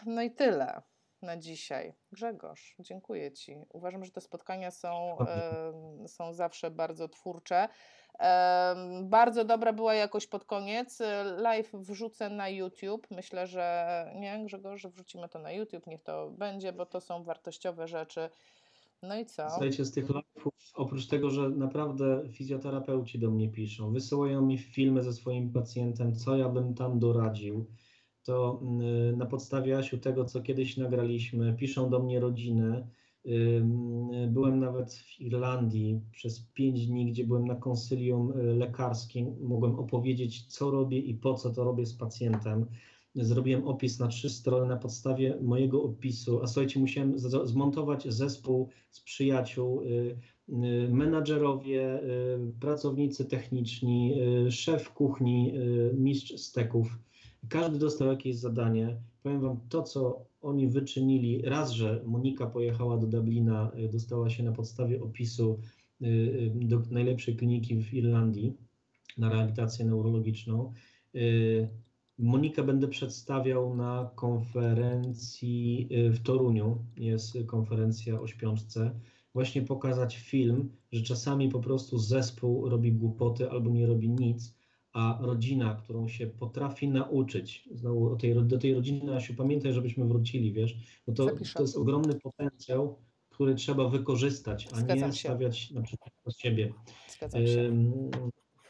[0.07, 0.83] No i tyle
[1.23, 1.95] na dzisiaj.
[2.13, 3.57] Grzegorz, dziękuję Ci.
[3.73, 7.69] Uważam, że te spotkania są, em, są zawsze bardzo twórcze.
[9.03, 10.99] Bardzo dobra była jakoś pod koniec.
[11.37, 13.07] Live wrzucę na YouTube.
[13.11, 15.87] Myślę, że nie, Grzegorz, że wrzucimy to na YouTube.
[15.87, 18.31] Niech to będzie, bo to są wartościowe rzeczy.
[19.03, 19.51] No i co?
[19.51, 25.03] Słuchajcie, z tych live'ów, oprócz tego, że naprawdę fizjoterapeuci do mnie piszą, wysyłają mi filmy
[25.03, 27.67] ze swoim pacjentem, co ja bym tam doradził,
[28.25, 28.63] to
[29.13, 32.87] y, na podstawie Asiu tego, co kiedyś nagraliśmy, piszą do mnie rodziny.
[34.29, 39.37] Byłem nawet w Irlandii przez pięć dni, gdzie byłem na konsylium y, lekarskim.
[39.41, 42.67] Mogłem opowiedzieć, co robię i po co to robię z pacjentem.
[43.15, 49.01] Zrobiłem opis na trzy strony na podstawie mojego opisu, a słuchajcie, musiałem zmontować zespół z
[49.01, 50.17] przyjaciół, y,
[50.49, 54.15] y, menadżerowie, y, pracownicy techniczni,
[54.47, 56.99] y, szef kuchni, y, mistrz steków.
[57.49, 58.97] Każdy dostał jakieś zadanie.
[59.23, 64.43] Powiem Wam, to co oni wyczynili, raz, że Monika pojechała do Dublina, y, dostała się
[64.43, 65.59] na podstawie opisu
[66.55, 68.57] do najlepszej kliniki w Irlandii
[69.19, 70.73] na rehabilitację neurologiczną.
[72.23, 76.79] Monikę będę przedstawiał na konferencji y, w Toruniu.
[76.97, 79.01] Jest konferencja o śpiączce.
[79.35, 84.55] Właśnie pokazać film, że czasami po prostu zespół robi głupoty albo nie robi nic,
[84.93, 90.53] a rodzina, którą się potrafi nauczyć, znowu tej, do tej rodziny, Asiu, pamiętaj, żebyśmy wrócili,
[90.53, 90.77] wiesz,
[91.07, 91.55] bo to, Zapiszę.
[91.55, 95.29] to jest ogromny potencjał, który trzeba wykorzystać, a Zgadzam nie się.
[95.29, 96.73] stawiać na przykład z siebie.
[97.09, 97.73] Zgadzam się.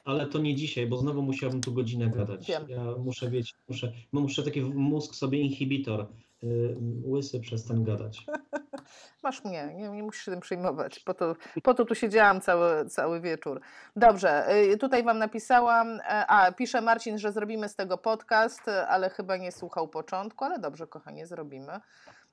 [0.04, 2.48] Ale to nie dzisiaj, bo znowu musiałbym tu godzinę gadać.
[2.48, 2.68] Wiem.
[2.68, 6.06] Ja muszę wiedzieć, muszę, muszę taki mózg sobie inhibitor.
[6.42, 8.26] Yy, łysy przestań gadać.
[9.22, 11.00] Masz mnie, nie, nie musisz się tym przejmować.
[11.00, 13.60] Po to, po to tu siedziałam cały, cały wieczór.
[13.96, 15.88] Dobrze, y, tutaj Wam napisałam.
[16.00, 20.44] e, A, pisze Marcin, że zrobimy z tego podcast, e, ale chyba nie słuchał początku,
[20.44, 21.80] ale dobrze, kochanie, zrobimy.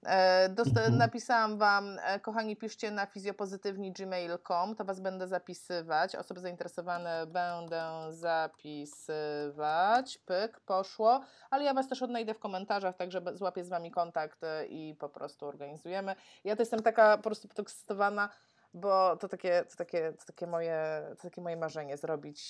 [0.06, 0.98] E, Dosta- Mhm.
[0.98, 6.16] napisałam Wam, e, kochani, piszcie na fizjopozytywni.gmail.com, to Was będę zapisywać.
[6.16, 10.18] Osoby zainteresowane będę zapisywać.
[10.18, 11.22] Pyk, poszło.
[11.50, 15.10] Ale ja Was też odnajdę w komentarzach, także złapię z Wami kontakt e, i po
[15.10, 16.16] prostu organizujemy.
[16.44, 18.30] Ja to jestem taka po prostu podekscytowana,
[18.74, 22.42] bo to takie, to takie, to takie, moje, to takie moje marzenie, zrobić,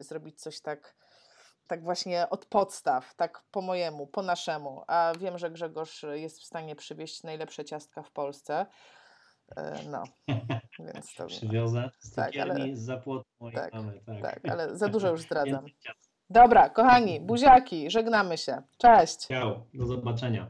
[0.00, 0.94] zrobić coś tak,
[1.68, 4.82] tak właśnie od podstaw, tak po mojemu, po naszemu.
[4.86, 8.66] A wiem, że Grzegorz jest w stanie przywieźć najlepsze ciastka w Polsce.
[9.56, 10.02] E, No,
[10.94, 11.26] więc to...
[11.26, 14.00] Przywiozę z Tak, ale- cukierni z zapłotu mojej tak, mamy.
[14.06, 15.66] Tak, Tak, ale za dużo już zdradzam.
[16.30, 18.62] Dobra, kochani, buziaki, żegnamy się.
[18.78, 19.26] Cześć!
[19.26, 20.46] Ciao, do zobaczenia.